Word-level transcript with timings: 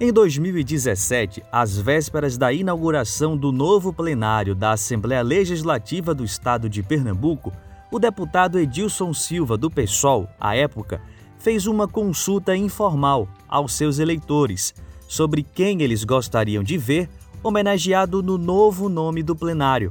Em 0.00 0.12
2017, 0.12 1.42
às 1.50 1.76
vésperas 1.76 2.38
da 2.38 2.52
inauguração 2.52 3.36
do 3.36 3.50
novo 3.50 3.92
plenário 3.92 4.54
da 4.54 4.70
Assembleia 4.70 5.22
Legislativa 5.22 6.14
do 6.14 6.24
Estado 6.24 6.68
de 6.68 6.84
Pernambuco, 6.84 7.52
o 7.90 7.98
deputado 7.98 8.60
Edilson 8.60 9.12
Silva, 9.12 9.56
do 9.56 9.68
PSOL, 9.68 10.28
à 10.38 10.54
época, 10.54 11.00
fez 11.40 11.66
uma 11.66 11.88
consulta 11.88 12.56
informal 12.56 13.28
aos 13.48 13.72
seus 13.72 13.98
eleitores 13.98 14.72
sobre 15.08 15.42
quem 15.42 15.82
eles 15.82 16.04
gostariam 16.04 16.62
de 16.62 16.78
ver 16.78 17.10
homenageado 17.42 18.22
no 18.22 18.38
novo 18.38 18.88
nome 18.88 19.20
do 19.20 19.34
plenário. 19.34 19.90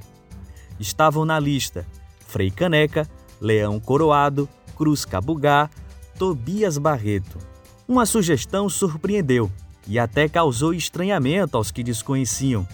Estavam 0.80 1.26
na 1.26 1.38
lista 1.38 1.86
Frei 2.26 2.50
Caneca, 2.50 3.10
Leão 3.42 3.78
Coroado, 3.78 4.48
Cruz 4.74 5.04
Cabugá, 5.04 5.70
Tobias 6.18 6.78
Barreto. 6.78 7.38
Uma 7.86 8.06
sugestão 8.06 8.70
surpreendeu 8.70 9.52
e 9.88 9.98
até 9.98 10.28
causou 10.28 10.74
estranhamento 10.74 11.56
aos 11.58 11.72
que 11.72 11.82
desconheciam. 11.84 12.68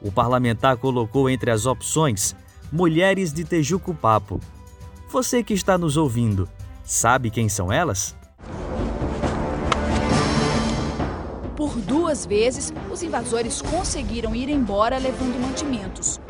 O 0.00 0.12
parlamentar 0.12 0.76
colocou 0.76 1.30
entre 1.30 1.50
as 1.50 1.66
opções 1.66 2.36
Mulheres 2.70 3.32
de 3.32 3.42
Tejuco 3.44 3.94
Papo. 3.94 4.38
Você 5.10 5.42
que 5.42 5.54
está 5.54 5.76
nos 5.78 5.96
ouvindo, 5.96 6.46
sabe 6.84 7.30
quem 7.30 7.48
são 7.48 7.72
elas? 7.72 8.14
Por 11.56 11.74
duas 11.76 12.26
vezes, 12.26 12.74
os 12.90 13.02
invasores 13.02 13.62
conseguiram 13.62 14.34
ir 14.34 14.48
embora 14.48 14.98
levando 14.98 15.40
mantimentos. 15.40 16.20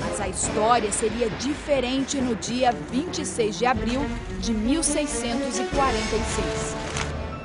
Mas 0.00 0.18
a 0.20 0.28
história 0.28 0.90
seria 0.92 1.28
diferente 1.30 2.20
no 2.20 2.36
dia 2.36 2.70
26 2.72 3.58
de 3.58 3.66
abril 3.66 4.00
de 4.40 4.54
1646 4.54 6.87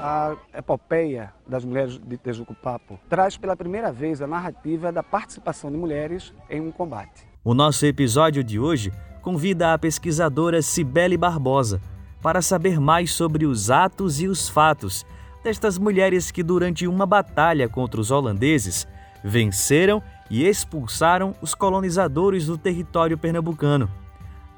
a 0.06 0.36
epopeia 0.54 1.34
das 1.48 1.64
mulheres 1.64 1.98
de 1.98 2.18
Tejuco-Papo 2.18 3.00
traz 3.08 3.38
pela 3.38 3.56
primeira 3.56 3.90
vez 3.90 4.22
a 4.22 4.28
narrativa 4.28 4.92
da 4.92 5.02
participação 5.02 5.72
de 5.72 5.78
mulheres 5.78 6.34
em 6.50 6.60
um 6.60 6.74
combate. 6.74 7.26
O 7.42 7.54
nosso 7.54 7.86
episódio 7.86 8.44
de 8.44 8.60
hoje 8.60 8.92
convida 9.22 9.74
a 9.74 9.78
pesquisadora 9.78 10.62
Cibele 10.62 11.16
Barbosa 11.16 11.82
para 12.22 12.42
saber 12.42 12.82
mais 12.82 13.14
sobre 13.14 13.46
os 13.46 13.72
atos 13.72 14.20
e 14.20 14.28
os 14.28 14.50
fatos 14.50 15.06
destas 15.42 15.78
mulheres 15.78 16.32
que, 16.32 16.44
durante 16.44 16.86
uma 16.86 17.06
batalha 17.06 17.70
contra 17.70 18.02
os 18.02 18.12
holandeses, 18.12 18.86
venceram 19.24 20.04
e 20.30 20.46
expulsaram 20.46 21.34
os 21.42 21.56
colonizadores 21.56 22.48
do 22.48 22.58
território 22.58 23.18
pernambucano. 23.18 23.90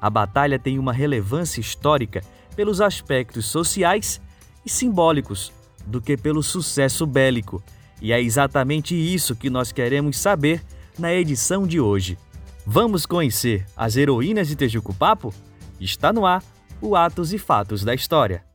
A 0.00 0.10
batalha 0.10 0.58
tem 0.58 0.76
uma 0.76 0.92
relevância 0.92 1.60
histórica 1.60 2.20
pelos 2.56 2.80
aspectos 2.80 3.46
sociais 3.46 4.20
e 4.66 4.70
simbólicos 4.70 5.52
do 5.86 6.00
que 6.00 6.16
pelo 6.16 6.42
sucesso 6.42 7.06
bélico. 7.06 7.62
E 8.02 8.12
é 8.12 8.20
exatamente 8.20 8.94
isso 8.94 9.36
que 9.36 9.48
nós 9.48 9.72
queremos 9.72 10.18
saber 10.18 10.62
na 10.98 11.14
edição 11.14 11.66
de 11.66 11.80
hoje. 11.80 12.18
Vamos 12.66 13.06
conhecer 13.06 13.64
as 13.76 13.96
heroínas 13.96 14.48
de 14.48 14.56
Tejuco 14.56 14.92
Papo? 14.92 15.32
Está 15.80 16.12
no 16.12 16.26
ar 16.26 16.42
o 16.82 16.96
Atos 16.96 17.32
e 17.32 17.38
Fatos 17.38 17.84
da 17.84 17.94
História. 17.94 18.45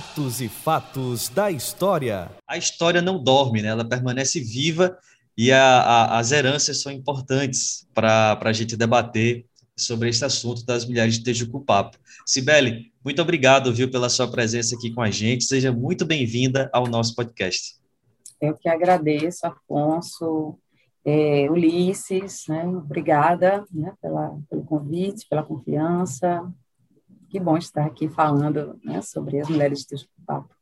Atos 0.00 0.40
e 0.40 0.48
fatos 0.48 1.28
da 1.28 1.50
história. 1.50 2.30
A 2.48 2.56
história 2.56 3.02
não 3.02 3.22
dorme, 3.22 3.60
né? 3.60 3.68
ela 3.68 3.86
permanece 3.86 4.40
viva 4.40 4.96
e 5.36 5.52
a, 5.52 5.62
a, 5.62 6.18
as 6.18 6.32
heranças 6.32 6.80
são 6.80 6.90
importantes 6.90 7.86
para 7.92 8.40
a 8.42 8.52
gente 8.54 8.78
debater 8.78 9.44
sobre 9.76 10.08
esse 10.08 10.24
assunto 10.24 10.64
das 10.64 10.86
mulheres 10.86 11.18
de 11.18 11.24
Tejucupapo. 11.24 11.98
Cibele, 12.24 12.90
muito 13.04 13.20
obrigado, 13.20 13.74
viu, 13.74 13.90
pela 13.90 14.08
sua 14.08 14.26
presença 14.26 14.74
aqui 14.74 14.90
com 14.90 15.02
a 15.02 15.10
gente. 15.10 15.44
Seja 15.44 15.70
muito 15.70 16.06
bem-vinda 16.06 16.70
ao 16.72 16.86
nosso 16.86 17.14
podcast. 17.14 17.74
Eu 18.40 18.56
que 18.56 18.70
agradeço, 18.70 19.46
Afonso, 19.46 20.58
é, 21.04 21.46
Ulisses, 21.50 22.44
né? 22.48 22.66
obrigada 22.66 23.66
né, 23.70 23.92
pela, 24.00 24.34
pelo 24.48 24.64
convite, 24.64 25.28
pela 25.28 25.42
confiança, 25.42 26.50
que 27.30 27.38
bom 27.38 27.56
estar 27.56 27.86
aqui 27.86 28.08
falando 28.08 28.78
né, 28.84 29.00
sobre 29.00 29.40
as 29.40 29.48
mulheres 29.48 29.86
de 29.86 30.04
Papo. 30.26 30.52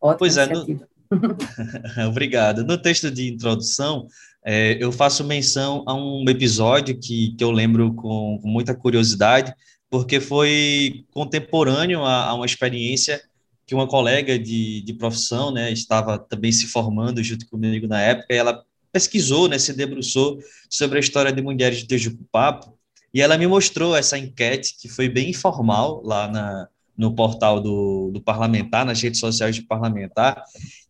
Ótima 0.00 0.18
pois 0.18 0.36
é, 0.36 0.46
no... 0.46 0.64
Obrigado. 2.08 2.64
No 2.64 2.76
texto 2.76 3.10
de 3.10 3.32
introdução, 3.32 4.08
é, 4.44 4.76
eu 4.82 4.90
faço 4.90 5.22
menção 5.24 5.84
a 5.86 5.94
um 5.94 6.24
episódio 6.28 6.98
que, 6.98 7.34
que 7.36 7.44
eu 7.44 7.50
lembro 7.50 7.94
com, 7.94 8.38
com 8.42 8.48
muita 8.48 8.74
curiosidade, 8.74 9.54
porque 9.88 10.20
foi 10.20 11.04
contemporâneo 11.12 12.02
a, 12.04 12.24
a, 12.24 12.34
uma 12.34 12.46
experiência 12.46 13.22
que 13.66 13.74
uma 13.74 13.86
colega 13.86 14.38
de, 14.38 14.82
de 14.82 14.92
profissão 14.94 15.52
né, 15.52 15.72
estava 15.72 16.18
também 16.18 16.52
se 16.52 16.66
formando 16.66 17.22
junto 17.22 17.48
comigo 17.48 17.86
na 17.86 18.00
época, 18.00 18.34
e 18.34 18.36
ela 18.36 18.62
pesquisou, 18.92 19.48
né, 19.48 19.58
se 19.58 19.72
debruçou 19.72 20.38
sobre 20.68 20.98
a 20.98 21.00
história 21.00 21.32
de 21.32 21.40
mulheres 21.40 21.78
de 21.78 21.86
Tejucupapo, 21.86 22.76
e 23.14 23.22
ela 23.22 23.38
me 23.38 23.46
mostrou 23.46 23.96
essa 23.96 24.18
enquete, 24.18 24.76
que 24.76 24.88
foi 24.88 25.08
bem 25.08 25.30
informal 25.30 26.02
lá 26.04 26.26
na, 26.26 26.68
no 26.98 27.14
portal 27.14 27.60
do, 27.60 28.10
do 28.12 28.20
parlamentar, 28.20 28.84
nas 28.84 29.00
redes 29.00 29.20
sociais 29.20 29.56
do 29.56 29.66
parlamentar, 29.66 30.42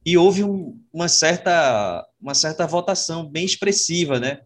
e 0.05 0.17
houve 0.17 0.43
um, 0.43 0.81
uma, 0.91 1.07
certa, 1.07 2.03
uma 2.19 2.35
certa 2.35 2.67
votação 2.67 3.29
bem 3.29 3.45
expressiva, 3.45 4.19
né? 4.19 4.41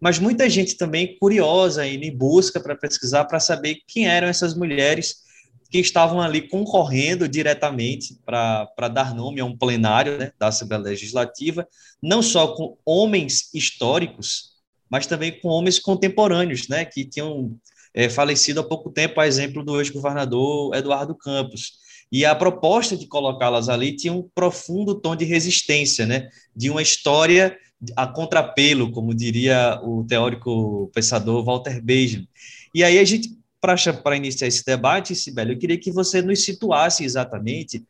Mas 0.00 0.18
muita 0.18 0.48
gente 0.48 0.76
também 0.76 1.18
curiosa, 1.18 1.86
indo 1.86 2.04
em 2.04 2.16
busca 2.16 2.60
para 2.60 2.74
pesquisar, 2.74 3.24
para 3.26 3.40
saber 3.40 3.78
quem 3.86 4.08
eram 4.08 4.28
essas 4.28 4.54
mulheres 4.54 5.28
que 5.70 5.78
estavam 5.78 6.22
ali 6.22 6.48
concorrendo 6.48 7.28
diretamente 7.28 8.18
para 8.24 8.88
dar 8.90 9.14
nome 9.14 9.40
a 9.40 9.44
um 9.44 9.56
plenário 9.56 10.16
né, 10.16 10.32
da 10.38 10.48
Assembleia 10.48 10.82
Legislativa, 10.82 11.68
não 12.02 12.22
só 12.22 12.54
com 12.54 12.78
homens 12.86 13.52
históricos, 13.52 14.47
mas 14.90 15.06
também 15.06 15.38
com 15.40 15.48
homens 15.48 15.78
contemporâneos, 15.78 16.68
né, 16.68 16.84
que 16.84 17.04
tinham 17.04 17.56
é, 17.94 18.08
falecido 18.08 18.60
há 18.60 18.64
pouco 18.64 18.90
tempo, 18.90 19.20
a 19.20 19.26
exemplo 19.26 19.64
do 19.64 19.78
ex-governador 19.78 20.74
Eduardo 20.74 21.14
Campos. 21.14 21.72
E 22.10 22.24
a 22.24 22.34
proposta 22.34 22.96
de 22.96 23.06
colocá-las 23.06 23.68
ali 23.68 23.94
tinha 23.94 24.12
um 24.12 24.26
profundo 24.34 24.94
tom 24.94 25.14
de 25.14 25.24
resistência, 25.24 26.06
né, 26.06 26.28
de 26.54 26.70
uma 26.70 26.82
história 26.82 27.56
a 27.94 28.06
contrapelo, 28.06 28.90
como 28.90 29.14
diria 29.14 29.80
o 29.84 30.04
teórico 30.04 30.90
pensador 30.92 31.44
Walter 31.44 31.80
Benjamin. 31.80 32.26
E 32.74 32.82
aí 32.82 32.98
a 32.98 33.04
gente, 33.04 33.30
para 33.60 34.16
iniciar 34.16 34.48
esse 34.48 34.64
debate, 34.64 35.14
Sibeli, 35.14 35.52
eu 35.52 35.58
queria 35.58 35.78
que 35.78 35.92
você 35.92 36.20
nos 36.20 36.44
situasse 36.44 37.04
exatamente 37.04 37.84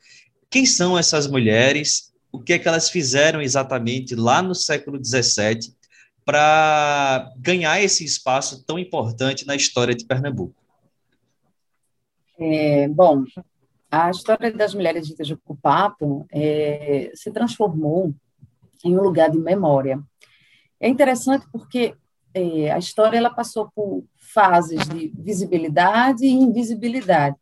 quem 0.50 0.66
são 0.66 0.98
essas 0.98 1.26
mulheres, 1.26 2.12
o 2.30 2.38
que 2.38 2.54
é 2.54 2.58
que 2.58 2.68
elas 2.68 2.90
fizeram 2.90 3.40
exatamente 3.40 4.14
lá 4.14 4.42
no 4.42 4.54
século 4.54 5.02
XVII 5.02 5.77
para 6.28 7.32
ganhar 7.38 7.82
esse 7.82 8.04
espaço 8.04 8.62
tão 8.66 8.78
importante 8.78 9.46
na 9.46 9.56
história 9.56 9.94
de 9.94 10.04
Pernambuco? 10.04 10.62
É, 12.38 12.86
bom, 12.86 13.24
a 13.90 14.10
história 14.10 14.52
das 14.52 14.74
mulheres 14.74 15.06
de 15.06 15.14
Itajucupapo 15.14 16.26
é, 16.30 17.10
se 17.14 17.30
transformou 17.32 18.14
em 18.84 18.94
um 18.94 19.00
lugar 19.00 19.30
de 19.30 19.38
memória. 19.38 20.02
É 20.78 20.86
interessante 20.86 21.46
porque 21.50 21.94
é, 22.34 22.72
a 22.72 22.78
história 22.78 23.16
ela 23.16 23.30
passou 23.30 23.70
por 23.74 24.04
fases 24.18 24.86
de 24.86 25.10
visibilidade 25.16 26.26
e 26.26 26.30
invisibilidade. 26.30 27.36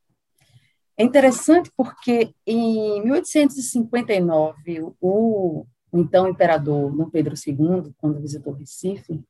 É 0.97 1.03
interessante 1.03 1.73
porque 1.77 2.33
em 2.47 3.03
1859 3.03 4.95
o 5.01 5.67
o 5.97 6.01
então 6.01 6.29
imperador 6.29 6.95
Dom 6.95 7.09
Pedro 7.09 7.35
II, 7.35 7.95
quando 7.97 8.21
visitou 8.21 8.53
Recife, 8.53 9.25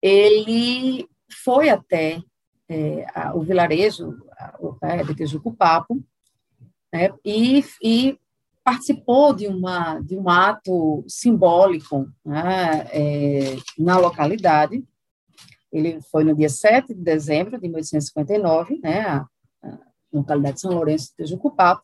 ele 0.00 1.08
foi 1.42 1.68
até 1.68 2.20
é, 2.68 3.06
a, 3.14 3.34
o 3.34 3.42
vilarejo 3.42 4.14
é, 4.82 5.02
de 5.02 5.14
Tejucupapo 5.14 6.02
né, 6.92 7.10
e, 7.24 7.64
e, 7.82 8.18
participou 8.62 9.34
de, 9.34 9.46
uma, 9.46 10.00
de 10.00 10.16
um 10.16 10.28
ato 10.28 11.04
simbólico 11.06 12.08
né, 12.24 12.86
é, 12.92 13.56
na 13.78 13.98
localidade. 13.98 14.82
Ele 15.70 16.00
foi 16.02 16.24
no 16.24 16.34
dia 16.34 16.48
7 16.48 16.94
de 16.94 17.00
dezembro 17.00 17.60
de 17.60 17.68
1859, 17.68 18.80
né, 18.82 19.00
a, 19.00 19.26
a 19.62 19.78
localidade 20.12 20.54
de 20.54 20.60
São 20.60 20.72
Lourenço 20.72 21.08
de 21.08 21.16
Tejucupapo, 21.16 21.82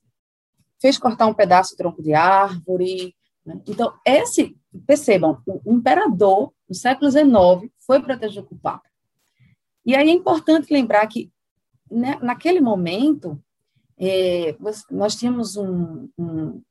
fez 0.81 0.97
cortar 0.97 1.27
um 1.27 1.35
pedaço 1.35 1.73
de 1.73 1.77
tronco 1.77 2.03
de 2.03 2.15
árvore? 2.15 3.15
Então, 3.67 3.93
esse, 4.07 4.57
percebam, 4.87 5.41
o 5.47 5.73
imperador, 5.73 6.53
no 6.69 6.75
século 6.75 7.11
XIX, 7.11 7.73
foi 7.87 8.01
para 8.01 8.19
Tejucupá. 8.19 8.81
E 9.85 9.95
aí 9.95 10.09
é 10.09 10.13
importante 10.13 10.73
lembrar 10.73 11.07
que 11.07 11.31
né, 11.91 12.19
naquele 12.23 12.61
momento, 12.61 13.43
é, 13.99 14.57
nós 14.91 15.17
tínhamos 15.17 15.57
um, 15.57 16.09
um, 16.17 16.63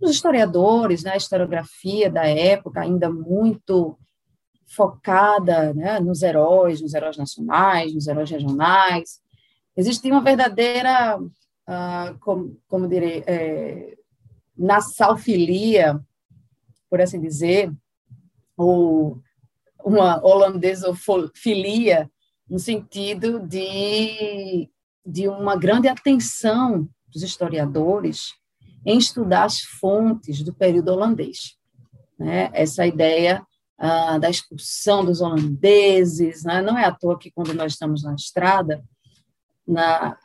os 0.00 0.10
historiadores, 0.10 1.04
né, 1.04 1.12
a 1.12 1.16
historiografia 1.16 2.10
da 2.10 2.26
época 2.26 2.80
ainda 2.80 3.10
muito 3.10 3.96
focada 4.66 5.72
né, 5.74 6.00
nos 6.00 6.22
heróis, 6.22 6.80
nos 6.80 6.94
heróis 6.94 7.16
nacionais, 7.16 7.94
nos 7.94 8.08
heróis 8.08 8.30
regionais. 8.30 9.20
Existia 9.76 10.12
uma 10.12 10.22
verdadeira, 10.22 11.18
uh, 11.20 12.18
como, 12.20 12.58
como 12.66 12.88
direi, 12.88 13.22
é, 14.58 14.62
nassalfilia, 14.62 16.00
por 16.88 17.00
assim 17.00 17.20
dizer, 17.20 17.72
ou 18.56 19.20
uma 19.84 20.24
holandesofilia, 20.24 22.10
no 22.48 22.58
sentido 22.58 23.40
de, 23.40 24.68
de 25.04 25.28
uma 25.28 25.56
grande 25.56 25.88
atenção 25.88 26.88
dos 27.08 27.22
historiadores 27.22 28.34
em 28.84 28.98
estudar 28.98 29.44
as 29.44 29.60
fontes 29.60 30.42
do 30.42 30.52
período 30.52 30.88
holandês. 30.88 31.56
Né? 32.18 32.50
Essa 32.52 32.86
ideia 32.86 33.44
ah, 33.78 34.18
da 34.18 34.28
expulsão 34.28 35.04
dos 35.04 35.20
holandeses, 35.20 36.44
né? 36.44 36.60
não 36.60 36.76
é 36.76 36.84
à 36.84 36.92
toa 36.92 37.18
que 37.18 37.30
quando 37.30 37.54
nós 37.54 37.72
estamos 37.72 38.02
na 38.02 38.14
estrada, 38.14 38.82
na, 39.66 40.16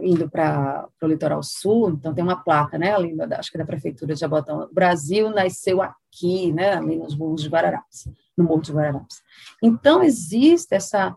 indo 0.00 0.30
para 0.30 0.88
o 1.02 1.06
litoral 1.06 1.42
sul, 1.42 1.90
então 1.90 2.14
tem 2.14 2.22
uma 2.22 2.42
placa, 2.42 2.78
né, 2.78 2.94
ali, 2.94 3.14
acho 3.36 3.50
que 3.50 3.58
da 3.58 3.64
prefeitura 3.64 4.14
de 4.14 4.20
Jabotão, 4.20 4.68
Brasil 4.72 5.30
nasceu 5.30 5.82
aqui, 5.82 6.52
né, 6.52 6.74
ali 6.74 6.96
nos 6.96 7.16
morros 7.16 7.42
de 7.42 7.48
Guararapes, 7.48 8.08
no 8.36 8.44
Morro 8.44 8.62
de 8.62 8.72
Guararapes. 8.72 9.20
Então 9.62 10.02
existe 10.02 10.74
essa 10.74 11.16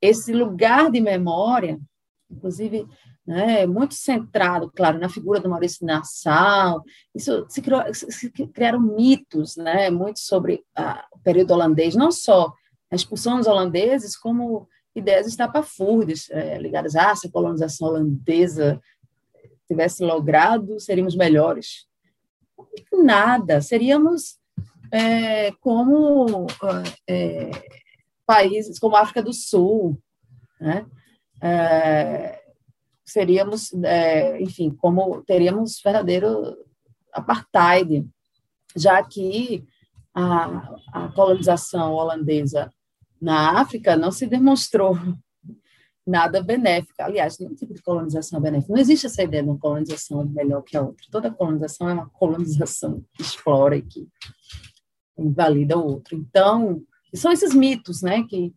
esse 0.00 0.32
lugar 0.32 0.90
de 0.90 1.00
memória, 1.00 1.78
inclusive 2.28 2.88
né, 3.24 3.66
muito 3.66 3.94
centrado, 3.94 4.68
claro, 4.74 4.98
na 4.98 5.08
figura 5.08 5.38
do 5.38 5.48
Maurício 5.48 5.86
Nassau. 5.86 6.82
Isso 7.14 7.46
se, 7.48 7.62
criou, 7.62 7.82
se 7.94 8.30
criaram 8.30 8.80
mitos, 8.80 9.56
né, 9.56 9.90
muito 9.90 10.18
sobre 10.18 10.64
a, 10.76 11.06
o 11.12 11.20
período 11.20 11.52
holandês, 11.52 11.94
não 11.94 12.10
só 12.10 12.52
a 12.90 12.96
expulsão 12.96 13.38
dos 13.38 13.46
holandeses, 13.46 14.16
como 14.16 14.68
ideias 14.94 15.26
estapafúrdias 15.26 16.28
é, 16.30 16.58
ligadas 16.58 16.94
ah, 16.96 17.14
se 17.14 17.26
a 17.26 17.30
colonização 17.30 17.88
holandesa 17.88 18.80
tivesse 19.66 20.04
logrado, 20.04 20.78
seríamos 20.78 21.16
melhores. 21.16 21.86
Nada, 22.92 23.60
seríamos 23.60 24.38
é, 24.90 25.52
como 25.52 26.46
é, 27.08 27.50
países 28.26 28.78
como 28.78 28.96
a 28.96 29.00
África 29.00 29.22
do 29.22 29.32
Sul, 29.32 29.98
né? 30.60 30.86
É, 31.40 32.40
seríamos, 33.04 33.72
é, 33.82 34.40
enfim, 34.40 34.70
como 34.70 35.22
teríamos 35.22 35.80
verdadeiro 35.82 36.56
apartheid, 37.12 38.06
já 38.76 39.02
que 39.02 39.64
a, 40.14 40.76
a 40.92 41.08
colonização 41.08 41.92
holandesa 41.92 42.72
na 43.22 43.60
África 43.60 43.96
não 43.96 44.10
se 44.10 44.26
demonstrou 44.26 44.98
nada 46.04 46.42
benéfica. 46.42 47.04
Aliás, 47.04 47.38
nenhum 47.38 47.54
tipo 47.54 47.72
de 47.72 47.80
colonização 47.80 48.40
é 48.40 48.42
benéfica. 48.42 48.72
Não 48.72 48.80
existe 48.80 49.06
essa 49.06 49.22
ideia 49.22 49.44
de 49.44 49.48
uma 49.48 49.58
colonização 49.58 50.24
melhor 50.24 50.62
que 50.62 50.76
a 50.76 50.82
outra. 50.82 51.06
Toda 51.08 51.30
colonização 51.30 51.88
é 51.88 51.92
uma 51.94 52.10
colonização 52.10 53.04
que 53.14 53.22
explora 53.22 53.76
e 53.76 53.82
que 53.82 54.08
invalida 55.16 55.78
o 55.78 55.84
outro. 55.86 56.16
Então, 56.16 56.82
são 57.14 57.30
esses 57.30 57.54
mitos, 57.54 58.02
né, 58.02 58.24
que, 58.24 58.52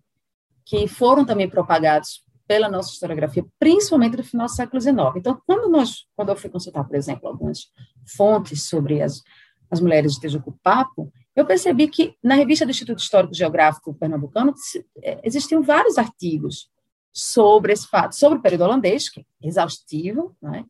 que 0.65 0.87
foram 0.87 1.23
também 1.23 1.47
propagados 1.47 2.25
pela 2.47 2.67
nossa 2.67 2.91
historiografia, 2.91 3.45
principalmente 3.59 4.17
no 4.17 4.23
final 4.23 4.47
do 4.47 4.51
século 4.51 4.81
XIX. 4.81 4.97
Então, 5.17 5.39
quando, 5.45 5.69
nós, 5.69 6.07
quando 6.15 6.29
eu 6.29 6.35
fui 6.35 6.49
consultar, 6.49 6.83
por 6.83 6.95
exemplo, 6.95 7.27
algumas 7.27 7.67
fontes 8.15 8.63
sobre 8.63 9.01
as, 9.03 9.21
as 9.69 9.79
mulheres 9.79 10.13
de 10.13 10.21
Tejuco 10.21 10.57
Papo, 10.63 11.11
eu 11.35 11.45
percebi 11.45 11.87
que 11.87 12.15
na 12.23 12.35
revista 12.35 12.65
do 12.65 12.71
Instituto 12.71 12.99
Histórico 12.99 13.33
Geográfico 13.33 13.93
Pernambucano 13.93 14.53
é, 15.01 15.19
existiam 15.23 15.61
vários 15.61 15.97
artigos 15.97 16.69
sobre 17.11 17.73
esse 17.73 17.87
fato, 17.87 18.15
sobre 18.15 18.39
o 18.39 18.41
período 18.41 18.63
holandês, 18.63 19.09
que 19.09 19.21
é 19.21 19.47
exaustivo, 19.47 20.35
né? 20.41 20.65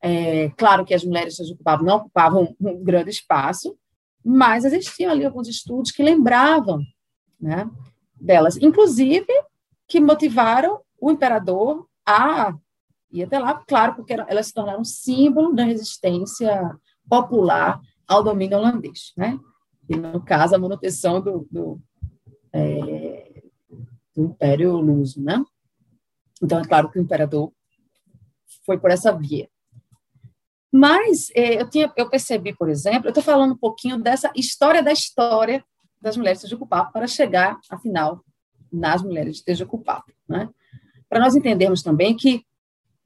É, 0.00 0.50
claro 0.50 0.84
que 0.84 0.92
as 0.92 1.02
mulheres 1.02 1.38
Papo 1.62 1.82
não 1.82 1.96
ocupavam 1.96 2.54
um 2.60 2.84
grande 2.84 3.08
espaço, 3.08 3.74
mas 4.22 4.64
existiam 4.64 5.10
ali 5.10 5.24
alguns 5.24 5.48
estudos 5.48 5.90
que 5.90 6.02
lembravam 6.02 6.82
né, 7.40 7.70
delas, 8.14 8.58
inclusive 8.58 9.26
que 9.88 10.00
motivaram 10.00 10.80
o 11.00 11.10
imperador 11.10 11.88
a 12.06 12.54
ir 13.10 13.22
até 13.22 13.38
lá, 13.38 13.54
claro, 13.66 13.94
porque 13.94 14.12
elas 14.12 14.48
se 14.48 14.52
tornaram 14.52 14.84
símbolo 14.84 15.54
da 15.54 15.64
resistência 15.64 16.76
popular 17.08 17.80
ao 18.06 18.22
domínio 18.22 18.58
holandês, 18.58 19.12
né? 19.16 19.38
E, 19.88 19.96
no 19.96 20.24
caso, 20.24 20.54
a 20.54 20.58
manutenção 20.58 21.20
do, 21.20 21.46
do, 21.50 21.80
é, 22.52 23.42
do 24.14 24.24
Império 24.24 24.76
Luso, 24.76 25.22
né? 25.22 25.44
Então, 26.42 26.60
é 26.60 26.64
claro 26.64 26.90
que 26.90 26.98
o 26.98 27.02
imperador 27.02 27.52
foi 28.64 28.78
por 28.78 28.90
essa 28.90 29.12
via. 29.12 29.48
Mas 30.72 31.30
é, 31.34 31.60
eu, 31.60 31.70
tinha, 31.70 31.92
eu 31.96 32.08
percebi, 32.08 32.54
por 32.54 32.68
exemplo, 32.68 33.06
eu 33.06 33.10
estou 33.10 33.22
falando 33.22 33.52
um 33.52 33.58
pouquinho 33.58 33.98
dessa 33.98 34.32
história 34.34 34.82
da 34.82 34.92
história 34.92 35.64
das 36.00 36.16
mulheres 36.16 36.40
de 36.40 36.46
Tejucupapo 36.46 36.92
para 36.92 37.06
chegar, 37.06 37.58
afinal, 37.70 38.24
nas 38.72 39.02
mulheres 39.02 39.36
de 39.36 39.44
Tejucupapo, 39.44 40.12
né? 40.28 40.48
para 41.08 41.20
nós 41.20 41.36
entendermos 41.36 41.80
também 41.80 42.16
que 42.16 42.44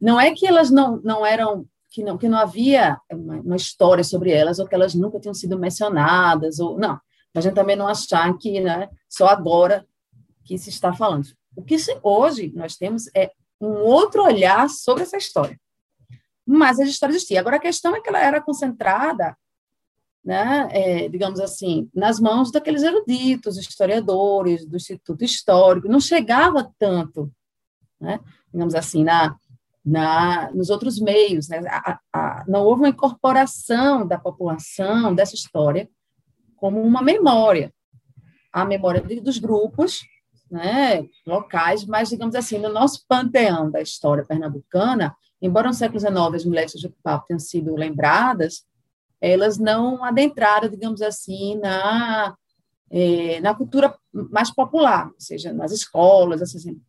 não 0.01 0.19
é 0.19 0.33
que 0.33 0.47
elas 0.47 0.71
não, 0.71 0.99
não 1.03 1.27
eram, 1.27 1.67
que 1.91 2.03
não, 2.03 2.19
que 2.19 2.29
não 2.29 2.39
havia 2.39 2.99
uma, 3.11 3.37
uma 3.41 3.57
história 3.57 4.05
sobre 4.05 4.31
elas, 4.31 4.59
ou 4.59 4.67
que 4.67 4.75
elas 4.75 4.95
nunca 4.95 5.19
tinham 5.19 5.35
sido 5.35 5.59
mencionadas, 5.59 6.59
ou 6.59 6.79
não, 6.79 7.01
a 7.35 7.41
gente 7.41 7.55
também 7.55 7.77
não 7.77 7.89
achar 7.89 8.37
que 8.37 8.61
né, 8.61 8.89
só 9.09 9.29
agora 9.29 9.87
que 10.45 10.59
se 10.59 10.71
está 10.71 10.93
falando. 10.93 11.29
O 11.57 11.63
que 11.63 11.79
se, 11.79 11.99
hoje 12.03 12.53
nós 12.55 12.77
temos 12.77 13.09
é 13.15 13.31
um 13.61 13.73
outro 13.79 14.25
olhar 14.25 14.69
sobre 14.69 15.03
essa 15.03 15.17
história. 15.17 15.59
Mas 16.47 16.79
a 16.79 16.85
história 16.85 17.13
existia. 17.13 17.41
Agora, 17.41 17.57
a 17.57 17.61
questão 17.61 17.95
é 17.95 18.01
que 18.01 18.09
ela 18.09 18.23
era 18.23 18.41
concentrada, 18.41 19.37
né, 20.25 20.69
é, 20.71 21.09
digamos 21.09 21.41
assim, 21.41 21.91
nas 21.95 22.21
mãos 22.21 22.51
daqueles 22.51 22.83
eruditos, 22.83 23.57
historiadores, 23.57 24.67
do 24.67 24.77
Instituto 24.77 25.25
Histórico, 25.25 25.89
não 25.89 26.01
chegava 26.01 26.71
tanto 26.79 27.33
né? 28.01 28.21
digamos 28.53 28.75
assim, 28.75 29.05
na, 29.05 29.37
na, 29.89 30.51
nos 30.53 30.69
outros 30.69 31.01
meios. 31.01 31.49
Né? 31.49 31.61
A, 31.67 31.99
a, 32.13 32.45
não 32.47 32.65
houve 32.65 32.83
uma 32.83 32.89
incorporação 32.91 34.07
da 34.07 34.19
população 34.19 35.15
dessa 35.15 35.35
história 35.35 35.89
como 36.57 36.81
uma 36.83 37.03
memória. 37.03 37.73
A 38.53 38.65
memória 38.65 39.03
dos 39.21 39.39
grupos 39.39 40.01
né, 40.51 41.07
locais, 41.27 41.85
mas, 41.85 42.11
digamos 42.11 42.35
assim, 42.35 42.59
no 42.59 42.73
nosso 42.73 43.05
panteão 43.07 43.71
da 43.71 43.81
história 43.81 44.25
pernambucana, 44.25 45.15
embora 45.41 45.69
no 45.69 45.75
século 45.75 46.01
XIX 46.01 46.17
as 46.35 46.45
mulheres 46.45 46.73
de 46.73 46.89
Papo 47.03 47.27
tenham 47.27 47.39
sido 47.39 47.75
lembradas, 47.75 48.65
elas 49.21 49.59
não 49.59 50.05
adentraram, 50.05 50.69
digamos 50.69 51.03
assim, 51.03 51.57
na 51.59 52.35
é, 52.91 53.39
na 53.41 53.55
cultura 53.55 53.95
mais 54.13 54.51
popular, 54.51 55.09
ou 55.09 55.21
seja, 55.21 55.53
nas 55.53 55.73
escolas, 55.73 56.41
assim, 56.41 56.81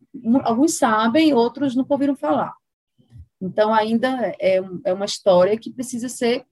alguns 0.42 0.78
sabem, 0.78 1.34
outros 1.34 1.76
nunca 1.76 1.92
ouviram 1.92 2.16
falar. 2.16 2.54
Então, 3.40 3.72
ainda 3.72 4.34
é, 4.38 4.60
é 4.84 4.92
uma 4.92 5.04
história 5.04 5.58
que 5.58 5.72
precisa 5.72 6.08
ser 6.08 6.44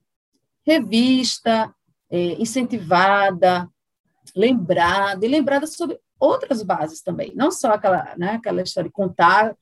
revista, 0.65 1.73
é, 2.09 2.41
incentivada, 2.41 3.69
lembrada, 4.35 5.25
e 5.25 5.29
lembrada 5.29 5.67
sobre 5.67 5.99
outras 6.19 6.61
bases 6.63 7.01
também, 7.01 7.31
não 7.35 7.51
só 7.51 7.73
aquela, 7.73 8.13
né, 8.17 8.31
aquela 8.31 8.61
história 8.61 8.89
de 8.89 8.93
contar 8.93 9.55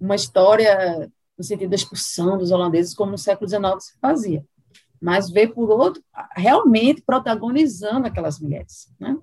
uma 0.00 0.14
história 0.16 1.10
no 1.38 1.44
sentido 1.44 1.70
da 1.70 1.76
expulsão 1.76 2.36
dos 2.36 2.50
holandeses, 2.50 2.94
como 2.94 3.12
no 3.12 3.18
século 3.18 3.48
XIX 3.48 3.62
se 3.78 3.98
fazia, 4.00 4.44
mas 5.00 5.30
ver 5.30 5.48
por 5.48 5.70
outro, 5.70 6.02
realmente 6.34 7.02
protagonizando 7.02 8.06
aquelas 8.06 8.40
mulheres, 8.40 8.92
né? 8.98 9.16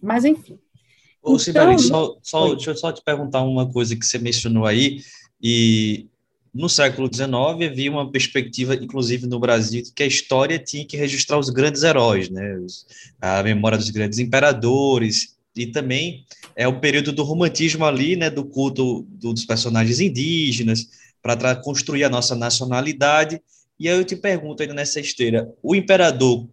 Mas, 0.00 0.24
enfim. 0.24 0.58
Ô, 1.22 1.36
então, 1.36 1.78
só, 1.78 2.18
só, 2.22 2.54
deixa 2.54 2.70
eu 2.70 2.76
só 2.76 2.92
te 2.92 3.02
perguntar 3.02 3.42
uma 3.42 3.70
coisa 3.70 3.96
que 3.96 4.04
você 4.04 4.18
mencionou 4.18 4.66
aí, 4.66 5.00
e 5.42 6.08
no 6.56 6.68
século 6.68 7.10
XIX 7.12 7.70
havia 7.70 7.90
uma 7.90 8.10
perspectiva, 8.10 8.74
inclusive 8.74 9.26
no 9.26 9.38
Brasil, 9.38 9.82
que 9.94 10.02
a 10.02 10.06
história 10.06 10.58
tinha 10.58 10.86
que 10.86 10.96
registrar 10.96 11.38
os 11.38 11.50
grandes 11.50 11.82
heróis, 11.82 12.30
né? 12.30 12.56
a 13.20 13.42
memória 13.42 13.76
dos 13.76 13.90
grandes 13.90 14.18
imperadores, 14.18 15.36
e 15.54 15.66
também 15.66 16.24
é 16.54 16.66
o 16.66 16.80
período 16.80 17.12
do 17.12 17.22
romantismo 17.22 17.84
ali, 17.84 18.16
né, 18.16 18.30
do 18.30 18.44
culto 18.44 19.02
dos 19.08 19.44
personagens 19.44 20.00
indígenas, 20.00 20.88
para 21.22 21.56
construir 21.56 22.04
a 22.04 22.08
nossa 22.08 22.34
nacionalidade, 22.34 23.40
e 23.78 23.88
aí 23.88 23.96
eu 23.96 24.04
te 24.04 24.16
pergunto 24.16 24.62
ainda 24.62 24.74
nessa 24.74 24.98
esteira, 24.98 25.52
o 25.62 25.74
imperador 25.74 26.48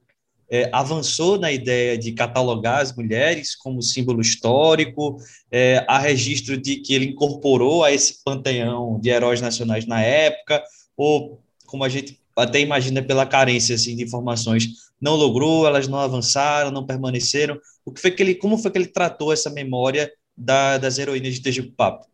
é, 0.54 0.70
avançou 0.72 1.40
na 1.40 1.52
ideia 1.52 1.98
de 1.98 2.12
catalogar 2.12 2.80
as 2.80 2.96
mulheres 2.96 3.56
como 3.56 3.82
símbolo 3.82 4.22
histórico, 4.22 5.18
é, 5.52 5.84
há 5.88 5.98
registro 5.98 6.56
de 6.56 6.76
que 6.76 6.94
ele 6.94 7.06
incorporou 7.06 7.84
a 7.84 7.92
esse 7.92 8.24
panteão 8.24 9.00
de 9.00 9.10
heróis 9.10 9.42
nacionais 9.42 9.88
na 9.88 10.00
época, 10.00 10.64
ou 10.96 11.42
como 11.66 11.84
a 11.84 11.90
gente 11.90 12.22
até 12.38 12.60
imagina 12.60 13.02
pela 13.02 13.26
carência 13.26 13.74
assim, 13.74 13.96
de 13.96 14.04
informações, 14.04 14.68
não 15.02 15.16
logrou, 15.16 15.66
elas 15.66 15.88
não 15.88 15.98
avançaram, 15.98 16.70
não 16.70 16.86
permaneceram. 16.86 17.60
O 17.84 17.92
que 17.92 18.00
foi 18.00 18.12
que 18.12 18.22
ele, 18.22 18.36
como 18.36 18.60
foi 18.60 18.70
que 18.70 18.78
ele 18.78 18.86
tratou 18.86 19.34
essa 19.34 19.50
memória 19.50 20.14
da, 20.38 20.78
das 20.78 21.00
heroínas 21.00 21.34
de 21.34 21.42
Tejupapo? 21.42 22.06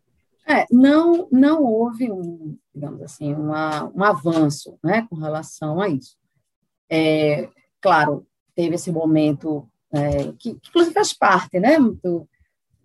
É, 0.48 0.64
não, 0.70 1.28
não 1.30 1.62
houve 1.62 2.10
um, 2.10 2.56
digamos 2.74 3.02
assim, 3.02 3.34
uma, 3.34 3.92
um 3.94 4.02
avanço, 4.02 4.78
né, 4.82 5.06
com 5.10 5.16
relação 5.16 5.78
a 5.78 5.90
isso. 5.90 6.16
É, 6.90 7.46
claro, 7.82 8.26
teve 8.54 8.74
esse 8.74 8.90
momento 8.90 9.68
é, 9.92 10.32
que, 10.38 10.54
que, 10.54 10.68
inclusive 10.68 10.94
faz 10.94 11.12
parte, 11.12 11.58
né, 11.58 11.78
do, 11.78 12.28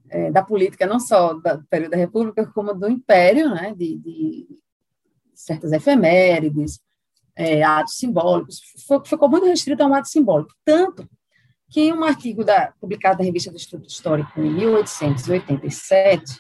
é, 0.10 0.32
da 0.32 0.44
política 0.44 0.86
não 0.86 1.00
só 1.00 1.34
do 1.34 1.64
período 1.70 1.92
da 1.92 1.98
República 1.98 2.46
como 2.48 2.74
do 2.74 2.90
Império, 2.90 3.50
né, 3.50 3.74
de, 3.76 3.98
de 3.98 4.48
certas 5.34 5.72
efemérides, 5.72 6.80
é, 7.36 7.64
atos 7.64 7.98
simbólicos, 7.98 8.62
ficou 9.06 9.30
muito 9.30 9.46
restrito 9.46 9.84
a 9.84 9.88
um 9.88 9.94
ato 9.94 10.08
simbólico, 10.08 10.54
tanto 10.64 11.08
que 11.70 11.82
em 11.82 11.94
um 11.94 12.04
artigo 12.04 12.44
da, 12.44 12.74
publicado 12.80 13.20
na 13.20 13.26
Revista 13.26 13.52
do 13.52 13.58
Estudo 13.58 13.86
Histórico 13.86 14.40
em 14.40 14.54
1887, 14.54 16.40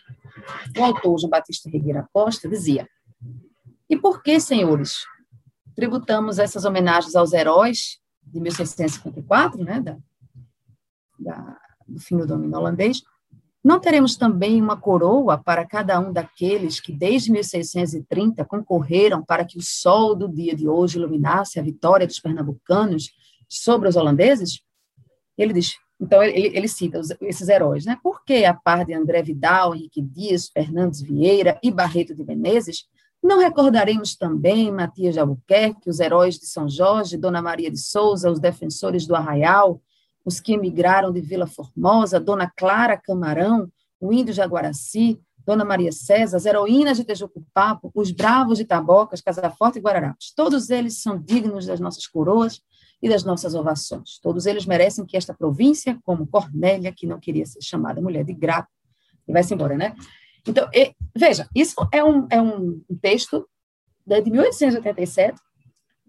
o 0.77 0.83
autor 0.83 1.19
João 1.19 1.29
Batista 1.29 1.69
Regueira 1.69 2.07
Costa 2.13 2.47
dizia: 2.47 2.87
E 3.89 3.97
por 3.97 4.23
que, 4.23 4.39
senhores, 4.39 5.03
tributamos 5.75 6.39
essas 6.39 6.63
homenagens 6.63 7.15
aos 7.15 7.33
heróis 7.33 7.99
de 8.25 8.39
1654, 8.39 9.63
né, 9.63 9.79
da, 9.79 9.97
da, 11.19 11.57
do 11.87 11.99
fim 11.99 12.17
do 12.17 12.27
domínio 12.27 12.57
holandês, 12.57 13.01
não 13.65 13.79
teremos 13.79 14.15
também 14.15 14.61
uma 14.61 14.77
coroa 14.77 15.39
para 15.39 15.65
cada 15.65 15.99
um 15.99 16.13
daqueles 16.13 16.79
que, 16.79 16.91
desde 16.91 17.31
1630, 17.31 18.45
concorreram 18.45 19.23
para 19.23 19.43
que 19.43 19.57
o 19.57 19.61
sol 19.63 20.15
do 20.15 20.29
dia 20.29 20.55
de 20.55 20.67
hoje 20.67 20.99
iluminasse 20.99 21.59
a 21.59 21.63
vitória 21.63 22.05
dos 22.05 22.19
pernambucanos 22.19 23.09
sobre 23.49 23.89
os 23.89 23.95
holandeses? 23.95 24.61
Ele 25.35 25.51
diz, 25.51 25.77
então 25.99 26.21
ele, 26.21 26.55
ele 26.55 26.67
cita 26.67 26.99
os, 26.99 27.09
esses 27.21 27.49
heróis, 27.49 27.85
né? 27.85 27.97
Porque 28.03 28.45
a 28.45 28.53
par 28.53 28.85
de 28.85 28.93
André 28.93 29.23
Vidal, 29.23 29.73
Henrique 29.73 30.01
Dias, 30.01 30.47
Fernandes 30.47 31.01
Vieira 31.01 31.59
e 31.63 31.71
Barreto 31.71 32.13
de 32.13 32.23
Menezes, 32.23 32.85
não 33.25 33.39
recordaremos 33.39 34.15
também 34.15 34.71
Matias 34.71 35.15
de 35.15 35.19
Albuquerque, 35.19 35.89
os 35.89 35.99
heróis 35.99 36.37
de 36.37 36.45
São 36.45 36.69
Jorge, 36.69 37.17
Dona 37.17 37.41
Maria 37.41 37.71
de 37.71 37.79
Souza, 37.79 38.29
os 38.29 38.39
defensores 38.39 39.07
do 39.07 39.15
Arraial, 39.15 39.81
os 40.23 40.39
que 40.39 40.53
emigraram 40.53 41.11
de 41.11 41.21
Vila 41.21 41.47
Formosa, 41.47 42.19
Dona 42.19 42.51
Clara 42.55 42.97
Camarão, 42.97 43.69
o 43.99 44.13
índio 44.13 44.33
Jaguaraci, 44.33 45.19
Dona 45.45 45.65
Maria 45.65 45.91
César, 45.91 46.37
as 46.37 46.45
heroínas 46.45 46.97
de 46.97 47.03
Tejucupapo, 47.03 47.91
os 47.93 48.11
bravos 48.11 48.57
de 48.57 48.65
Tabocas, 48.65 49.21
Casaforte 49.21 49.77
e 49.77 49.81
Guararapes. 49.81 50.33
Todos 50.35 50.69
eles 50.69 51.01
são 51.01 51.19
dignos 51.19 51.65
das 51.67 51.79
nossas 51.79 52.07
coroas 52.07 52.61
e 53.01 53.09
das 53.09 53.23
nossas 53.23 53.53
ovações. 53.53 54.19
Todos 54.21 54.45
eles 54.45 54.65
merecem 54.65 55.05
que 55.05 55.17
esta 55.17 55.33
província, 55.33 55.99
como 56.03 56.25
Cornélia, 56.25 56.91
que 56.91 57.05
não 57.05 57.19
queria 57.19 57.45
ser 57.45 57.61
chamada 57.61 58.01
mulher 58.01 58.23
de 58.23 58.33
grato, 58.33 58.69
e 59.27 59.33
vai-se 59.33 59.53
embora, 59.53 59.77
né? 59.77 59.95
Então, 60.47 60.69
e, 60.73 60.93
veja, 61.15 61.49
isso 61.55 61.75
é 61.91 62.03
um, 62.03 62.27
é 62.29 62.41
um 62.41 62.81
texto 63.01 63.47
de 64.05 64.29
1887, 64.29 65.39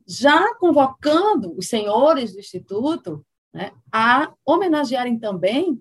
já 0.07 0.55
convocando 0.57 1.57
os 1.57 1.69
senhores 1.69 2.33
do 2.33 2.39
Instituto 2.39 3.25
né, 3.53 3.73
a 3.93 4.33
homenagearem 4.45 5.19
também 5.19 5.81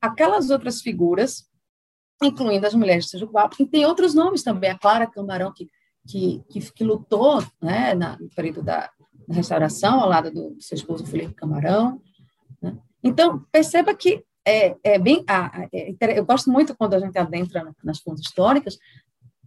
aquelas 0.00 0.48
outras 0.48 0.80
figuras, 0.80 1.44
incluindo 2.22 2.66
as 2.66 2.74
mulheres 2.74 3.04
de 3.04 3.10
Tijucubá, 3.10 3.48
e 3.58 3.66
tem 3.66 3.84
outros 3.84 4.14
nomes 4.14 4.42
também, 4.42 4.70
a 4.70 4.78
Clara 4.78 5.06
Camarão, 5.06 5.52
que, 5.52 5.68
que, 6.08 6.42
que, 6.48 6.72
que 6.72 6.84
lutou 6.84 7.44
né, 7.60 7.94
na, 7.94 8.18
no 8.18 8.30
período 8.30 8.62
da, 8.62 8.90
da, 9.28 9.34
restauração, 9.34 10.00
ao 10.00 10.08
lado 10.08 10.30
do 10.30 10.56
seu 10.58 10.74
esposo 10.74 11.06
Felipe 11.06 11.34
Camarão. 11.34 12.00
Né? 12.62 12.76
Então, 13.04 13.44
perceba 13.52 13.94
que 13.94 14.24
é, 14.50 14.76
é 14.84 14.98
bem. 14.98 15.24
É, 15.72 16.18
eu 16.18 16.24
gosto 16.24 16.50
muito 16.50 16.76
quando 16.76 16.94
a 16.94 16.98
gente 16.98 17.18
adentra 17.18 17.74
nas 17.82 17.98
fontes 17.98 18.24
históricas, 18.24 18.78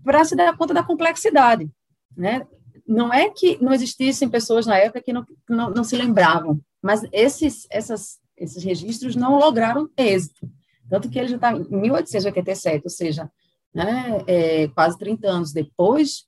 para 0.03 0.23
se 0.25 0.35
dar 0.35 0.57
conta 0.57 0.73
da 0.73 0.83
complexidade. 0.83 1.69
Né? 2.15 2.45
Não 2.87 3.13
é 3.13 3.29
que 3.29 3.61
não 3.63 3.73
existissem 3.73 4.29
pessoas 4.29 4.65
na 4.65 4.77
época 4.77 5.01
que 5.01 5.13
não, 5.13 5.25
não, 5.49 5.69
não 5.69 5.83
se 5.83 5.95
lembravam 5.95 6.59
mas 6.83 7.01
esses, 7.13 7.65
essas, 7.71 8.19
esses 8.35 8.61
registros 8.61 9.15
não 9.15 9.39
lograram 9.39 9.89
êxito. 9.95 10.51
Tanto 10.89 11.09
que 11.09 11.17
ele 11.17 11.29
já 11.29 11.37
está 11.37 11.53
em 11.53 11.63
1887, 11.63 12.83
ou 12.83 12.89
seja, 12.89 13.31
né, 13.73 14.21
é, 14.27 14.67
quase 14.67 14.99
30 14.99 15.27
anos 15.29 15.53
depois 15.53 16.25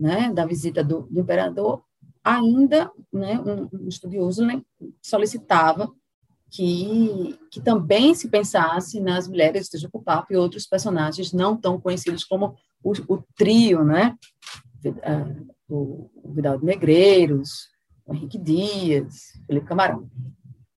né, 0.00 0.32
da 0.32 0.46
visita 0.46 0.82
do, 0.82 1.02
do 1.02 1.20
imperador, 1.20 1.82
ainda 2.24 2.90
né, 3.12 3.38
um, 3.38 3.68
um 3.84 3.88
estudioso 3.88 4.42
solicitava 5.02 5.92
que, 6.50 7.38
que 7.50 7.60
também 7.60 8.14
se 8.14 8.28
pensasse 8.28 9.00
nas 9.00 9.28
mulheres 9.28 9.68
de 9.68 9.78
Jucupapo 9.78 10.32
e 10.32 10.36
outros 10.36 10.66
personagens 10.66 11.32
não 11.32 11.56
tão 11.56 11.80
conhecidos 11.80 12.24
como 12.24 12.56
o, 12.82 12.92
o 13.08 13.22
trio, 13.36 13.84
né? 13.84 14.16
O, 15.68 16.10
o 16.14 16.32
Vidal 16.32 16.58
de 16.58 16.64
Negreiros, 16.64 17.68
o 18.06 18.14
Henrique 18.14 18.38
Dias, 18.38 19.32
Felipe 19.46 19.66
Camarão. 19.66 20.08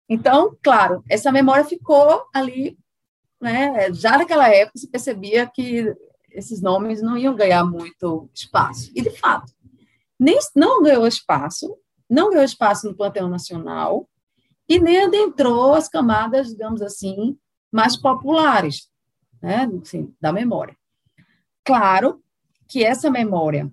Então, 0.09 0.57
claro, 0.63 1.05
essa 1.09 1.31
memória 1.31 1.65
ficou 1.65 2.25
ali, 2.35 2.79
né? 3.41 3.93
Já 3.93 4.17
naquela 4.17 4.49
época 4.49 4.79
se 4.79 4.89
percebia 4.89 5.47
que 5.47 5.95
esses 6.31 6.63
nomes 6.63 7.03
não 7.03 7.19
iam 7.19 7.37
ganhar 7.37 7.65
muito 7.65 8.31
espaço. 8.35 8.91
E, 8.95 9.03
de 9.03 9.11
fato, 9.11 9.53
nem, 10.19 10.39
não 10.57 10.83
ganhou 10.83 11.07
espaço, 11.07 11.77
não 12.09 12.31
ganhou 12.31 12.45
espaço 12.45 12.89
no 12.89 12.97
Panteão 12.97 13.29
Nacional 13.29 14.09
e 14.69 14.79
nem 14.79 15.05
adentrou 15.05 15.75
as 15.75 15.89
camadas, 15.89 16.49
digamos 16.49 16.83
assim, 16.83 17.39
mais 17.73 17.97
populares 17.97 18.89
né, 19.43 19.69
assim, 19.83 20.15
da 20.21 20.33
memória. 20.33 20.77
Claro 21.65 22.23
que 22.69 22.85
essa 22.85 23.11
memória 23.11 23.71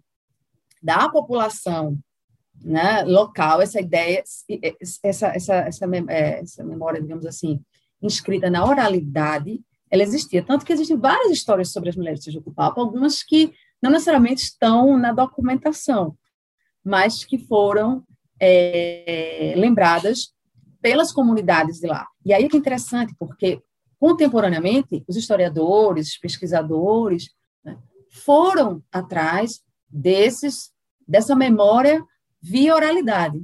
da 0.82 1.10
população 1.10 1.98
né, 2.62 3.04
local, 3.04 3.62
essa 3.62 3.80
ideia, 3.80 4.24
essa, 4.80 5.28
essa, 5.28 5.58
essa, 5.68 5.86
é, 6.08 6.40
essa 6.40 6.64
memória, 6.64 7.02
digamos 7.02 7.26
assim, 7.26 7.60
inscrita 8.02 8.50
na 8.50 8.66
oralidade, 8.66 9.62
ela 9.90 10.04
existia. 10.04 10.44
Tanto 10.44 10.66
que 10.66 10.74
existem 10.74 10.98
várias 10.98 11.32
histórias 11.32 11.72
sobre 11.72 11.90
as 11.90 11.96
mulheres 11.96 12.20
de 12.20 12.26
Tijucupapa, 12.26 12.80
algumas 12.80 13.24
que 13.24 13.54
não 13.82 13.92
necessariamente 13.92 14.44
estão 14.44 14.98
na 14.98 15.12
documentação, 15.12 16.18
mas 16.84 17.24
que 17.24 17.38
foram 17.38 18.04
é, 18.40 19.54
lembradas 19.58 20.35
pelas 20.86 21.12
comunidades 21.12 21.80
de 21.80 21.88
lá. 21.88 22.08
E 22.24 22.32
aí 22.32 22.44
é 22.44 22.48
que 22.48 22.56
é 22.56 22.60
interessante, 22.60 23.16
porque 23.18 23.60
contemporaneamente 24.00 25.04
os 25.08 25.16
historiadores, 25.16 26.10
os 26.10 26.18
pesquisadores 26.20 27.32
né, 27.64 27.76
foram 28.12 28.84
atrás 28.92 29.62
desses 29.90 30.72
dessa 31.08 31.36
memória 31.36 32.04
via 32.40 32.76
oralidade. 32.76 33.44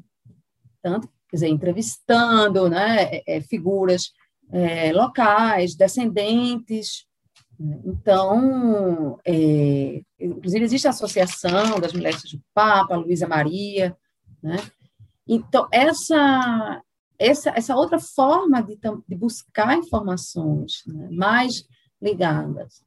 Tanto, 0.84 1.08
quer 1.28 1.38
dizer, 1.38 1.48
entrevistando 1.48 2.70
né, 2.70 3.06
é, 3.06 3.38
é, 3.38 3.42
figuras 3.42 4.12
é, 4.52 4.94
locais, 4.94 5.74
descendentes. 5.74 7.08
Então, 7.60 9.20
é, 9.26 10.04
inclusive, 10.20 10.64
existe 10.64 10.86
a 10.86 10.92
Associação 10.92 11.80
das 11.80 11.92
Mulheres 11.92 12.22
do 12.22 12.40
Papa, 12.54 12.96
Luísa 12.98 13.28
Maria. 13.28 13.98
Né? 14.44 14.58
Então, 15.28 15.68
essa, 15.72 16.84
essa, 17.22 17.52
essa 17.52 17.76
outra 17.76 18.00
forma 18.00 18.64
de, 18.64 18.80
de 19.08 19.16
buscar 19.16 19.78
informações 19.78 20.82
né, 20.88 21.08
mais 21.12 21.64
ligadas 22.02 22.84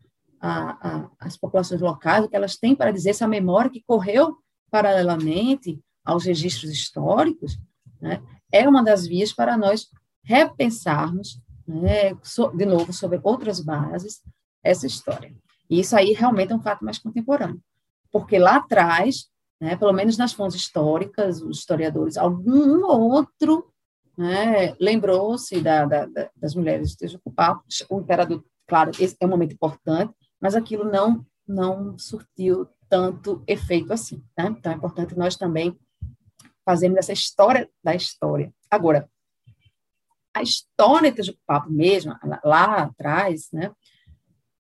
às 1.21 1.37
populações 1.37 1.81
locais, 1.81 2.25
o 2.25 2.29
que 2.29 2.37
elas 2.37 2.57
têm 2.57 2.75
para 2.75 2.91
dizer, 2.91 3.11
essa 3.11 3.29
memória 3.29 3.71
que 3.71 3.83
correu 3.87 4.37
paralelamente 4.71 5.81
aos 6.05 6.25
registros 6.25 6.71
históricos, 6.71 7.59
né, 8.01 8.21
é 8.53 8.69
uma 8.69 8.83
das 8.83 9.07
vias 9.07 9.33
para 9.33 9.57
nós 9.57 9.89
repensarmos, 10.23 11.41
né, 11.67 12.15
so, 12.23 12.49
de 12.49 12.67
novo, 12.67 12.93
sobre 12.93 13.21
outras 13.23 13.61
bases, 13.61 14.21
essa 14.63 14.87
história. 14.87 15.33
E 15.71 15.79
isso 15.81 15.97
aí 15.97 16.13
realmente 16.13 16.53
é 16.53 16.57
um 16.57 16.63
fato 16.63 16.85
mais 16.85 16.99
contemporâneo, 16.99 17.63
porque 18.11 18.39
lá 18.39 18.57
atrás, 18.57 19.29
né, 19.61 19.77
pelo 19.77 19.93
menos 19.93 20.19
nas 20.19 20.33
fontes 20.33 20.57
históricas, 20.57 21.41
os 21.41 21.59
historiadores, 21.59 22.17
algum 22.17 22.85
outro 22.85 23.73
né, 24.17 24.75
lembrou-se 24.81 25.61
da, 25.61 25.85
da, 25.85 26.07
das 26.37 26.55
mulheres 26.55 26.91
de 26.91 26.99
Tejupá, 26.99 27.61
o 27.89 28.01
imperador, 28.01 28.45
claro, 28.67 28.91
esse 28.99 29.17
é 29.21 29.27
um 29.27 29.31
momento 29.31 29.53
importante, 29.55 30.15
mas 30.41 30.55
aquilo 30.55 30.85
não 30.85 31.25
não 31.47 31.99
surtiu 31.99 32.67
tanto 32.89 33.43
efeito 33.47 33.93
assim. 33.93 34.23
Né? 34.37 34.47
Então, 34.49 34.73
é 34.73 34.75
importante 34.75 35.17
nós 35.17 35.37
também 35.37 35.79
fazermos 36.65 36.99
essa 36.99 37.13
história 37.13 37.69
da 37.83 37.95
história. 37.95 38.53
Agora, 38.71 39.09
a 40.33 40.43
história 40.43 41.11
de 41.11 41.17
Tejucupapo 41.17 41.71
mesmo, 41.71 42.15
lá 42.43 42.83
atrás, 42.85 43.49
né, 43.53 43.71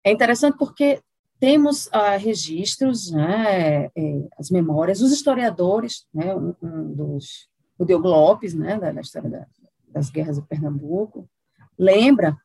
é 0.04 0.12
interessante 0.12 0.58
porque 0.58 1.02
temos 1.40 1.88
uh, 1.88 2.18
registros, 2.18 3.12
né, 3.12 3.86
é, 3.86 3.92
as 4.38 4.50
memórias, 4.50 5.02
os 5.02 5.12
historiadores, 5.12 6.06
né, 6.14 6.34
um, 6.36 6.56
um 6.62 6.94
dos, 6.94 7.50
o 7.80 7.86
Diogo 7.86 8.08
Lopes, 8.08 8.54
né, 8.54 8.78
da, 8.78 8.92
da 8.92 9.02
história 9.02 9.30
da, 9.30 9.48
das 9.88 10.10
guerras 10.10 10.36
de 10.36 10.46
Pernambuco, 10.46 11.28
lembra 11.78 12.38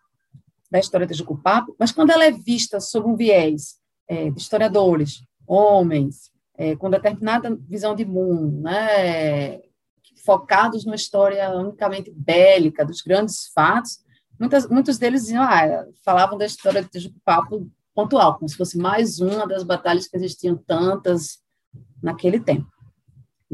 da 0.71 0.79
história 0.79 1.07
de 1.07 1.15
Jucupapo, 1.15 1.75
mas 1.79 1.93
quando 1.93 2.11
ela 2.11 2.25
é 2.25 2.31
vista 2.31 2.81
sob 2.81 3.09
um 3.09 3.17
viés 3.17 3.79
é, 4.09 4.31
de 4.31 4.41
historiadores, 4.41 5.25
homens, 5.47 6.31
é, 6.57 6.77
com 6.77 6.89
determinada 6.89 7.55
visão 7.69 7.95
de 7.95 8.05
mundo, 8.05 8.63
né, 8.63 9.61
focados 10.25 10.85
numa 10.85 10.95
história 10.95 11.51
unicamente 11.51 12.11
bélica, 12.11 12.85
dos 12.85 13.03
grandes 13.03 13.49
fatos, 13.53 13.99
muitas, 14.39 14.69
muitos 14.69 14.99
deles 14.99 15.23
diziam, 15.23 15.43
ah, 15.43 15.85
falavam 16.05 16.39
da 16.39 16.47
história 16.47 16.83
de 16.83 16.99
Jucupapo 17.01 17.69
pontual, 17.95 18.39
como 18.39 18.49
se 18.49 18.57
fosse 18.57 18.79
mais 18.79 19.21
uma 19.21 19.47
das 19.47 19.63
batalhas 19.63 20.07
que 20.07 20.17
existiam 20.17 20.57
tantas 20.57 21.39
naquele 22.03 22.41
tempo. 22.41 22.74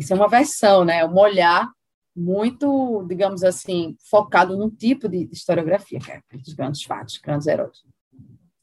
Isso 0.01 0.15
é 0.15 0.17
uma 0.17 0.29
versão, 0.29 0.85
né, 0.85 1.05
um 1.05 1.19
olhar 1.19 1.71
muito, 2.17 3.05
digamos 3.07 3.45
assim, 3.45 3.95
focado 4.11 4.57
num 4.57 4.71
tipo 4.71 5.09
de 5.09 5.29
historiografia, 5.31 5.99
que 6.01 6.11
é 6.11 6.23
os 6.35 6.55
grandes 6.55 6.83
fatos, 6.83 7.19
grandes 7.19 7.47
heróis, 7.47 7.85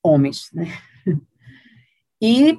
homens, 0.03 0.49
né? 0.53 0.65
E 2.19 2.57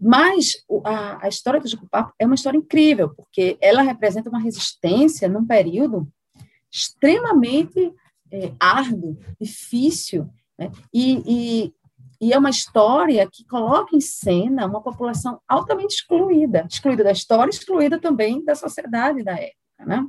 mas 0.00 0.64
a, 0.84 1.26
a 1.26 1.28
história 1.28 1.60
do 1.60 1.68
Jucupapo 1.68 2.14
é 2.16 2.24
uma 2.24 2.36
história 2.36 2.56
incrível, 2.56 3.10
porque 3.10 3.58
ela 3.60 3.82
representa 3.82 4.30
uma 4.30 4.40
resistência 4.40 5.28
num 5.28 5.44
período 5.44 6.08
extremamente 6.72 7.92
é, 8.30 8.52
árduo, 8.58 9.18
difícil, 9.38 10.30
né? 10.56 10.70
e, 10.94 11.22
e, 11.26 11.74
e, 12.20 12.32
é 12.32 12.38
uma 12.38 12.50
história 12.50 13.28
que 13.30 13.44
coloca 13.44 13.96
em 13.96 14.00
cena 14.00 14.66
uma 14.66 14.82
população 14.82 15.40
altamente 15.48 15.94
excluída, 15.94 16.66
excluída 16.68 17.04
da 17.04 17.12
história, 17.12 17.50
excluída 17.50 17.98
também 18.00 18.44
da 18.44 18.54
sociedade 18.54 19.22
da 19.22 19.32
época, 19.32 19.86
né? 19.86 20.06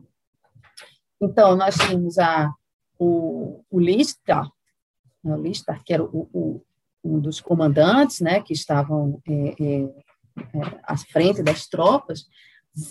Então, 1.21 1.55
nós 1.55 1.75
tínhamos 1.75 2.17
a, 2.17 2.51
o, 2.97 3.63
o 3.69 3.79
Lista, 3.79 4.43
né, 5.23 5.35
o 5.35 5.41
Lista, 5.41 5.79
que 5.85 5.93
era 5.93 6.03
o, 6.03 6.27
o, 6.33 6.65
um 7.03 7.19
dos 7.19 7.39
comandantes, 7.39 8.19
né, 8.21 8.41
que 8.41 8.53
estavam 8.53 9.21
é, 9.27 9.33
é, 9.33 9.81
é, 9.83 10.79
à 10.83 10.97
frente 10.97 11.43
das 11.43 11.67
tropas, 11.67 12.25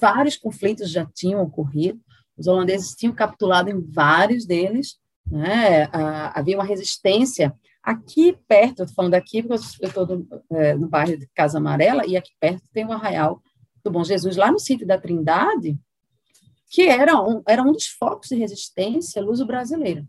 vários 0.01 0.37
conflitos 0.37 0.91
já 0.91 1.05
tinham 1.07 1.43
ocorrido, 1.43 2.01
os 2.37 2.47
holandeses 2.47 2.95
tinham 2.95 3.15
capitulado 3.15 3.69
em 3.69 3.81
vários 3.81 4.47
deles, 4.47 4.99
né, 5.27 5.85
a, 5.93 6.39
havia 6.39 6.57
uma 6.57 6.65
resistência 6.65 7.55
aqui 7.83 8.37
perto, 8.47 8.83
estou 8.83 8.95
falando 8.95 9.15
aqui 9.15 9.43
porque 9.43 9.63
eu 9.81 9.89
estou 9.89 10.07
no, 10.07 10.27
é, 10.53 10.75
no 10.75 10.89
bairro 10.89 11.17
de 11.17 11.27
Casa 11.35 11.59
Amarela, 11.59 12.07
e 12.07 12.17
aqui 12.17 12.31
perto 12.39 12.63
tem 12.73 12.85
o 12.85 12.93
Arraial 12.93 13.43
do 13.83 13.91
Bom 13.91 14.05
Jesus, 14.05 14.37
lá 14.37 14.51
no 14.51 14.59
sítio 14.59 14.87
da 14.87 14.99
Trindade, 14.99 15.79
que 16.69 16.83
era 16.83 17.21
um, 17.21 17.43
era 17.49 17.63
um 17.63 17.73
dos 17.73 17.87
focos 17.87 18.29
de 18.29 18.37
resistência 18.37 19.23
luso-brasileira. 19.23 20.07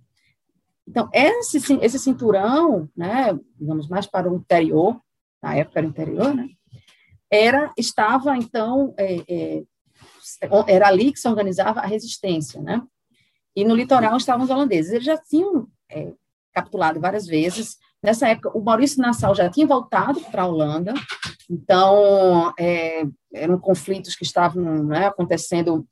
Então, 0.87 1.09
esse, 1.13 1.57
esse 1.81 1.99
cinturão, 1.99 2.89
né, 2.95 3.37
digamos, 3.57 3.87
mais 3.87 4.05
para 4.05 4.31
o 4.31 4.35
interior, 4.35 4.99
na 5.41 5.55
época 5.55 5.79
era 5.79 5.87
interior, 5.87 6.35
né, 6.35 6.49
era, 7.31 7.73
estava, 7.77 8.35
então, 8.35 8.93
é, 8.97 9.23
é, 9.27 9.63
era 10.67 10.87
ali 10.87 11.13
que 11.13 11.19
se 11.19 11.27
organizava 11.27 11.79
a 11.79 11.85
resistência, 11.85 12.61
né, 12.61 12.81
e 13.55 13.63
no 13.63 13.75
litoral 13.75 14.17
estavam 14.17 14.43
os 14.43 14.49
holandeses. 14.49 14.91
Eles 14.91 15.05
já 15.05 15.17
tinham 15.17 15.67
é, 15.89 16.13
capitulado 16.53 17.00
várias 17.00 17.25
vezes. 17.25 17.77
Nessa 18.03 18.27
época, 18.29 18.58
o 18.58 18.62
Maurício 18.62 19.01
Nassau 19.01 19.36
já 19.36 19.50
tinha 19.50 19.67
voltado 19.67 20.20
para 20.31 20.43
a 20.43 20.48
Holanda, 20.48 20.93
então, 21.51 22.53
é, 22.58 23.03
eram 23.34 23.60
conflitos 23.60 24.15
que 24.15 24.24
estavam 24.24 24.85
né, 24.85 25.07
acontecendo 25.07 25.85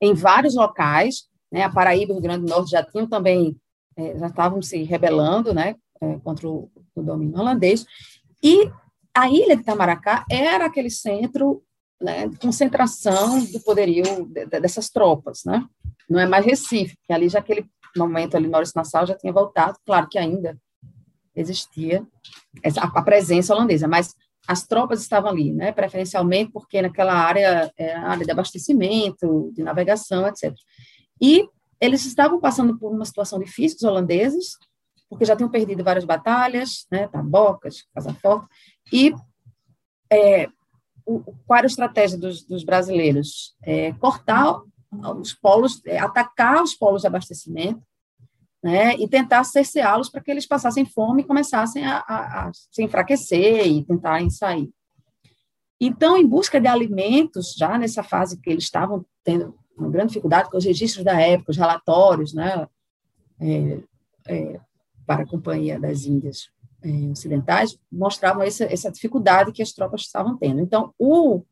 em 0.00 0.14
vários 0.14 0.54
locais, 0.54 1.24
né? 1.50 1.64
A 1.64 1.70
Paraíba 1.70 2.12
e 2.12 2.14
o 2.14 2.14
Rio 2.14 2.22
Grande 2.22 2.46
do 2.46 2.50
Norte 2.50 2.70
já 2.70 2.82
tinham 2.84 3.08
também, 3.08 3.56
é, 3.96 4.18
já 4.18 4.28
estavam 4.28 4.62
se 4.62 4.82
rebelando, 4.84 5.52
né? 5.52 5.74
É, 6.00 6.18
contra 6.20 6.48
o, 6.48 6.70
o, 6.94 7.02
domínio 7.02 7.38
holandês. 7.38 7.84
E 8.42 8.70
a 9.14 9.28
ilha 9.28 9.56
de 9.56 9.62
Itamaracá 9.62 10.24
era 10.30 10.66
aquele 10.66 10.90
centro 10.90 11.62
né, 12.00 12.26
de 12.26 12.36
concentração 12.38 13.44
do 13.44 13.60
poderio 13.60 14.26
de, 14.26 14.46
de, 14.46 14.60
dessas 14.60 14.90
tropas, 14.90 15.42
né? 15.44 15.64
Não 16.08 16.20
é 16.20 16.26
mais 16.26 16.44
Recife, 16.44 16.96
que 17.04 17.12
ali 17.12 17.28
já 17.28 17.40
aquele 17.40 17.64
momento 17.98 18.36
ali 18.36 18.48
Maurício 18.48 18.74
Nassau 18.76 19.06
já 19.06 19.16
tinha 19.16 19.32
voltado, 19.32 19.78
claro 19.84 20.08
que 20.08 20.18
ainda 20.18 20.58
existia 21.34 22.06
essa, 22.62 22.82
a 22.82 23.02
presença 23.02 23.54
holandesa, 23.54 23.88
mas 23.88 24.14
as 24.46 24.66
tropas 24.66 25.00
estavam 25.00 25.30
ali, 25.30 25.52
né, 25.52 25.72
preferencialmente 25.72 26.50
porque 26.52 26.82
naquela 26.82 27.14
área 27.14 27.72
é 27.76 27.94
área 27.94 28.24
de 28.24 28.30
abastecimento, 28.30 29.50
de 29.54 29.62
navegação, 29.62 30.26
etc. 30.26 30.52
E 31.20 31.48
eles 31.80 32.04
estavam 32.04 32.40
passando 32.40 32.78
por 32.78 32.92
uma 32.92 33.04
situação 33.04 33.38
difícil, 33.38 33.76
os 33.76 33.84
holandeses, 33.84 34.56
porque 35.08 35.24
já 35.24 35.36
tinham 35.36 35.50
perdido 35.50 35.84
várias 35.84 36.04
batalhas, 36.04 36.86
né, 36.90 37.06
Tabocas, 37.08 37.84
Casa 37.94 38.14
Forte, 38.14 38.46
e 38.92 39.14
é, 40.10 40.48
o, 41.06 41.20
qual 41.46 41.58
era 41.58 41.66
a 41.66 41.68
estratégia 41.68 42.18
dos, 42.18 42.44
dos 42.44 42.64
brasileiros? 42.64 43.54
É, 43.62 43.92
cortar 43.94 44.60
os 45.20 45.32
polos, 45.32 45.80
é, 45.86 45.98
atacar 45.98 46.62
os 46.62 46.74
polos 46.74 47.02
de 47.02 47.06
abastecimento, 47.06 47.82
né, 48.62 48.94
e 48.94 49.08
tentar 49.08 49.42
cerceá-los 49.42 50.08
para 50.08 50.20
que 50.20 50.30
eles 50.30 50.46
passassem 50.46 50.84
fome 50.84 51.22
e 51.22 51.26
começassem 51.26 51.84
a, 51.84 51.96
a, 51.98 52.48
a, 52.48 52.52
se 52.52 52.82
enfraquecer 52.82 53.66
e 53.66 53.84
tentarem 53.84 54.30
sair. 54.30 54.70
Então, 55.80 56.16
em 56.16 56.24
busca 56.24 56.60
de 56.60 56.68
alimentos, 56.68 57.54
já 57.58 57.76
nessa 57.76 58.04
fase 58.04 58.40
que 58.40 58.48
eles 58.48 58.62
estavam 58.62 59.04
tendo 59.24 59.58
uma 59.76 59.90
grande 59.90 60.08
dificuldade 60.08 60.48
com 60.48 60.56
os 60.56 60.64
registros 60.64 61.04
da 61.04 61.20
época, 61.20 61.50
os 61.50 61.56
relatórios, 61.56 62.32
né, 62.32 62.68
é, 63.40 63.80
é, 64.28 64.60
para 65.04 65.24
a 65.24 65.26
Companhia 65.26 65.80
das 65.80 66.04
Índias 66.04 66.48
é, 66.84 67.10
Ocidentais, 67.10 67.76
mostravam 67.90 68.44
essa, 68.44 68.64
essa 68.64 68.92
dificuldade 68.92 69.50
que 69.50 69.62
as 69.62 69.72
tropas 69.72 70.02
estavam 70.02 70.36
tendo. 70.36 70.60
Então, 70.60 70.94
o, 70.96 71.42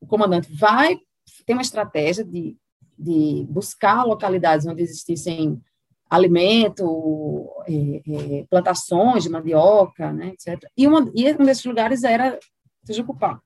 o 0.00 0.06
comandante 0.06 0.50
vai 0.50 0.98
ter 1.44 1.52
uma 1.52 1.60
estratégia 1.60 2.24
de, 2.24 2.56
de 2.98 3.46
buscar 3.48 4.04
localidades 4.04 4.66
onde 4.66 4.82
existissem 4.82 5.62
alimento, 6.10 7.48
é, 7.66 8.40
é, 8.40 8.46
plantações 8.48 9.22
de 9.22 9.28
mandioca, 9.28 10.12
né, 10.12 10.28
etc. 10.28 10.68
E, 10.76 10.86
uma, 10.86 11.10
e 11.14 11.30
um 11.32 11.44
desses 11.44 11.64
lugares 11.64 12.02
era 12.02 12.38
Tejucupá. 12.84 13.40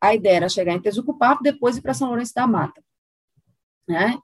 A 0.00 0.14
ideia 0.14 0.36
era 0.36 0.48
chegar 0.48 0.74
em 0.74 0.80
Tejucupá, 0.80 1.38
depois 1.40 1.76
ir 1.76 1.82
para 1.82 1.94
São 1.94 2.08
Lourenço 2.08 2.34
da 2.34 2.46
Mata. 2.46 2.82
Né? 3.88 4.18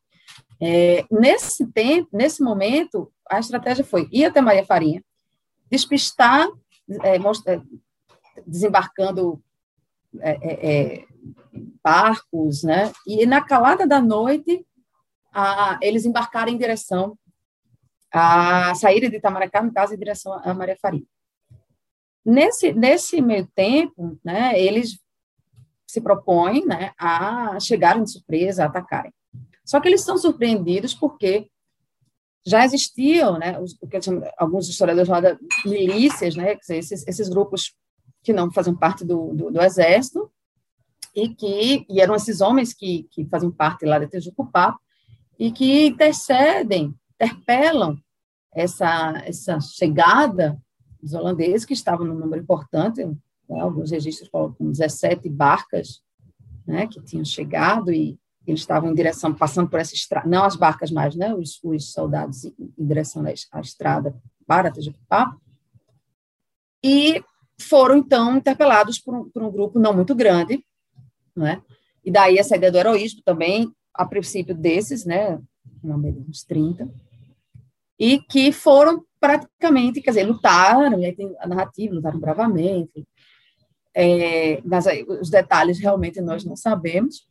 É, 0.60 1.04
nesse 1.10 1.66
tempo, 1.68 2.08
nesse 2.12 2.42
momento, 2.42 3.12
a 3.30 3.38
estratégia 3.38 3.84
foi 3.84 4.08
ir 4.12 4.24
até 4.24 4.40
Maria 4.40 4.66
Farinha, 4.66 5.02
despistar, 5.70 6.48
é, 7.02 7.18
mostra, 7.18 7.62
desembarcando 8.46 9.42
é, 10.20 11.04
barcos, 11.82 12.62
né? 12.62 12.92
E 13.06 13.26
na 13.26 13.40
calada 13.40 13.86
da 13.86 14.00
noite, 14.00 14.66
a, 15.32 15.78
eles 15.82 16.04
embarcaram 16.04 16.52
em 16.52 16.58
direção 16.58 17.18
a 18.12 18.74
saída 18.74 19.08
de 19.08 19.16
Itamaracá, 19.16 19.62
no 19.62 19.72
caso, 19.72 19.94
em 19.94 19.98
direção 19.98 20.32
a 20.34 20.52
Maria 20.52 20.76
Faria. 20.80 21.04
Nesse, 22.24 22.72
nesse 22.72 23.20
meio 23.20 23.48
tempo, 23.54 24.18
né, 24.22 24.60
eles 24.60 25.00
se 25.86 26.00
propõem 26.00 26.64
né, 26.66 26.92
a 26.98 27.58
chegarem 27.58 28.02
de 28.02 28.12
surpresa, 28.12 28.62
a 28.62 28.66
atacarem. 28.66 29.12
São 29.64 29.80
que 29.80 29.88
eles 29.88 30.02
são 30.02 30.16
surpreendidos 30.16 30.94
porque 30.94 31.50
já 32.46 32.64
existiam, 32.64 33.38
né, 33.38 33.58
os, 33.58 33.76
o 33.80 33.86
que 33.86 34.00
chamo, 34.00 34.22
alguns 34.36 34.68
historiadores 34.68 35.06
chamam 35.06 35.36
de 35.36 35.68
milícias, 35.68 36.34
né, 36.34 36.58
esses, 36.68 37.06
esses 37.06 37.28
grupos 37.28 37.74
que 38.22 38.32
não 38.32 38.52
faziam 38.52 38.76
parte 38.76 39.04
do, 39.04 39.34
do, 39.34 39.50
do, 39.50 39.62
exército, 39.62 40.30
e 41.14 41.28
que 41.28 41.86
e 41.88 42.00
eram 42.00 42.14
esses 42.14 42.40
homens 42.40 42.72
que, 42.72 43.08
que 43.10 43.24
faziam 43.26 43.50
parte 43.50 43.84
lá 43.84 43.98
da 43.98 44.06
Tejucupá, 44.06 44.76
e 45.38 45.50
que 45.50 45.86
intercedem 45.86 46.94
interpelam 47.22 47.96
essa, 48.54 49.22
essa 49.24 49.60
chegada 49.60 50.60
dos 51.00 51.14
holandeses, 51.14 51.64
que 51.64 51.72
estavam 51.72 52.06
num 52.06 52.18
número 52.18 52.42
importante, 52.42 53.04
né, 53.04 53.60
alguns 53.60 53.90
registros 53.90 54.28
colocam 54.28 54.70
17 54.70 55.28
barcas 55.28 56.02
né, 56.66 56.86
que 56.86 57.00
tinham 57.02 57.24
chegado 57.24 57.92
e 57.92 58.18
eles 58.46 58.60
estavam 58.60 58.90
em 58.90 58.94
direção, 58.94 59.32
passando 59.32 59.68
por 59.68 59.78
essa 59.78 59.94
estrada, 59.94 60.28
não 60.28 60.44
as 60.44 60.56
barcas 60.56 60.90
mais, 60.90 61.14
né, 61.14 61.34
os, 61.34 61.60
os 61.62 61.92
soldados 61.92 62.44
em, 62.44 62.54
em 62.78 62.86
direção 62.86 63.24
à 63.52 63.60
estrada 63.60 64.14
para 64.46 64.70
Tejupá, 64.70 65.36
e 66.84 67.22
foram, 67.60 67.96
então, 67.96 68.36
interpelados 68.36 68.98
por 68.98 69.14
um, 69.14 69.30
por 69.30 69.42
um 69.42 69.50
grupo 69.50 69.78
não 69.78 69.94
muito 69.94 70.14
grande, 70.14 70.64
né, 71.36 71.62
e 72.04 72.10
daí 72.10 72.38
essa 72.38 72.56
ideia 72.56 72.72
do 72.72 72.78
heroísmo 72.78 73.22
também, 73.24 73.72
a 73.94 74.06
princípio 74.06 74.54
desses, 74.54 75.04
né, 75.04 75.40
uma 75.82 75.98
média 75.98 76.22
uns 76.28 76.44
30, 76.44 76.88
e 77.98 78.18
que 78.18 78.50
foram 78.50 79.04
praticamente, 79.20 80.00
quer 80.00 80.10
dizer, 80.10 80.24
lutaram, 80.24 80.98
e 80.98 81.06
aí 81.06 81.14
tem 81.14 81.32
a 81.38 81.46
narrativa, 81.46 81.94
lutaram 81.94 82.18
bravamente, 82.18 83.06
é, 83.94 84.60
mas 84.64 84.86
aí, 84.86 85.04
os 85.04 85.30
detalhes 85.30 85.78
realmente 85.78 86.20
nós 86.20 86.44
não 86.44 86.56
sabemos, 86.56 87.26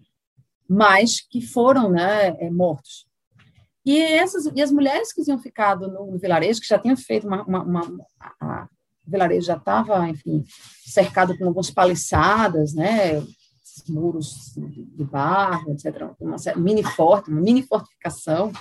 mas 0.69 1.19
que 1.19 1.41
foram 1.41 1.89
né, 1.89 2.29
é, 2.39 2.49
mortos. 2.49 3.07
E, 3.83 3.99
essas, 3.99 4.45
e 4.55 4.61
as 4.61 4.71
mulheres 4.71 5.11
que 5.11 5.23
tinham 5.23 5.39
ficado 5.39 5.87
no, 5.87 6.11
no 6.11 6.19
vilarejo, 6.19 6.61
que 6.61 6.67
já 6.67 6.77
tinham 6.77 6.95
feito 6.95 7.27
uma. 7.27 7.43
uma, 7.43 7.63
uma 7.63 8.05
a, 8.39 8.67
o 9.07 9.11
vilarejo 9.11 9.47
já 9.47 9.57
estava, 9.57 10.07
enfim, 10.07 10.45
cercado 10.85 11.35
com 11.35 11.45
algumas 11.45 11.71
paliçadas, 11.71 12.75
né, 12.75 13.19
muros 13.89 14.53
de, 14.55 15.03
barro, 15.03 15.71
etc., 15.71 16.11
uma 16.19 16.35
mini 16.57 16.83
forte, 16.83 17.29
uma 17.29 17.41
mini 17.41 17.63
fortificação. 17.63 18.51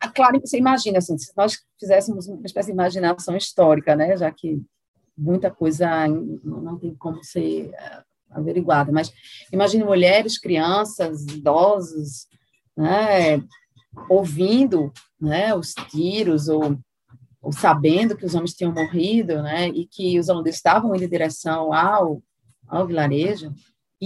Ah, 0.00 0.08
claro 0.08 0.40
que 0.40 0.46
você 0.46 0.58
imagina, 0.58 0.98
assim, 0.98 1.16
se 1.18 1.32
nós 1.36 1.58
fizéssemos 1.78 2.26
uma 2.26 2.44
espécie 2.44 2.68
de 2.68 2.72
imaginação 2.72 3.36
histórica, 3.36 3.96
né, 3.96 4.16
já 4.16 4.30
que 4.30 4.62
muita 5.16 5.50
coisa 5.50 6.06
não 6.44 6.78
tem 6.78 6.94
como 6.94 7.24
ser 7.24 7.70
eh, 7.72 8.02
averiguada, 8.30 8.92
mas 8.92 9.10
imagine 9.50 9.82
mulheres, 9.82 10.38
crianças, 10.38 11.22
idosos, 11.26 12.26
né, 12.76 13.42
ouvindo 14.08 14.92
né, 15.18 15.54
os 15.54 15.72
tiros 15.90 16.48
ou, 16.48 16.78
ou, 17.40 17.52
sabendo 17.52 18.16
que 18.16 18.26
os 18.26 18.34
homens 18.34 18.52
tinham 18.52 18.72
morrido, 18.72 19.42
né, 19.42 19.68
e 19.68 19.86
que 19.86 20.18
os 20.18 20.28
holandeses 20.28 20.58
estavam 20.58 20.94
indo 20.94 21.04
em 21.04 21.08
direção 21.08 21.72
ao, 21.72 22.22
ao 22.68 22.86
vilarejo. 22.86 23.54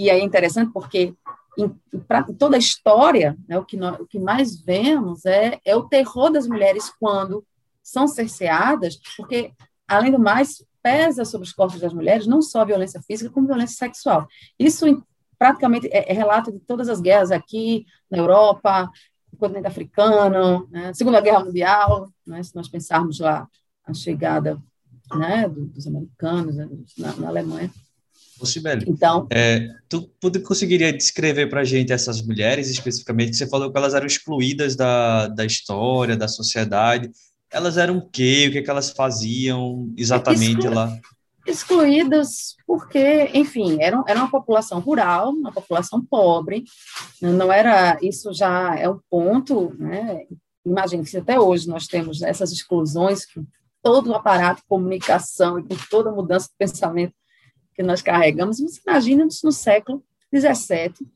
E 0.01 0.09
é 0.09 0.19
interessante 0.19 0.73
porque 0.73 1.15
em, 1.59 1.69
pra, 2.09 2.23
toda 2.23 2.57
a 2.57 2.59
história, 2.59 3.37
né, 3.47 3.59
o, 3.59 3.65
que 3.67 3.77
nós, 3.77 4.01
o 4.01 4.07
que 4.07 4.19
mais 4.19 4.59
vemos 4.59 5.27
é, 5.27 5.61
é 5.63 5.77
o 5.77 5.87
terror 5.87 6.31
das 6.31 6.47
mulheres 6.47 6.91
quando 6.99 7.45
são 7.83 8.09
cerceadas, 8.09 8.99
porque, 9.15 9.53
além 9.87 10.11
do 10.11 10.19
mais, 10.19 10.65
pesa 10.83 11.27
sobre 11.27 11.47
os 11.47 11.53
corpos 11.53 11.79
das 11.79 11.93
mulheres 11.93 12.27
não 12.27 12.41
só 12.41 12.65
violência 12.65 13.03
física, 13.03 13.29
como 13.31 13.47
violência 13.47 13.77
sexual. 13.77 14.27
Isso 14.59 15.05
praticamente 15.39 15.87
é, 15.89 16.11
é 16.11 16.15
relato 16.15 16.51
de 16.51 16.61
todas 16.61 16.89
as 16.89 16.99
guerras 16.99 17.31
aqui 17.31 17.85
na 18.11 18.17
Europa, 18.17 18.91
no 19.31 19.39
continente 19.39 19.67
africano, 19.67 20.67
né? 20.71 20.95
Segunda 20.95 21.21
Guerra 21.21 21.45
Mundial, 21.45 22.11
né? 22.27 22.43
se 22.43 22.57
nós 22.57 22.71
pensarmos 22.71 23.21
lá 23.21 23.47
a 23.85 23.93
chegada 23.93 24.59
né, 25.15 25.47
dos 25.47 25.87
americanos 25.87 26.57
né, 26.57 26.67
na, 26.97 27.17
na 27.17 27.29
Alemanha. 27.29 27.71
Ô, 28.41 28.47
Sibeli, 28.47 28.87
então, 28.89 29.27
é, 29.31 29.69
tu 29.89 30.11
conseguiria 30.43 30.93
descrever 30.93 31.49
para 31.49 31.61
a 31.61 31.65
gente 31.65 31.93
essas 31.93 32.23
mulheres 32.23 32.71
especificamente? 32.71 33.37
Você 33.37 33.47
falou 33.47 33.71
que 33.71 33.77
elas 33.77 33.93
eram 33.93 34.07
excluídas 34.07 34.75
da, 34.75 35.29
da 35.29 35.45
história, 35.45 36.17
da 36.17 36.27
sociedade. 36.27 37.11
Elas 37.51 37.77
eram 37.77 37.99
o 37.99 38.09
quê? 38.09 38.47
O 38.49 38.53
que, 38.53 38.63
que 38.63 38.71
elas 38.71 38.91
faziam 38.91 39.93
exatamente 39.97 40.61
Exclu... 40.61 40.75
lá? 40.75 40.99
Excluídas 41.47 42.57
porque, 42.67 43.31
enfim, 43.35 43.79
era, 43.81 44.03
era 44.07 44.19
uma 44.19 44.31
população 44.31 44.81
rural, 44.81 45.31
uma 45.31 45.53
população 45.53 46.03
pobre, 46.03 46.65
não 47.21 47.53
era, 47.53 47.99
isso 48.01 48.33
já 48.33 48.75
é 48.77 48.89
um 48.89 49.01
ponto, 49.11 49.75
né? 49.79 50.23
Imagine 50.65 51.05
que 51.05 51.17
até 51.17 51.39
hoje 51.39 51.67
nós 51.69 51.87
temos 51.87 52.23
essas 52.23 52.53
exclusões, 52.53 53.27
com 53.27 53.45
todo 53.83 54.11
o 54.11 54.15
aparato 54.15 54.61
de 54.61 54.69
comunicação 54.69 55.59
e 55.59 55.63
com 55.63 55.75
toda 55.91 56.11
a 56.11 56.13
mudança 56.13 56.49
de 56.49 56.55
pensamento 56.59 57.15
que 57.75 57.83
nós 57.83 58.03
carregamos, 58.03 58.59
você 58.59 58.81
imagina 58.87 59.27
isso 59.27 59.45
no 59.47 59.53
século 59.53 60.03
XVII, 60.35 61.07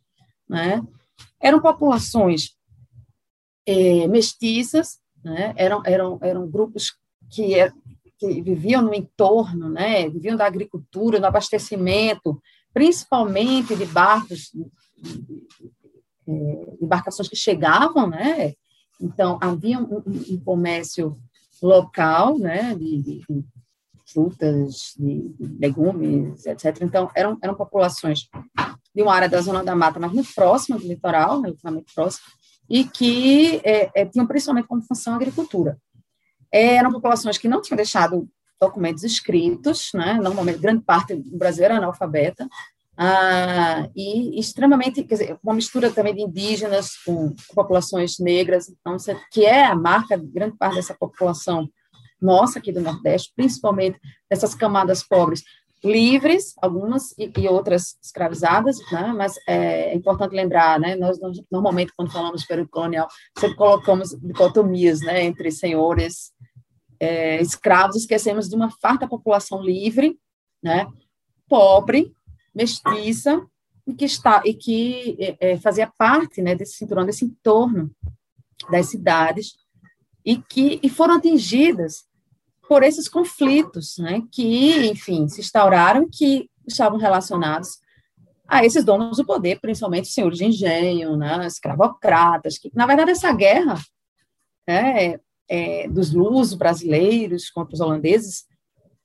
né? 0.49 0.83
Eram 1.41 1.61
populações 1.61 2.57
é, 3.67 4.07
mestiças, 4.09 4.99
né? 5.23 5.53
eram, 5.57 5.83
eram, 5.85 6.19
eram 6.23 6.51
grupos 6.51 6.97
que, 7.31 7.55
é, 7.55 7.73
que 8.19 8.43
viviam 8.43 8.83
no 8.83 8.95
entorno, 8.95 9.69
né? 9.69 10.09
viviam 10.09 10.37
da 10.37 10.47
agricultura, 10.47 11.21
do 11.21 11.27
abastecimento, 11.27 12.41
principalmente 12.73 13.77
de 13.77 13.87
barcos, 13.87 14.53
é, 16.27 16.77
embarcações 16.81 17.29
que 17.29 17.37
chegavam, 17.37 18.09
né? 18.09 18.55
Então, 19.01 19.39
havia 19.41 19.79
um, 19.79 20.03
um 20.07 20.41
comércio 20.41 21.17
local, 21.63 22.39
né, 22.39 22.75
de, 22.75 23.03
de 23.03 23.23
frutas, 24.15 24.95
de, 24.97 25.35
legumes, 25.61 26.47
etc. 26.47 26.79
Então, 26.81 27.11
eram, 27.15 27.37
eram 27.43 27.55
populações 27.55 28.29
de 28.95 29.03
uma 29.03 29.13
área 29.13 29.29
da 29.29 29.41
zona 29.41 29.65
da 29.65 29.75
mata, 29.75 29.99
mas 29.99 30.13
muito 30.13 30.33
próxima 30.33 30.79
do 30.79 30.87
litoral, 30.87 31.41
relativamente 31.41 31.93
próxima, 31.93 32.27
e 32.71 32.85
que 32.85 33.61
é, 33.65 33.91
é, 33.95 34.07
tinham 34.07 34.27
principalmente 34.27 34.69
como 34.69 34.83
função 34.83 35.13
a 35.13 35.17
agricultura. 35.17 35.77
É, 36.51 36.77
eram 36.77 36.93
populações 36.93 37.37
que 37.37 37.49
não 37.49 37.61
tinham 37.61 37.77
deixado 37.77 38.29
documentos 38.61 39.03
escritos, 39.03 39.91
né? 39.93 40.15
normalmente 40.15 40.61
grande 40.61 40.85
parte 40.85 41.15
do 41.17 41.37
Brasil 41.37 41.65
era 41.65 41.77
analfabeta, 41.77 42.49
ah, 42.97 43.89
e 43.97 44.39
extremamente, 44.39 45.03
quer 45.03 45.15
dizer, 45.15 45.39
uma 45.43 45.55
mistura 45.55 45.91
também 45.91 46.15
de 46.15 46.23
indígenas 46.23 46.93
com, 47.05 47.31
com 47.31 47.55
populações 47.55 48.21
negras, 48.21 48.69
então, 48.69 48.97
que 49.33 49.45
é 49.45 49.65
a 49.65 49.75
marca 49.75 50.17
de 50.17 50.27
grande 50.27 50.57
parte 50.57 50.77
dessa 50.77 50.95
população 50.95 51.69
nossa 52.25 52.59
aqui 52.59 52.73
do 52.73 52.81
Nordeste, 52.81 53.33
principalmente 53.37 54.01
dessas 54.29 54.55
camadas 54.55 55.03
pobres, 55.03 55.45
livres, 55.85 56.55
algumas 56.63 57.13
e, 57.19 57.31
e 57.37 57.47
outras 57.47 57.99
escravizadas, 58.03 58.79
né? 58.91 59.13
mas 59.15 59.37
é, 59.47 59.91
é 59.91 59.95
importante 59.95 60.35
lembrar, 60.35 60.81
né? 60.81 60.97
nós, 60.97 61.19
normalmente 61.51 61.93
quando 61.95 62.11
falamos 62.11 62.41
de 62.41 62.47
período 62.47 62.71
colonial, 62.71 63.07
sempre 63.39 63.57
colocamos 63.57 64.11
dicotomias 64.21 65.01
né? 65.01 65.23
entre 65.23 65.51
senhores 65.51 66.33
é, 66.99 67.41
escravos, 67.43 67.97
esquecemos 67.97 68.49
de 68.49 68.57
uma 68.57 68.71
farta 68.81 69.07
população 69.07 69.63
livre, 69.63 70.19
né? 70.63 70.87
pobre, 71.47 72.15
mestiça, 72.55 73.47
e 73.87 73.93
que, 73.93 74.07
está, 74.07 74.43
e 74.47 74.55
que 74.55 75.17
é, 75.21 75.53
é, 75.53 75.57
fazia 75.59 75.93
parte 75.99 76.41
né, 76.41 76.55
desse 76.55 76.77
cinturão, 76.77 77.05
desse 77.05 77.27
entorno 77.27 77.91
das 78.71 78.87
cidades, 78.87 79.57
e 80.25 80.39
que 80.39 80.81
e 80.83 80.89
foram 80.89 81.17
atingidas 81.17 82.07
por 82.75 82.83
esses 82.83 83.09
conflitos, 83.09 83.99
né, 83.99 84.21
que, 84.33 84.89
enfim, 84.89 85.29
se 85.29 85.41
instauraram, 85.41 86.09
que 86.11 86.51
estavam 86.67 86.99
relacionados 86.99 87.79
a 88.49 88.65
esses 88.65 88.83
donos 88.83 89.19
do 89.19 89.25
poder, 89.25 89.61
principalmente 89.61 90.07
os 90.07 90.13
senhores 90.13 90.39
de 90.39 90.47
engenho, 90.47 91.17
né, 91.17 91.47
escravocratas, 91.47 92.59
que, 92.59 92.73
na 92.75 92.85
verdade, 92.85 93.13
essa 93.13 93.33
guerra 93.33 93.81
né, 94.67 95.21
é, 95.49 95.89
dos 95.89 96.13
lusos 96.13 96.55
brasileiros 96.55 97.49
contra 97.49 97.75
os 97.75 97.81
holandeses, 97.81 98.45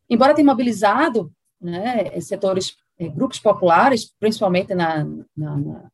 embora 0.09 0.33
tenha 0.33 0.47
mobilizado 0.47 1.31
né, 1.61 2.19
setores, 2.21 2.75
é, 2.97 3.07
grupos 3.07 3.37
populares, 3.37 4.11
principalmente 4.19 4.73
na, 4.73 5.03
na, 5.37 5.57
na, 5.57 5.91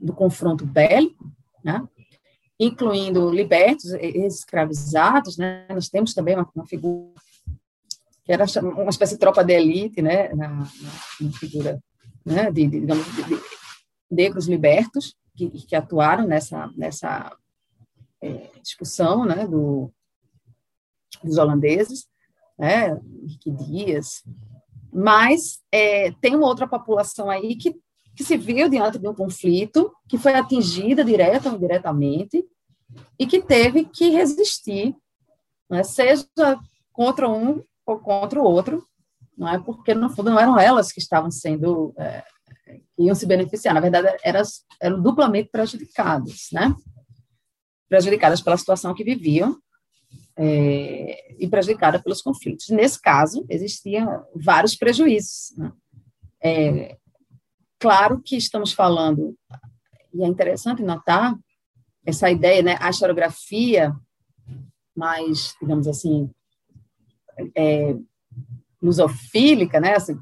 no 0.00 0.12
confronto 0.14 0.66
bélico, 0.66 1.30
né, 1.62 1.80
incluindo 2.58 3.30
libertos, 3.30 3.92
escravizados, 3.92 5.36
né? 5.36 5.66
Nós 5.68 5.88
temos 5.88 6.12
também 6.12 6.34
uma, 6.34 6.48
uma 6.54 6.66
figura 6.66 7.12
que 8.24 8.32
era 8.32 8.44
uma 8.60 8.90
espécie 8.90 9.14
de 9.14 9.20
tropa 9.20 9.42
de 9.42 9.54
elite, 9.54 10.02
né? 10.02 10.28
Na, 10.34 10.48
na, 10.48 10.68
na 11.20 11.32
figura, 11.32 11.82
né? 12.24 12.50
De, 12.50 12.66
de, 12.66 12.80
de, 12.80 12.94
de 12.94 13.40
negros 14.10 14.46
libertos 14.46 15.16
que, 15.34 15.48
que, 15.48 15.76
atuaram 15.76 16.26
nessa 16.26 16.70
nessa 16.76 17.34
é, 18.20 18.50
expulsão, 18.62 19.24
né? 19.24 19.46
Do, 19.46 19.90
dos 21.22 21.38
holandeses, 21.38 22.06
né? 22.58 23.00
Henrique 23.22 23.50
Dias. 23.50 24.24
Mas 24.92 25.62
é, 25.70 26.10
tem 26.20 26.34
uma 26.34 26.46
outra 26.46 26.66
população 26.66 27.30
aí 27.30 27.56
que 27.56 27.76
que 28.18 28.24
se 28.24 28.36
viu 28.36 28.68
diante 28.68 28.98
de 28.98 29.06
um 29.06 29.14
conflito, 29.14 29.94
que 30.08 30.18
foi 30.18 30.34
atingida 30.34 31.04
direta 31.04 31.48
ou 31.48 31.54
indiretamente, 31.54 32.44
e 33.16 33.24
que 33.24 33.40
teve 33.40 33.84
que 33.84 34.08
resistir, 34.08 34.92
né, 35.70 35.84
seja 35.84 36.26
contra 36.92 37.28
um 37.28 37.62
ou 37.86 38.00
contra 38.00 38.40
o 38.40 38.42
outro, 38.42 38.84
não 39.36 39.48
é 39.48 39.56
porque 39.56 39.94
no 39.94 40.10
fundo 40.10 40.30
não 40.30 40.40
eram 40.40 40.58
elas 40.58 40.90
que 40.90 40.98
estavam 40.98 41.30
sendo 41.30 41.94
é, 41.96 42.24
que 42.96 43.04
iam 43.04 43.14
se 43.14 43.24
beneficiar, 43.24 43.72
na 43.72 43.80
verdade 43.80 44.18
eram, 44.24 44.42
eram 44.82 45.00
duplamente 45.00 45.48
prejudicadas, 45.50 46.48
né? 46.52 46.74
Prejudicadas 47.88 48.40
pela 48.40 48.56
situação 48.56 48.94
que 48.94 49.04
viviam 49.04 49.56
é, 50.36 51.36
e 51.38 51.46
prejudicadas 51.46 52.02
pelos 52.02 52.20
conflitos. 52.20 52.68
Nesse 52.70 53.00
caso, 53.00 53.46
existiam 53.48 54.26
vários 54.34 54.74
prejuízos. 54.74 55.54
Né? 55.56 55.72
É, 56.42 56.97
Claro 57.78 58.20
que 58.20 58.36
estamos 58.36 58.72
falando, 58.72 59.36
e 60.12 60.22
é 60.22 60.26
interessante 60.26 60.82
notar 60.82 61.36
essa 62.04 62.30
ideia, 62.30 62.62
né, 62.62 62.76
a 62.80 62.90
historiografia 62.90 63.94
mais, 64.96 65.54
digamos 65.60 65.86
assim, 65.86 66.30
é, 67.54 67.94
lusofílica, 68.82 69.78
né, 69.78 69.94
assim, 69.94 70.18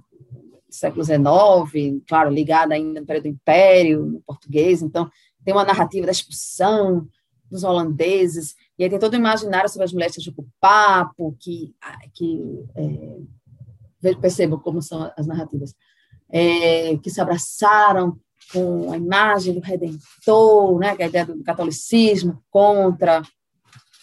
século 0.68 1.02
XIX, 1.02 2.02
claro, 2.06 2.30
ligada 2.30 2.74
ainda 2.74 3.00
no 3.00 3.06
período 3.06 3.24
do 3.24 3.30
Império, 3.30 4.04
no 4.04 4.20
português, 4.20 4.82
então 4.82 5.10
tem 5.44 5.54
uma 5.54 5.64
narrativa 5.64 6.04
da 6.04 6.12
expulsão 6.12 7.08
dos 7.50 7.64
holandeses, 7.64 8.54
e 8.78 8.84
aí 8.84 8.90
tem 8.90 8.98
todo 8.98 9.14
o 9.14 9.16
imaginário 9.16 9.68
sobre 9.70 9.84
as 9.84 9.92
mulheres 9.92 10.16
de 10.16 10.34
papo, 10.60 11.36
que, 11.40 11.74
que 12.12 12.64
é, 14.02 14.14
percebam 14.16 14.58
como 14.58 14.82
são 14.82 15.10
as 15.16 15.26
narrativas, 15.26 15.74
é, 16.30 16.96
que 16.98 17.10
se 17.10 17.20
abraçaram 17.20 18.18
com 18.52 18.92
a 18.92 18.96
imagem 18.96 19.54
do 19.54 19.60
Redentor, 19.60 20.78
né, 20.78 20.94
que 20.94 21.02
é 21.02 21.06
a 21.06 21.08
ideia 21.08 21.26
do 21.26 21.42
catolicismo 21.42 22.42
contra 22.50 23.22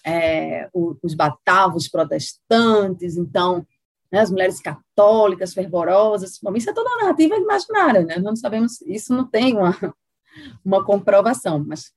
é, 0.06 0.70
os 0.74 1.14
batavos 1.14 1.88
protestantes, 1.88 3.16
então, 3.16 3.66
né, 4.12 4.20
as 4.20 4.30
mulheres 4.30 4.60
católicas, 4.60 5.54
fervorosas, 5.54 6.38
bom, 6.42 6.54
isso 6.56 6.70
é 6.70 6.74
toda 6.74 6.90
uma 6.90 7.04
narrativa 7.04 7.36
imaginária, 7.36 8.04
né, 8.04 8.18
não 8.18 8.36
sabemos, 8.36 8.82
isso 8.82 9.14
não 9.14 9.26
tem 9.26 9.56
uma, 9.56 9.74
uma 10.64 10.84
comprovação, 10.84 11.64
mas 11.66 11.94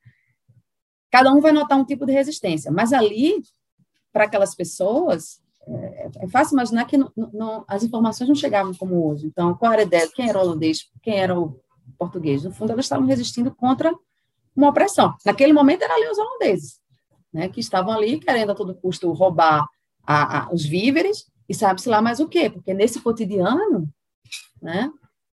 cada 1.10 1.32
um 1.32 1.40
vai 1.40 1.52
notar 1.52 1.78
um 1.78 1.84
tipo 1.84 2.06
de 2.06 2.12
resistência, 2.12 2.70
mas 2.70 2.92
ali, 2.92 3.42
para 4.12 4.24
aquelas 4.24 4.54
pessoas, 4.54 5.40
é, 5.68 6.10
é, 6.20 6.28
fácil 6.28 6.54
imaginar 6.54 6.84
que 6.84 6.96
não, 6.96 7.10
não, 7.16 7.64
as 7.66 7.82
informações 7.82 8.28
não 8.28 8.34
chegavam 8.34 8.72
como 8.74 9.08
hoje, 9.08 9.26
então, 9.26 9.54
qual 9.54 9.72
era 9.72 9.82
a 9.82 9.84
ideia, 9.84 10.08
quem 10.14 10.28
era 10.28 10.38
o 10.38 10.42
holandês, 10.42 10.88
quem 11.02 11.18
era 11.18 11.38
o 11.38 11.60
português, 11.98 12.44
no 12.44 12.52
fundo, 12.52 12.72
elas 12.72 12.84
estavam 12.84 13.06
resistindo 13.06 13.54
contra 13.54 13.92
uma 14.54 14.68
opressão, 14.68 15.14
naquele 15.24 15.52
momento 15.52 15.82
eram 15.82 15.96
ali 15.96 16.08
os 16.08 16.18
holandeses, 16.18 16.80
né, 17.32 17.48
que 17.48 17.60
estavam 17.60 17.92
ali 17.92 18.18
querendo 18.18 18.52
a 18.52 18.54
todo 18.54 18.74
custo 18.74 19.12
roubar 19.12 19.66
a, 20.06 20.38
a, 20.38 20.52
os 20.52 20.64
víveres. 20.64 21.26
E 21.48 21.54
sabe-se 21.54 21.88
lá 21.88 22.02
mais 22.02 22.18
o 22.18 22.26
quê, 22.26 22.50
porque 22.50 22.74
nesse 22.74 23.00
cotidiano, 23.00 23.88
né, 24.60 24.90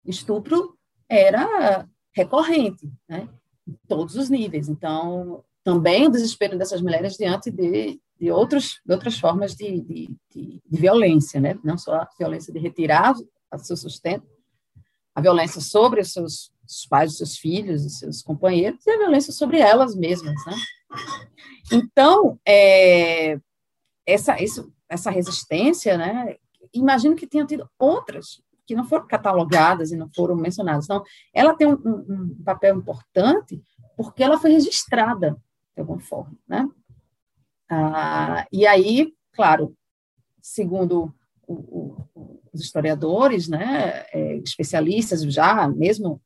estupro 0.04 0.76
era 1.08 1.86
recorrente, 2.12 2.90
né, 3.08 3.28
em 3.68 3.76
todos 3.86 4.16
os 4.16 4.28
níveis. 4.28 4.68
Então, 4.68 5.44
também 5.62 6.06
o 6.06 6.10
desespero 6.10 6.58
dessas 6.58 6.80
mulheres 6.80 7.16
diante 7.16 7.50
de, 7.50 8.00
de, 8.20 8.30
outros, 8.30 8.80
de 8.84 8.92
outras 8.92 9.18
formas 9.18 9.54
de, 9.54 9.80
de, 9.80 10.16
de, 10.30 10.62
de 10.64 10.80
violência, 10.80 11.40
né, 11.40 11.58
não 11.64 11.78
só 11.78 11.94
a 11.94 12.08
violência 12.18 12.52
de 12.52 12.58
retirar 12.58 13.14
o 13.14 13.58
seu 13.58 13.76
sustento, 13.76 14.26
a 15.14 15.20
violência 15.20 15.60
sobre 15.60 16.00
os 16.00 16.12
seus 16.12 16.52
os 16.70 16.86
pais, 16.86 17.10
os 17.12 17.18
seus 17.18 17.36
filhos, 17.36 17.84
os 17.84 17.98
seus 17.98 18.22
companheiros, 18.22 18.86
e 18.86 18.90
a 18.90 18.98
violência 18.98 19.32
sobre 19.32 19.58
elas 19.58 19.96
mesmas, 19.96 20.36
né? 20.46 20.54
Então, 21.72 22.38
é, 22.46 23.38
essa, 24.06 24.40
isso, 24.40 24.72
essa 24.88 25.10
resistência, 25.10 25.96
né, 25.98 26.36
imagino 26.72 27.16
que 27.16 27.26
tenha 27.26 27.44
tido 27.44 27.68
outras 27.78 28.40
que 28.66 28.74
não 28.74 28.84
foram 28.84 29.06
catalogadas 29.06 29.90
e 29.90 29.96
não 29.96 30.08
foram 30.14 30.36
mencionadas. 30.36 30.84
Então, 30.84 31.02
ela 31.34 31.54
tem 31.54 31.66
um, 31.66 31.74
um, 31.84 32.34
um 32.38 32.42
papel 32.44 32.76
importante 32.76 33.60
porque 33.96 34.22
ela 34.22 34.38
foi 34.38 34.52
registrada 34.52 35.36
de 35.74 35.80
alguma 35.80 36.00
forma, 36.00 36.36
né? 36.46 36.68
Ah, 37.70 38.46
e 38.52 38.66
aí, 38.66 39.14
claro, 39.32 39.76
segundo 40.42 41.14
o, 41.46 41.54
o, 42.14 42.40
os 42.52 42.60
historiadores, 42.60 43.48
né, 43.48 44.04
é, 44.12 44.36
especialistas 44.38 45.22
já, 45.22 45.68
mesmo 45.68 46.20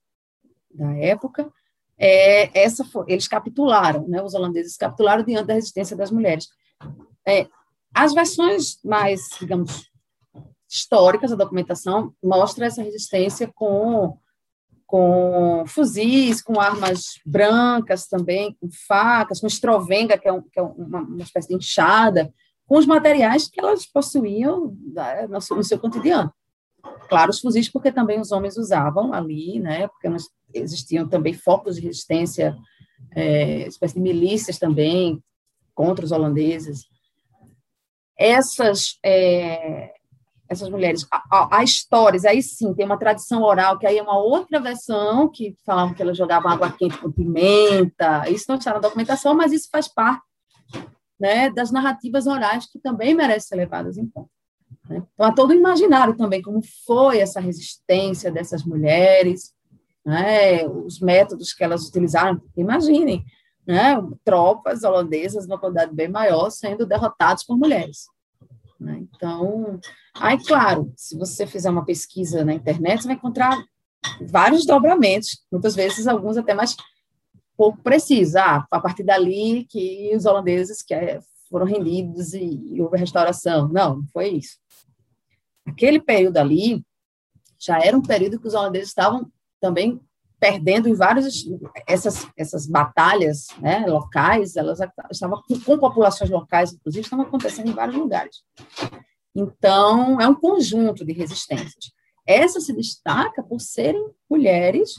da 0.70 0.96
época, 0.96 1.52
é, 1.98 2.58
essa 2.58 2.84
foi, 2.84 3.04
eles 3.08 3.28
capitularam, 3.28 4.08
né, 4.08 4.22
os 4.22 4.34
holandeses 4.34 4.76
capitularam 4.76 5.22
diante 5.22 5.46
da 5.46 5.54
resistência 5.54 5.96
das 5.96 6.10
mulheres. 6.10 6.48
É, 7.26 7.46
as 7.94 8.12
versões 8.12 8.80
mais, 8.82 9.28
digamos, 9.38 9.90
históricas 10.68 11.30
da 11.30 11.36
documentação 11.36 12.12
mostram 12.22 12.66
essa 12.66 12.82
resistência 12.82 13.50
com, 13.54 14.18
com 14.94 15.64
fuzis, 15.66 16.40
com 16.40 16.60
armas 16.60 17.18
brancas 17.26 18.06
também, 18.06 18.56
com 18.60 18.68
facas, 18.86 19.40
com 19.40 19.48
estrovenga, 19.48 20.16
que 20.16 20.28
é, 20.28 20.32
um, 20.32 20.40
que 20.40 20.56
é 20.56 20.62
uma, 20.62 21.00
uma, 21.00 21.22
espécie 21.24 21.48
de 21.48 21.56
enxada, 21.56 22.32
com 22.64 22.78
os 22.78 22.86
materiais 22.86 23.48
que 23.48 23.58
elas 23.58 23.86
possuíam 23.86 24.78
né, 24.94 25.26
no, 25.26 25.56
no 25.56 25.64
seu 25.64 25.80
cotidiano. 25.80 26.32
Claro, 27.08 27.32
os 27.32 27.40
fuzis, 27.40 27.68
porque 27.68 27.90
também 27.90 28.20
os 28.20 28.30
homens 28.30 28.56
usavam 28.56 29.12
ali, 29.12 29.58
né, 29.58 29.88
porque 29.88 30.08
existiam 30.54 31.08
também 31.08 31.34
focos 31.34 31.74
de 31.74 31.80
resistência, 31.80 32.56
é, 33.16 33.66
espécie 33.66 33.94
de 33.94 34.00
milícias 34.00 34.60
também 34.60 35.20
contra 35.74 36.04
os 36.04 36.12
holandeses. 36.12 36.84
Essas 38.16 38.96
é, 39.04 39.92
essas 40.48 40.68
mulheres, 40.68 41.06
há, 41.10 41.64
histórias, 41.64 42.24
aí 42.24 42.42
sim, 42.42 42.74
tem 42.74 42.84
uma 42.84 42.98
tradição 42.98 43.42
oral, 43.42 43.78
que 43.78 43.86
aí 43.86 43.96
é 43.96 44.02
uma 44.02 44.18
outra 44.18 44.60
versão, 44.60 45.28
que 45.28 45.56
falavam 45.64 45.94
que 45.94 46.02
elas 46.02 46.16
jogavam 46.16 46.50
água 46.50 46.70
quente 46.70 46.98
com 46.98 47.10
pimenta, 47.10 48.28
isso 48.28 48.44
não 48.48 48.56
está 48.56 48.74
na 48.74 48.78
documentação, 48.78 49.34
mas 49.34 49.52
isso 49.52 49.68
faz 49.70 49.88
parte 49.88 50.22
né, 51.18 51.50
das 51.50 51.70
narrativas 51.70 52.26
orais 52.26 52.66
que 52.70 52.78
também 52.78 53.14
merecem 53.14 53.48
ser 53.48 53.56
levadas 53.56 53.96
em 53.96 54.06
conta. 54.06 54.28
Né? 54.88 55.02
Então, 55.14 55.26
há 55.26 55.32
todo 55.32 55.50
o 55.50 55.54
imaginário 55.54 56.16
também, 56.16 56.42
como 56.42 56.60
foi 56.86 57.18
essa 57.18 57.40
resistência 57.40 58.30
dessas 58.30 58.64
mulheres, 58.64 59.54
né, 60.04 60.66
os 60.66 61.00
métodos 61.00 61.54
que 61.54 61.64
elas 61.64 61.88
utilizaram. 61.88 62.40
Imaginem, 62.56 63.24
né, 63.66 63.96
tropas 64.22 64.84
holandesas, 64.84 65.46
numa 65.46 65.58
quantidade 65.58 65.94
bem 65.94 66.08
maior, 66.08 66.50
sendo 66.50 66.84
derrotadas 66.84 67.44
por 67.44 67.56
mulheres. 67.56 68.06
Né? 68.78 68.98
Então, 69.02 69.78
aí, 70.14 70.38
claro, 70.44 70.92
se 70.96 71.16
você 71.16 71.46
fizer 71.46 71.70
uma 71.70 71.84
pesquisa 71.84 72.44
na 72.44 72.54
internet, 72.54 73.02
você 73.02 73.08
vai 73.08 73.16
encontrar 73.16 73.56
vários 74.20 74.66
dobramentos, 74.66 75.44
muitas 75.50 75.74
vezes 75.74 76.06
alguns 76.06 76.36
até 76.36 76.54
mais 76.54 76.76
pouco 77.56 77.82
precisos. 77.82 78.36
Ah, 78.36 78.66
a 78.70 78.80
partir 78.80 79.04
dali 79.04 79.64
que 79.64 80.12
os 80.14 80.26
holandeses 80.26 80.82
que 80.82 80.94
é, 80.94 81.20
foram 81.48 81.66
rendidos 81.66 82.34
e, 82.34 82.74
e 82.74 82.82
houve 82.82 82.98
restauração. 82.98 83.68
Não, 83.68 83.96
não 83.96 84.06
foi 84.12 84.30
isso. 84.30 84.58
Aquele 85.66 86.00
período 86.00 86.36
ali 86.36 86.84
já 87.58 87.78
era 87.80 87.96
um 87.96 88.02
período 88.02 88.38
que 88.38 88.46
os 88.46 88.54
holandeses 88.54 88.88
estavam 88.88 89.30
também 89.60 90.00
perdendo 90.44 90.90
em 90.90 90.94
vários 90.94 91.46
essas 91.86 92.26
essas 92.36 92.66
batalhas 92.66 93.46
né, 93.62 93.86
locais 93.86 94.56
elas 94.56 94.78
estavam 95.10 95.42
com, 95.48 95.58
com, 95.58 95.78
populações 95.78 96.28
locais 96.28 96.70
inclusive 96.70 97.02
estavam 97.02 97.24
acontecendo 97.24 97.70
em 97.70 97.72
vários 97.72 97.96
lugares. 97.96 98.42
Então 99.34 100.20
é 100.20 100.28
um 100.28 100.34
conjunto 100.34 101.02
de 101.02 101.14
resistências. 101.14 101.92
Essa 102.26 102.60
se 102.60 102.74
destaca 102.74 103.42
por 103.42 103.58
serem 103.58 104.06
mulheres 104.30 104.96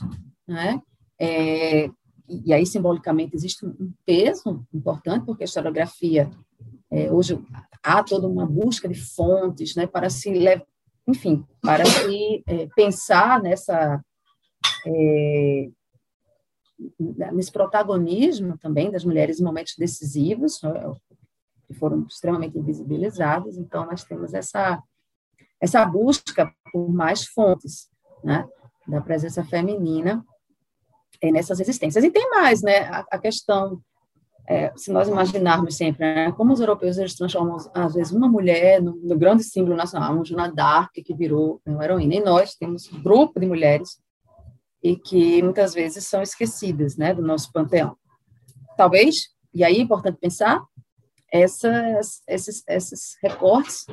né 0.48 0.82
é, 1.16 1.88
e 2.28 2.52
aí 2.52 2.66
simbolicamente 2.66 3.36
existe 3.36 3.64
um 3.64 3.92
peso 4.04 4.66
importante 4.74 5.26
porque 5.26 5.44
a 5.44 5.46
historiografia 5.46 6.28
é, 6.90 7.12
hoje 7.12 7.40
há 7.84 8.02
toda 8.02 8.26
uma 8.26 8.44
busca 8.44 8.88
de 8.88 8.96
fontes 8.96 9.76
né 9.76 9.86
para 9.86 10.10
se 10.10 10.28
enfim 11.06 11.44
para 11.62 11.84
se 11.86 12.42
é, 12.48 12.66
pensar 12.74 13.40
nessa 13.40 14.02
é, 14.86 15.68
nesse 17.32 17.50
protagonismo 17.50 18.58
também 18.58 18.90
das 18.90 19.04
mulheres 19.04 19.40
em 19.40 19.44
momentos 19.44 19.74
decisivos, 19.78 20.60
né, 20.62 20.72
que 21.66 21.74
foram 21.74 22.06
extremamente 22.08 22.58
invisibilizados. 22.58 23.56
Então, 23.56 23.86
nós 23.86 24.04
temos 24.04 24.34
essa, 24.34 24.82
essa 25.60 25.84
busca 25.84 26.52
por 26.72 26.88
mais 26.92 27.26
fontes 27.26 27.88
né, 28.22 28.46
da 28.86 29.00
presença 29.00 29.44
feminina 29.44 30.24
é, 31.20 31.32
nessas 31.32 31.58
resistências. 31.58 32.04
E 32.04 32.10
tem 32.10 32.30
mais, 32.30 32.62
né, 32.62 32.80
a, 32.84 33.06
a 33.10 33.18
questão, 33.18 33.80
é, 34.48 34.72
se 34.76 34.92
nós 34.92 35.08
imaginarmos 35.08 35.76
sempre, 35.76 36.04
né, 36.04 36.32
como 36.32 36.52
os 36.52 36.60
europeus 36.60 36.98
eles 36.98 37.16
transformam, 37.16 37.56
às 37.74 37.94
vezes, 37.94 38.12
uma 38.12 38.28
mulher 38.28 38.80
no, 38.80 38.94
no 38.96 39.18
grande 39.18 39.42
símbolo 39.42 39.76
nacional, 39.76 40.14
uma 40.14 40.24
Joana 40.24 40.52
d'Arc 40.52 40.92
que 40.92 41.14
virou 41.14 41.60
uma 41.66 41.84
heroína, 41.84 42.14
e 42.14 42.20
nós 42.20 42.54
temos 42.54 42.92
um 42.92 43.02
grupo 43.02 43.40
de 43.40 43.46
mulheres 43.46 43.98
e 44.82 44.96
que 44.96 45.42
muitas 45.42 45.74
vezes 45.74 46.06
são 46.06 46.22
esquecidas, 46.22 46.96
né, 46.96 47.14
do 47.14 47.22
nosso 47.22 47.50
panteão. 47.52 47.96
Talvez, 48.76 49.14
e 49.52 49.64
aí 49.64 49.76
é 49.76 49.80
importante 49.80 50.18
pensar, 50.20 50.62
essas, 51.32 52.22
esses, 52.28 52.62
esses 52.68 53.16
recortes 53.22 53.86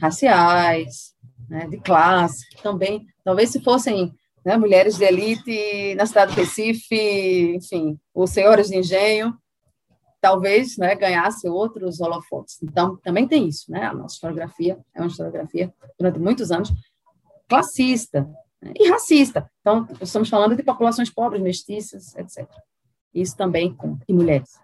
raciais, 0.00 1.14
né, 1.48 1.66
de 1.66 1.78
classe, 1.78 2.44
também, 2.62 3.06
talvez 3.24 3.50
se 3.50 3.62
fossem 3.62 4.12
né, 4.44 4.56
mulheres 4.56 4.96
de 4.96 5.04
elite 5.04 5.94
na 5.96 6.06
cidade 6.06 6.34
do 6.34 6.40
Recife, 6.40 7.56
enfim, 7.56 7.98
os 8.14 8.30
senhores 8.30 8.68
de 8.68 8.76
engenho, 8.76 9.36
talvez 10.20 10.76
né, 10.76 10.94
ganhasse 10.94 11.48
outros 11.48 12.00
holofotes. 12.00 12.62
Então, 12.62 12.96
também 12.98 13.26
tem 13.26 13.48
isso, 13.48 13.70
né? 13.70 13.86
A 13.86 13.94
nossa 13.94 14.14
historiografia 14.14 14.78
é 14.94 15.00
uma 15.00 15.08
historiografia, 15.08 15.72
durante 15.98 16.18
muitos 16.18 16.50
anos, 16.50 16.72
classista, 17.48 18.28
e 18.74 18.88
racista. 18.88 19.50
Então, 19.60 19.86
estamos 20.00 20.28
falando 20.28 20.56
de 20.56 20.62
populações 20.62 21.10
pobres, 21.10 21.42
mestiças, 21.42 22.14
etc. 22.16 22.48
Isso 23.14 23.36
também 23.36 23.74
com 23.74 23.98
e 24.08 24.12
mulheres. 24.12 24.58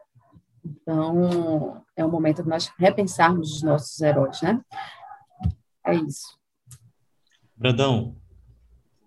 Então, 0.65 1.83
é 1.97 2.05
o 2.05 2.11
momento 2.11 2.43
de 2.43 2.49
nós 2.49 2.73
repensarmos 2.79 3.57
os 3.57 3.62
nossos 3.62 4.01
heróis, 4.01 4.41
né? 4.43 4.61
É 5.85 5.95
isso. 5.95 6.38
Brandão. 7.57 8.17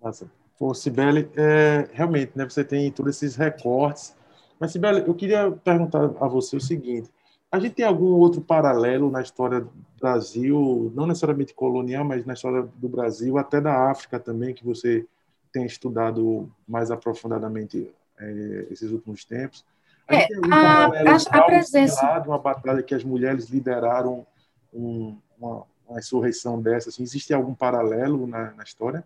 Nossa. 0.02 0.30
Pô, 0.58 0.74
Sibeli, 0.74 1.30
é, 1.36 1.90
realmente, 1.92 2.32
né, 2.36 2.46
você 2.46 2.64
tem 2.64 2.90
todos 2.90 3.18
esses 3.18 3.36
recortes 3.36 4.16
Mas, 4.58 4.72
Sibeli, 4.72 5.04
eu 5.06 5.14
queria 5.14 5.52
perguntar 5.52 6.06
a 6.20 6.28
você 6.28 6.56
o 6.56 6.62
seguinte: 6.62 7.10
a 7.56 7.60
gente 7.60 7.76
tem 7.76 7.86
algum 7.86 8.16
outro 8.16 8.42
paralelo 8.42 9.10
na 9.10 9.22
história 9.22 9.62
do 9.62 9.72
Brasil, 9.98 10.92
não 10.94 11.08
necessariamente 11.08 11.54
colonial, 11.54 12.04
mas 12.04 12.26
na 12.26 12.34
história 12.34 12.68
do 12.76 12.90
Brasil, 12.90 13.38
até 13.38 13.62
da 13.62 13.90
África 13.90 14.20
também, 14.20 14.54
que 14.54 14.66
você 14.66 15.08
tem 15.54 15.66
estudado 15.66 16.52
mais 16.68 16.92
aprofundadamente 16.92 17.90
é, 18.20 18.68
esses 18.70 18.92
últimos 18.92 19.24
tempos? 19.24 19.64
A, 20.06 20.16
é, 20.16 20.28
a, 20.52 20.86
a, 20.88 21.40
a 21.40 21.44
presença... 21.44 22.24
uma 22.28 22.38
batalha 22.38 22.84
que 22.84 22.94
as 22.94 23.06
mulheres 23.06 23.48
lideraram 23.48 24.28
um, 24.74 25.18
uma, 25.40 25.64
uma 25.88 26.00
insurreição 26.00 26.62
dessa, 26.62 26.90
assim, 26.90 27.04
existe 27.04 27.34
algum 27.34 27.56
paralelo 27.56 28.28
na, 28.28 28.52
na 28.52 28.64
história? 28.64 29.02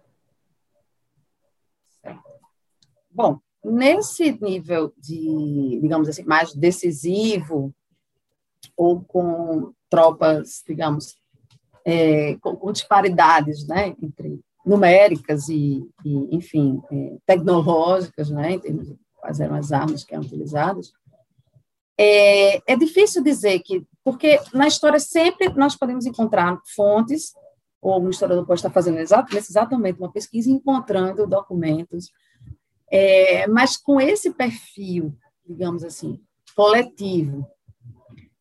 Bom, 3.12 3.40
nesse 3.64 4.32
nível 4.42 4.92
de, 4.98 5.80
digamos 5.84 6.10
assim, 6.10 6.24
mais 6.24 6.52
decisivo, 6.56 7.72
ou 8.76 9.02
com 9.02 9.74
tropas, 9.90 10.64
digamos, 10.68 11.16
é, 11.86 12.36
com, 12.38 12.56
com, 12.56 12.72
disparidades, 12.72 13.68
né, 13.68 13.96
entre 14.02 14.40
numéricas 14.66 15.50
e, 15.50 15.84
e 16.06 16.36
enfim, 16.36 16.82
é, 16.92 17.18
tecnológicas, 17.26 18.30
né, 18.30 18.52
em 18.52 18.60
termos 18.60 18.88
de 18.88 18.98
quais 19.16 19.40
eram 19.40 19.56
as 19.56 19.72
armas 19.72 20.04
que 20.04 20.14
eram 20.14 20.24
utilizadas, 20.24 20.92
é, 21.98 22.72
é 22.72 22.78
difícil 22.78 23.22
dizer 23.22 23.60
que, 23.60 23.86
porque 24.06 24.40
na 24.54 24.68
história 24.68 25.00
sempre 25.00 25.50
nós 25.50 25.76
podemos 25.76 26.06
encontrar 26.06 26.58
fontes, 26.74 27.34
ou 27.82 28.02
um 28.02 28.10
historiador 28.10 28.46
pode 28.46 28.60
estar 28.60 28.70
fazendo 28.70 29.00
exatamente 29.00 30.00
uma 30.00 30.12
pesquisa, 30.12 30.50
encontrando 30.50 31.28
documentos, 31.28 32.10
é, 32.92 33.48
mas 33.48 33.76
com 33.76 34.00
esse 34.00 34.32
perfil, 34.32 35.14
digamos 35.46 35.84
assim, 35.84 36.20
coletivo, 36.56 37.46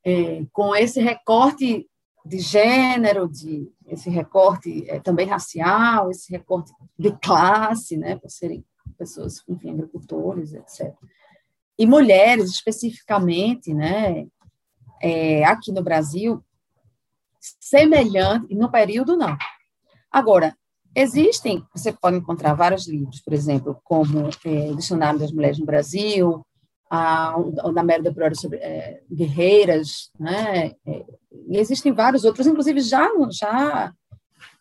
é, 0.08 0.46
com 0.52 0.74
esse 0.74 1.00
recorte 1.00 1.86
de 2.24 2.38
gênero, 2.38 3.28
de 3.28 3.70
esse 3.86 4.10
recorte 4.10 4.84
é, 4.88 5.00
também 5.00 5.26
racial, 5.26 6.10
esse 6.10 6.30
recorte 6.30 6.72
de 6.98 7.12
classe, 7.18 7.96
né, 7.96 8.16
por 8.16 8.30
serem 8.30 8.64
pessoas, 8.96 9.42
enfim, 9.48 9.70
agricultores, 9.70 10.52
etc 10.52 10.94
e 11.78 11.86
mulheres 11.86 12.50
especificamente, 12.50 13.72
né, 13.72 14.26
é, 15.00 15.44
aqui 15.44 15.70
no 15.70 15.82
Brasil, 15.82 16.44
semelhante, 17.60 18.52
no 18.54 18.68
período 18.68 19.16
não. 19.16 19.36
Agora, 20.10 20.56
existem, 20.92 21.64
você 21.72 21.92
pode 21.92 22.16
encontrar 22.16 22.54
vários 22.54 22.88
livros, 22.88 23.20
por 23.20 23.32
exemplo, 23.32 23.80
como 23.84 24.28
é, 24.44 24.72
Dicionário 24.74 25.20
das 25.20 25.30
Mulheres 25.30 25.58
no 25.58 25.66
Brasil, 25.66 26.44
a, 26.90 27.36
da 27.74 27.82
Merda 27.82 28.12
Priori 28.12 28.36
sobre 28.36 28.58
é, 28.58 29.02
guerreiras, 29.10 30.10
né, 30.18 30.72
é, 30.86 31.04
e 31.48 31.58
existem 31.58 31.92
vários 31.92 32.24
outros, 32.24 32.46
inclusive 32.46 32.80
já, 32.80 33.08
já 33.30 33.92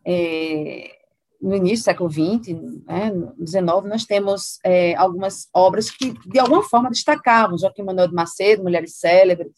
é, 0.05 0.97
no 1.41 1.55
início 1.55 1.83
do 1.83 1.85
século 1.85 2.09
XX, 2.09 2.53
né, 2.85 3.11
no 3.11 3.47
XIX, 3.47 3.63
nós 3.85 4.05
temos 4.05 4.59
é, 4.63 4.95
algumas 4.95 5.47
obras 5.53 5.89
que, 5.89 6.13
de 6.27 6.39
alguma 6.39 6.63
forma, 6.63 6.89
destacavam. 6.89 7.57
Joaquim 7.57 7.83
Manuel 7.83 8.07
de 8.07 8.13
Macedo, 8.13 8.63
Mulheres 8.63 8.95
Célebres, 8.95 9.53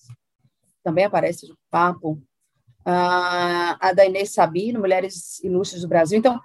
também 0.83 1.05
aparece 1.05 1.47
no 1.47 1.55
papo. 1.69 2.21
Ah, 2.85 3.77
a 3.79 3.93
da 3.93 4.05
Inês 4.05 4.33
Sabino, 4.33 4.79
Mulheres 4.79 5.41
Ilustres 5.43 5.81
do 5.81 5.87
Brasil. 5.87 6.17
Então, 6.17 6.39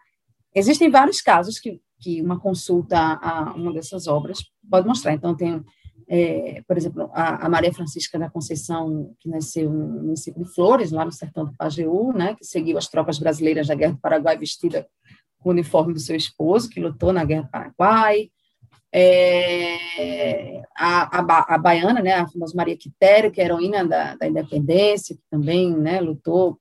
existem 0.54 0.90
vários 0.90 1.20
casos 1.20 1.58
que, 1.58 1.80
que 2.00 2.20
uma 2.20 2.38
consulta 2.38 2.98
a 2.98 3.54
uma 3.54 3.72
dessas 3.72 4.06
obras 4.06 4.38
pode 4.68 4.86
mostrar. 4.86 5.14
Então, 5.14 5.34
tem, 5.34 5.64
é, 6.08 6.62
por 6.66 6.76
exemplo, 6.76 7.10
a, 7.12 7.46
a, 7.46 7.48
Maria 7.48 7.72
Francisca 7.72 8.18
da 8.18 8.30
Conceição, 8.30 9.14
que 9.20 9.28
nasceu 9.28 9.70
no 9.70 10.02
município 10.02 10.42
de 10.42 10.54
Flores, 10.54 10.92
lá 10.92 11.04
no 11.04 11.12
sertão 11.12 11.44
do 11.44 11.56
Pajeú, 11.56 12.12
né, 12.12 12.34
que 12.34 12.44
seguiu 12.44 12.76
as 12.76 12.88
tropas 12.88 13.18
brasileiras 13.18 13.68
da 13.68 13.74
Guerra 13.74 13.92
do 13.92 14.00
Paraguai 14.00 14.36
vestida 14.36 14.86
o 15.44 15.50
uniforme 15.50 15.92
do 15.92 16.00
seu 16.00 16.16
esposo, 16.16 16.70
que 16.70 16.80
lutou 16.80 17.12
na 17.12 17.24
Guerra 17.24 17.42
do 17.42 17.50
Paraguai, 17.50 18.30
é, 18.90 20.62
a, 20.76 21.18
a, 21.18 21.54
a, 21.54 21.58
baiana, 21.58 22.00
né, 22.00 22.14
a 22.14 22.28
famosa 22.28 22.54
Maria 22.56 22.76
Quitério, 22.76 23.30
que 23.30 23.40
é 23.40 23.44
heroína 23.44 23.84
da, 23.84 24.14
da 24.14 24.26
independência, 24.26 25.16
que 25.16 25.22
também 25.28 25.76
né, 25.76 26.00
lutou, 26.00 26.58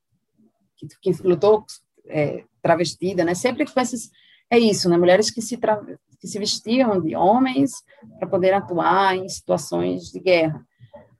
que, 0.76 0.88
que 1.00 1.24
lutou 1.24 1.64
é, 2.08 2.44
travestida, 2.62 3.24
né, 3.24 3.36
sempre 3.36 3.66
com 3.66 3.80
essas, 3.80 4.10
é 4.50 4.58
isso, 4.58 4.90
né, 4.90 4.98
mulheres 4.98 5.30
que 5.30 5.42
se, 5.42 5.58
tra, 5.58 5.80
que 6.24 6.28
se 6.30 6.40
vestiam 6.40 7.02
de 7.02 7.18
homens 7.18 7.84
para 8.18 8.30
poder 8.30 8.54
atuar 8.54 9.18
em 9.18 9.28
situações 9.28 10.04
de 10.04 10.22
guerra. 10.22 10.66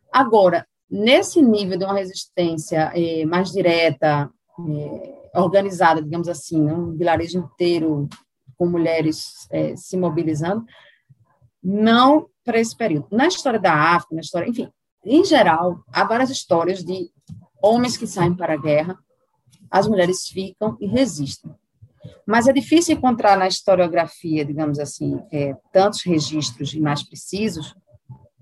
Agora, 0.10 0.66
nesse 0.90 1.42
nível 1.42 1.78
de 1.78 1.84
uma 1.84 1.96
resistência 1.96 2.90
é, 2.96 3.26
mais 3.26 3.52
direta, 3.52 4.32
é, 4.70 5.42
organizada, 5.42 6.02
digamos 6.02 6.30
assim, 6.30 6.62
né? 6.62 6.74
um 6.74 6.96
vilarejo 6.96 7.38
inteiro 7.38 8.08
com 8.58 8.66
mulheres 8.66 9.46
é, 9.52 9.76
se 9.76 9.98
mobilizando, 9.98 10.64
não 11.62 12.30
para 12.46 12.62
esse 12.62 12.76
período. 12.76 13.08
Na 13.12 13.28
história 13.28 13.60
da 13.60 13.74
África, 13.74 14.16
na 14.16 14.22
história, 14.22 14.48
enfim, 14.48 14.72
em 15.04 15.26
geral, 15.26 15.84
há 15.92 16.06
várias 16.06 16.30
histórias 16.30 16.82
de 16.82 17.12
homens 17.62 17.98
que 17.98 18.08
saem 18.08 18.34
para 18.34 18.54
a 18.54 18.58
guerra, 18.58 18.98
as 19.70 19.86
mulheres 19.86 20.30
ficam 20.30 20.78
e 20.80 20.88
resistem. 20.88 21.54
Mas 22.26 22.48
é 22.48 22.54
difícil 22.54 22.96
encontrar 22.96 23.38
na 23.38 23.48
historiografia, 23.48 24.46
digamos 24.46 24.80
assim, 24.80 25.22
é, 25.32 25.56
tantos 25.72 26.04
registros 26.04 26.74
mais 26.76 27.04
precisos, 27.04 27.76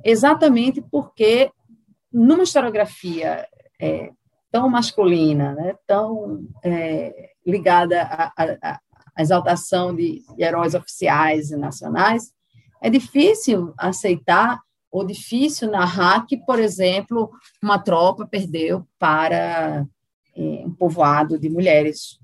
exatamente 0.03 0.81
porque 0.81 1.51
numa 2.11 2.43
historiografia 2.43 3.47
é, 3.79 4.11
tão 4.51 4.69
masculina, 4.69 5.55
né, 5.55 5.75
tão 5.87 6.47
é, 6.63 7.31
ligada 7.45 8.03
à, 8.03 8.79
exaltação 9.17 9.95
de, 9.95 10.23
de 10.35 10.43
heróis 10.43 10.73
oficiais 10.73 11.51
e 11.51 11.57
nacionais, 11.57 12.31
é 12.81 12.89
difícil 12.89 13.73
aceitar 13.77 14.59
ou 14.91 15.05
difícil 15.05 15.69
narrar 15.71 16.25
que, 16.25 16.35
por 16.35 16.59
exemplo, 16.59 17.31
uma 17.63 17.79
tropa 17.79 18.27
perdeu 18.27 18.85
para 18.99 19.85
é, 20.35 20.63
um 20.65 20.73
povoado 20.73 21.39
de 21.39 21.49
mulheres. 21.49 22.19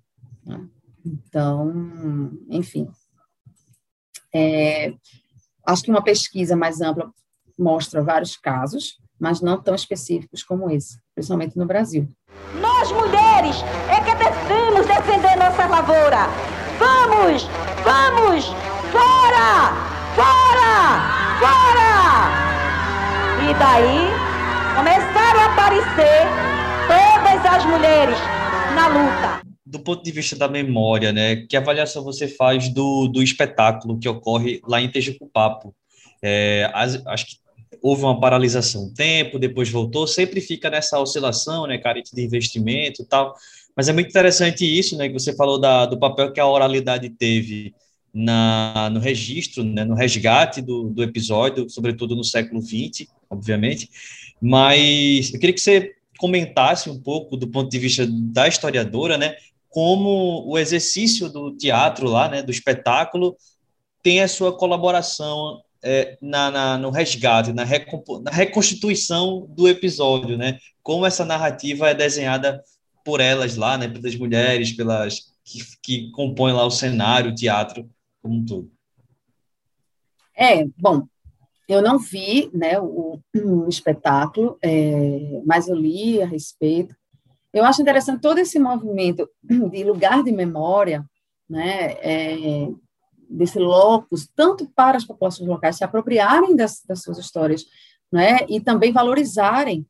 Né? 0.45 0.67
Então, 1.05 2.31
enfim. 2.49 2.89
É, 4.33 4.93
acho 5.65 5.83
que 5.83 5.89
uma 5.89 6.03
pesquisa 6.03 6.55
mais 6.55 6.81
ampla 6.81 7.11
mostra 7.57 8.03
vários 8.03 8.37
casos, 8.37 8.97
mas 9.19 9.41
não 9.41 9.61
tão 9.61 9.73
específicos 9.73 10.43
como 10.43 10.69
esse, 10.69 10.99
principalmente 11.15 11.57
no 11.57 11.65
Brasil. 11.65 12.07
Nós, 12.59 12.91
mulheres, 12.91 13.55
é 13.89 13.99
que 14.03 14.15
devemos 14.15 14.85
defender 14.85 15.35
nossa 15.37 15.65
lavoura. 15.67 16.27
Vamos, 16.77 17.43
vamos, 17.83 18.45
fora, 18.91 19.73
fora, 20.15 21.17
fora! 21.39 21.87
E 23.49 23.53
daí 23.55 24.27
começaram 24.75 25.39
a 25.39 25.45
aparecer 25.53 26.27
todas 26.87 27.53
as 27.53 27.65
mulheres 27.65 28.17
na 28.75 28.87
luta. 28.87 29.46
Do 29.69 29.79
ponto 29.79 30.01
de 30.01 30.11
vista 30.11 30.35
da 30.35 30.47
memória, 30.47 31.11
né, 31.11 31.35
que 31.35 31.57
avaliação 31.57 32.01
você 32.03 32.25
faz 32.27 32.69
do, 32.69 33.07
do 33.07 33.21
espetáculo 33.21 33.99
que 33.99 34.07
ocorre 34.07 34.61
lá 34.65 34.81
em 34.81 34.89
Tejucupapo? 34.89 35.75
É, 36.23 36.71
acho 36.73 37.25
que 37.25 37.35
houve 37.81 38.03
uma 38.03 38.19
paralisação 38.19 38.85
um 38.85 38.93
tempo, 38.93 39.37
depois 39.37 39.69
voltou, 39.69 40.07
sempre 40.07 40.39
fica 40.39 40.69
nessa 40.69 40.99
oscilação, 40.99 41.67
né, 41.67 41.77
carente 41.77 42.15
de 42.15 42.23
investimento 42.23 43.01
e 43.01 43.05
tal. 43.05 43.33
Mas 43.75 43.89
é 43.89 43.93
muito 43.93 44.09
interessante 44.09 44.65
isso, 44.65 44.97
né, 44.97 45.07
que 45.07 45.13
você 45.13 45.35
falou 45.35 45.59
da, 45.59 45.85
do 45.85 45.99
papel 45.99 46.31
que 46.31 46.39
a 46.39 46.47
oralidade 46.47 47.09
teve 47.09 47.75
na, 48.13 48.89
no 48.91 48.99
registro, 48.99 49.63
né, 49.63 49.83
no 49.83 49.95
resgate 49.95 50.61
do, 50.61 50.89
do 50.89 51.03
episódio, 51.03 51.69
sobretudo 51.69 52.15
no 52.15 52.23
século 52.23 52.61
XX, 52.61 53.07
obviamente. 53.29 53.89
Mas 54.41 55.33
eu 55.33 55.39
queria 55.39 55.53
que 55.53 55.61
você 55.61 55.93
comentasse 56.17 56.89
um 56.89 56.99
pouco 56.99 57.37
do 57.37 57.47
ponto 57.47 57.69
de 57.69 57.77
vista 57.77 58.07
da 58.09 58.47
historiadora, 58.47 59.17
né, 59.17 59.35
como 59.69 60.45
o 60.47 60.57
exercício 60.57 61.29
do 61.29 61.55
teatro 61.55 62.07
lá, 62.07 62.29
né, 62.29 62.41
do 62.41 62.51
espetáculo, 62.51 63.35
tem 64.01 64.21
a 64.21 64.27
sua 64.27 64.55
colaboração 64.55 65.61
é, 65.83 66.17
na, 66.21 66.49
na, 66.49 66.77
no 66.77 66.89
resgate, 66.89 67.53
na, 67.53 67.65
na 67.65 68.31
reconstituição 68.31 69.45
do 69.49 69.67
episódio, 69.67 70.37
né? 70.37 70.57
Como 70.81 71.05
essa 71.05 71.25
narrativa 71.25 71.89
é 71.89 71.93
desenhada 71.93 72.63
por 73.03 73.19
elas 73.19 73.55
lá, 73.55 73.77
né? 73.77 73.87
Pelas 73.87 74.15
mulheres, 74.15 74.71
pelas 74.71 75.33
que, 75.43 75.59
que 75.81 76.11
compõem 76.11 76.53
lá 76.53 76.65
o 76.65 76.71
cenário, 76.71 77.31
o 77.31 77.35
teatro 77.35 77.89
como 78.21 78.35
um 78.35 78.45
todo. 78.45 78.71
É, 80.35 80.65
bom, 80.77 81.07
eu 81.67 81.81
não 81.81 81.97
vi 81.97 82.49
né, 82.53 82.79
o, 82.79 83.19
o 83.35 83.67
espetáculo, 83.67 84.57
é, 84.61 85.41
mas 85.45 85.67
eu 85.67 85.75
li 85.75 86.21
a 86.21 86.25
respeito. 86.25 86.95
Eu 87.53 87.63
acho 87.65 87.81
interessante 87.81 88.21
todo 88.21 88.39
esse 88.39 88.59
movimento 88.59 89.29
de 89.43 89.83
lugar 89.83 90.23
de 90.23 90.31
memória, 90.31 91.05
né, 91.49 91.93
é, 92.01 92.69
desse 93.29 93.59
locus, 93.59 94.27
tanto 94.35 94.69
para 94.75 94.97
as 94.97 95.05
populações 95.05 95.47
locais 95.47 95.77
se 95.77 95.83
apropriarem 95.83 96.55
das, 96.55 96.83
das 96.85 97.01
suas 97.01 97.17
histórias, 97.17 97.65
né, 98.11 98.39
e 98.47 98.59
também 98.59 98.91
valorizarem 98.91 99.85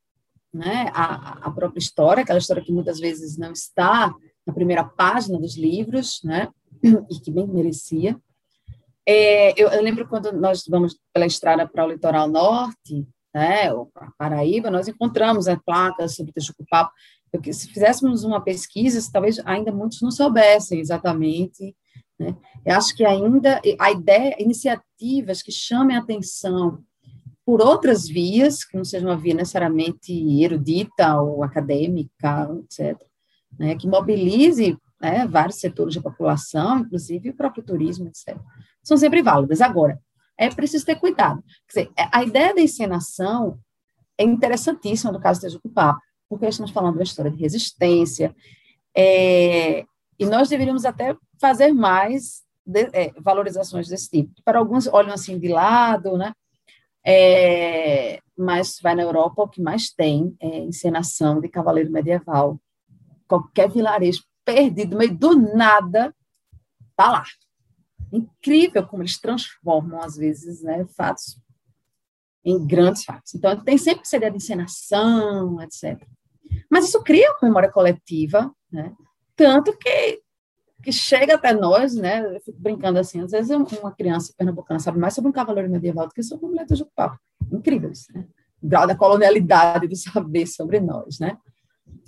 né, 0.53 0.89
a, 0.93 1.47
a 1.47 1.51
própria 1.51 1.79
história, 1.79 2.23
aquela 2.23 2.39
história 2.39 2.63
que 2.63 2.71
muitas 2.71 2.99
vezes 2.99 3.37
não 3.37 3.51
está 3.51 4.13
na 4.45 4.53
primeira 4.53 4.83
página 4.83 5.39
dos 5.39 5.57
livros, 5.57 6.21
né, 6.23 6.49
e 6.83 7.19
que 7.19 7.31
bem 7.31 7.47
merecia. 7.47 8.19
É, 9.05 9.51
eu, 9.61 9.69
eu, 9.69 9.81
lembro 9.81 10.07
quando 10.07 10.33
nós 10.33 10.63
vamos 10.67 10.97
pela 11.13 11.25
estrada 11.25 11.67
para 11.67 11.85
o 11.85 11.89
litoral 11.89 12.27
norte, 12.27 13.07
né, 13.33 13.71
ou 13.73 13.85
para 13.87 14.11
Paraíba, 14.17 14.71
nós 14.71 14.87
encontramos 14.87 15.47
a 15.47 15.57
placa 15.57 16.07
sobre 16.07 16.33
Tejucupapo, 16.33 16.91
porque 17.31 17.53
se 17.53 17.67
fizéssemos 17.67 18.23
uma 18.23 18.41
pesquisa, 18.41 18.99
talvez 19.11 19.39
ainda 19.45 19.71
muitos 19.71 20.01
não 20.01 20.11
soubessem 20.11 20.79
exatamente. 20.79 21.75
Né? 22.19 22.35
Eu 22.65 22.75
acho 22.75 22.95
que 22.95 23.05
ainda 23.05 23.61
a 23.79 23.91
ideia, 23.91 24.35
iniciativas 24.39 25.41
que 25.41 25.51
chamem 25.51 25.95
a 25.95 25.99
atenção 25.99 26.83
por 27.45 27.61
outras 27.61 28.07
vias, 28.07 28.65
que 28.65 28.75
não 28.75 28.83
seja 28.83 29.05
uma 29.05 29.17
via 29.17 29.33
necessariamente 29.33 30.11
erudita 30.41 31.21
ou 31.21 31.43
acadêmica, 31.43 32.49
etc., 32.63 33.01
né? 33.57 33.75
que 33.75 33.87
mobilize 33.87 34.77
né, 35.01 35.25
vários 35.27 35.59
setores 35.59 35.95
da 35.95 36.01
população, 36.01 36.79
inclusive 36.79 37.29
o 37.29 37.35
próprio 37.35 37.63
turismo, 37.63 38.07
etc., 38.07 38.37
são 38.83 38.97
sempre 38.97 39.21
válidas. 39.21 39.61
Agora, 39.61 39.99
é 40.37 40.49
preciso 40.49 40.85
ter 40.85 40.95
cuidado. 40.95 41.43
Quer 41.67 41.85
dizer, 41.85 41.93
a 42.11 42.23
ideia 42.23 42.53
da 42.53 42.61
encenação 42.61 43.59
é 44.17 44.23
interessantíssima 44.23 45.11
no 45.11 45.19
caso 45.19 45.41
do 45.49 45.69
Papo, 45.69 46.01
porque 46.29 46.47
estamos 46.47 46.71
falando 46.71 46.93
de 46.93 46.99
uma 46.99 47.03
história 47.03 47.31
de 47.31 47.37
resistência, 47.37 48.35
é, 48.95 49.85
e 50.19 50.25
nós 50.25 50.49
deveríamos 50.49 50.85
até 50.85 51.15
fazer 51.39 51.71
mais 51.71 52.41
de, 52.65 52.89
é, 52.93 53.13
valorizações 53.19 53.87
desse 53.87 54.09
tipo. 54.09 54.41
Para 54.43 54.59
alguns 54.59 54.87
olham 54.87 55.13
assim 55.13 55.39
de 55.39 55.47
lado, 55.47 56.17
né? 56.17 56.33
É, 57.05 58.19
mas 58.37 58.79
vai 58.81 58.95
na 58.95 59.03
Europa, 59.03 59.43
o 59.43 59.47
que 59.47 59.61
mais 59.61 59.89
tem 59.89 60.35
é 60.39 60.59
encenação 60.59 61.39
de 61.39 61.47
cavaleiro 61.47 61.91
medieval. 61.91 62.59
Qualquer 63.27 63.69
vilarejo 63.69 64.23
perdido, 64.43 64.91
no 64.91 64.97
meio 64.97 65.15
do 65.15 65.35
nada, 65.55 66.13
tá 66.95 67.11
lá. 67.11 67.23
Incrível 68.11 68.85
como 68.85 69.03
eles 69.03 69.19
transformam, 69.19 70.01
às 70.01 70.15
vezes, 70.15 70.61
né, 70.63 70.85
fatos 70.97 71.39
em 72.43 72.65
grandes 72.65 73.03
fatos. 73.03 73.35
Então, 73.35 73.61
tem 73.63 73.77
sempre 73.77 74.01
essa 74.01 74.17
ideia 74.17 74.31
de 74.31 74.37
encenação, 74.37 75.61
etc. 75.61 76.01
Mas 76.69 76.85
isso 76.85 77.01
cria 77.03 77.31
uma 77.31 77.49
memória 77.49 77.71
coletiva, 77.71 78.51
né? 78.71 78.93
Tanto 79.35 79.77
que, 79.77 80.21
que 80.81 80.91
chega 80.91 81.35
até 81.35 81.53
nós, 81.53 81.95
né? 81.95 82.35
Eu 82.35 82.39
fico 82.41 82.59
brincando 82.59 82.99
assim, 82.99 83.21
às 83.21 83.31
vezes 83.31 83.51
uma 83.51 83.91
criança 83.91 84.33
pernambucana 84.37 84.79
sabe 84.79 84.97
mais 84.97 85.13
sobre 85.13 85.29
um 85.29 85.33
cavaleiro 85.33 85.69
medieval 85.69 86.07
do 86.07 86.13
que 86.13 86.23
sobre 86.23 86.45
uma 86.45 86.51
mulher 86.51 86.65
de 86.65 86.85
papo. 86.95 87.19
Incrível 87.51 87.91
isso, 87.91 88.11
né? 88.13 88.25
O 88.61 88.67
grau 88.67 88.87
da 88.87 88.95
colonialidade 88.95 89.87
do 89.87 89.95
saber 89.95 90.47
sobre 90.47 90.79
nós, 90.79 91.19
né? 91.19 91.37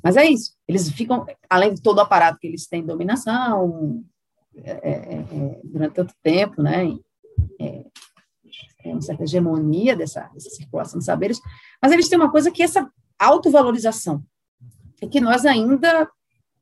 Mas 0.04 0.18
é 0.18 0.26
isso. 0.26 0.54
Eles 0.68 0.90
ficam, 0.90 1.26
além 1.50 1.74
de 1.74 1.82
todo 1.82 1.98
o 1.98 2.02
aparato 2.02 2.40
que 2.40 2.48
eles 2.48 2.68
têm 2.68 2.86
dominação 2.86 4.04
é, 4.56 4.72
é, 4.72 5.20
é, 5.20 5.62
durante 5.64 5.94
tanto 5.94 6.14
tempo, 6.24 6.62
né? 6.62 6.86
É, 8.84 8.89
é 8.89 8.93
uma 8.93 9.01
certa 9.01 9.24
hegemonia 9.24 9.95
dessa, 9.95 10.22
dessa 10.34 10.49
circulação 10.49 10.99
de 10.99 11.05
saberes, 11.05 11.39
mas 11.82 11.91
eles 11.91 12.07
têm 12.07 12.18
uma 12.18 12.32
coisa 12.32 12.51
que 12.51 12.62
é 12.62 12.66
essa 12.66 12.89
autovalorização, 13.18 14.24
é 15.01 15.07
que 15.07 15.20
nós 15.20 15.45
ainda 15.45 16.10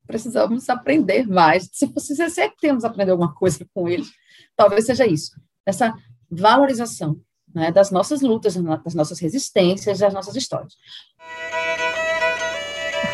precisamos 0.05 0.69
aprender 0.69 1.27
mais. 1.27 1.69
Se, 1.71 1.91
se 1.97 2.29
sempre 2.29 2.57
temos 2.59 2.85
aprender 2.85 3.11
alguma 3.11 3.33
coisa 3.33 3.65
com 3.73 3.87
eles, 3.87 4.09
talvez 4.55 4.85
seja 4.85 5.05
isso, 5.05 5.39
essa 5.65 5.93
valorização 6.29 7.19
né, 7.53 7.71
das 7.71 7.91
nossas 7.91 8.21
lutas, 8.21 8.55
das 8.55 8.93
nossas 8.95 9.19
resistências, 9.19 9.99
das 9.99 10.13
nossas 10.13 10.35
histórias. 10.35 10.73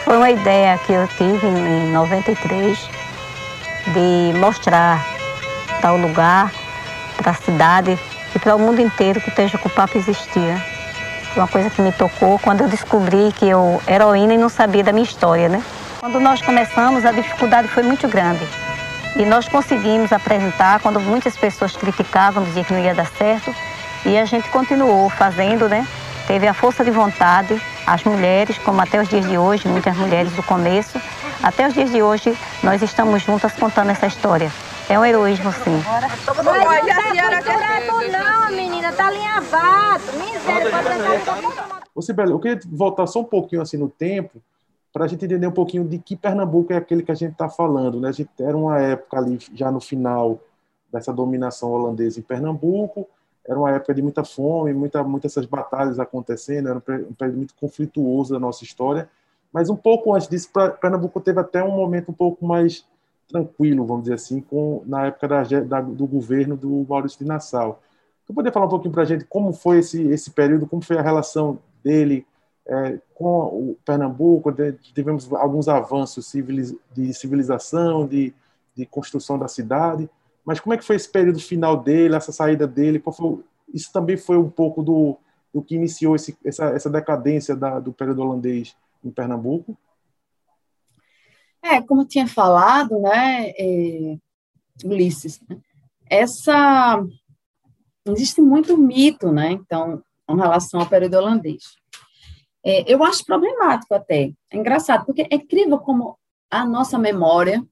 Foi 0.03 0.17
uma 0.17 0.29
ideia 0.29 0.77
que 0.79 0.91
eu 0.91 1.07
tive 1.07 1.47
em 1.47 1.91
93 1.91 2.77
de 3.93 4.38
mostrar 4.39 5.03
tal 5.81 5.97
lugar 5.97 6.51
para 7.17 7.31
a 7.31 7.36
cidade 7.36 7.97
e 8.36 8.39
para 8.39 8.55
o 8.55 8.59
mundo 8.59 8.81
inteiro 8.81 9.21
que 9.21 9.29
o 9.29 9.31
Tejucupapo 9.34 9.97
existia. 9.97 10.61
Uma 11.36 11.47
coisa 11.47 11.69
que 11.69 11.81
me 11.81 11.91
tocou 11.91 12.38
quando 12.39 12.61
eu 12.61 12.67
descobri 12.67 13.31
que 13.38 13.47
eu 13.47 13.81
era 13.88 14.03
heroína 14.03 14.34
e 14.34 14.38
não 14.38 14.49
sabia 14.49 14.84
da 14.84 14.91
minha 14.91 15.03
história, 15.03 15.49
né? 15.49 15.63
Quando 15.99 16.19
nós 16.19 16.41
começamos, 16.41 17.05
a 17.05 17.11
dificuldade 17.11 17.67
foi 17.69 17.84
muito 17.84 18.07
grande. 18.07 18.45
E 19.15 19.25
nós 19.25 19.47
conseguimos 19.47 20.11
apresentar, 20.11 20.79
quando 20.79 20.99
muitas 20.99 21.36
pessoas 21.38 21.75
criticavam, 21.75 22.43
diziam 22.43 22.63
que 22.63 22.73
não 22.73 22.79
ia 22.79 22.93
dar 22.93 23.07
certo, 23.07 23.53
e 24.05 24.17
a 24.17 24.25
gente 24.25 24.49
continuou 24.49 25.09
fazendo, 25.09 25.69
né? 25.69 25.88
Teve 26.27 26.47
a 26.47 26.53
força 26.53 26.84
de 26.84 26.91
vontade, 26.91 27.59
as 27.86 28.03
mulheres, 28.03 28.57
como 28.57 28.81
até 28.81 29.01
os 29.01 29.07
dias 29.07 29.27
de 29.27 29.38
hoje, 29.38 29.67
muitas 29.67 29.95
mulheres 29.95 30.31
do 30.34 30.43
começo, 30.43 30.99
até 31.41 31.67
os 31.67 31.73
dias 31.73 31.91
de 31.91 32.01
hoje, 32.01 32.38
nós 32.61 32.81
estamos 32.81 33.21
juntas 33.21 33.53
contando 33.53 33.91
essa 33.91 34.07
história. 34.07 34.51
É 34.89 34.99
um 34.99 35.05
heroísmo, 35.05 35.51
sim. 35.51 35.81
Mas 35.86 36.36
não 36.36 36.43
tá 36.43 38.23
não, 38.23 38.55
menina, 38.55 38.91
tá 38.91 39.07
alinhavado. 39.07 40.03
Miséria, 40.17 40.71
Ô, 41.95 42.01
Sibeli, 42.01 42.31
eu 42.31 42.39
queria 42.39 42.59
voltar 42.65 43.07
só 43.07 43.21
um 43.21 43.25
pouquinho 43.25 43.61
assim 43.61 43.77
no 43.77 43.89
tempo, 43.89 44.41
para 44.91 45.05
a 45.05 45.07
gente 45.07 45.25
entender 45.25 45.47
um 45.47 45.51
pouquinho 45.51 45.88
de 45.88 45.97
que 45.97 46.15
Pernambuco 46.15 46.73
é 46.73 46.75
aquele 46.75 47.03
que 47.03 47.11
a 47.11 47.15
gente 47.15 47.31
está 47.31 47.49
falando. 47.49 47.99
Né? 47.99 48.09
A 48.09 48.11
gente 48.11 48.29
era 48.39 48.55
uma 48.55 48.79
época 48.79 49.17
ali, 49.17 49.39
já 49.53 49.71
no 49.71 49.79
final 49.79 50.39
dessa 50.91 51.13
dominação 51.13 51.71
holandesa 51.71 52.19
em 52.19 52.23
Pernambuco, 52.23 53.07
era 53.45 53.57
uma 53.57 53.71
época 53.71 53.93
de 53.93 54.01
muita 54.01 54.23
fome, 54.23 54.73
muita, 54.73 55.03
muitas 55.03 55.31
essas 55.31 55.45
batalhas 55.45 55.99
acontecendo, 55.99 56.69
era 56.69 56.77
um 56.77 57.13
período 57.13 57.38
muito 57.38 57.55
conflituoso 57.55 58.34
da 58.34 58.39
nossa 58.39 58.63
história. 58.63 59.09
Mas 59.51 59.69
um 59.69 59.75
pouco 59.75 60.13
antes 60.13 60.27
disso, 60.27 60.49
Pernambuco 60.79 61.19
teve 61.19 61.39
até 61.39 61.63
um 61.63 61.71
momento 61.71 62.09
um 62.09 62.13
pouco 62.13 62.45
mais 62.45 62.86
tranquilo, 63.34 63.86
vamos 63.86 64.03
dizer 64.03 64.13
assim, 64.15 64.39
com, 64.39 64.84
na 64.86 65.07
época 65.07 65.27
da, 65.27 65.43
da, 65.43 65.81
do 65.81 66.05
governo 66.05 66.55
do 66.55 66.86
Maurício 66.88 67.17
de 67.17 67.25
Nassau. 67.25 67.81
Tu 68.27 68.34
poderia 68.34 68.53
falar 68.53 68.67
um 68.67 68.69
pouquinho 68.69 68.93
para 68.93 69.01
a 69.01 69.05
gente 69.05 69.25
como 69.25 69.51
foi 69.51 69.79
esse, 69.79 70.01
esse 70.03 70.29
período, 70.29 70.67
como 70.67 70.84
foi 70.84 70.97
a 70.97 71.01
relação 71.01 71.57
dele 71.84 72.25
é, 72.65 72.99
com 73.15 73.25
o 73.25 73.77
Pernambuco, 73.84 74.53
tivemos 74.93 75.31
alguns 75.34 75.67
avanços 75.67 76.27
civiliz, 76.27 76.75
de 76.93 77.13
civilização, 77.13 78.07
de, 78.07 78.34
de 78.75 78.86
construção 78.86 79.38
da 79.38 79.47
cidade, 79.47 80.07
mas 80.45 80.59
como 80.59 80.73
é 80.73 80.77
que 80.77 80.86
foi 80.86 80.95
esse 80.95 81.09
período 81.09 81.39
final 81.39 81.75
dele, 81.75 82.15
essa 82.15 82.31
saída 82.31 82.67
dele? 82.67 83.01
Foi, 83.03 83.39
isso 83.73 83.91
também 83.91 84.15
foi 84.15 84.38
um 84.38 84.49
pouco 84.49 84.84
do, 84.84 85.17
do 85.53 85.61
que 85.61 85.75
iniciou 85.75 86.15
esse, 86.15 86.38
essa, 86.45 86.65
essa 86.65 86.89
decadência 86.89 87.55
da, 87.55 87.79
do 87.79 87.91
período 87.91 88.21
holandês 88.21 88.75
em 89.03 89.09
Pernambuco? 89.09 89.75
É, 91.64 91.82
como 91.82 92.05
tinha 92.05 92.28
falado, 92.28 92.99
né, 92.99 93.51
é, 93.57 94.18
Ulisses, 94.84 95.39
né, 95.47 95.57
essa 96.09 97.01
existe 98.05 98.41
muito 98.41 98.78
mito, 98.78 99.32
né, 99.32 99.51
então, 99.51 100.03
em 100.30 100.36
relação 100.36 100.82
ao 100.82 100.89
período 100.89 101.16
holandês. 101.16 101.64
É, 102.66 102.91
eu 102.91 103.03
acho 103.03 103.26
problemático 103.26 103.93
até. 103.93 104.34
É 104.51 104.57
engraçado, 104.57 105.05
porque 105.05 105.22
é 105.30 105.36
incrível 105.36 105.80
como 105.80 106.18
a 106.51 106.66
nossa 106.66 106.97
memória, 106.97 107.66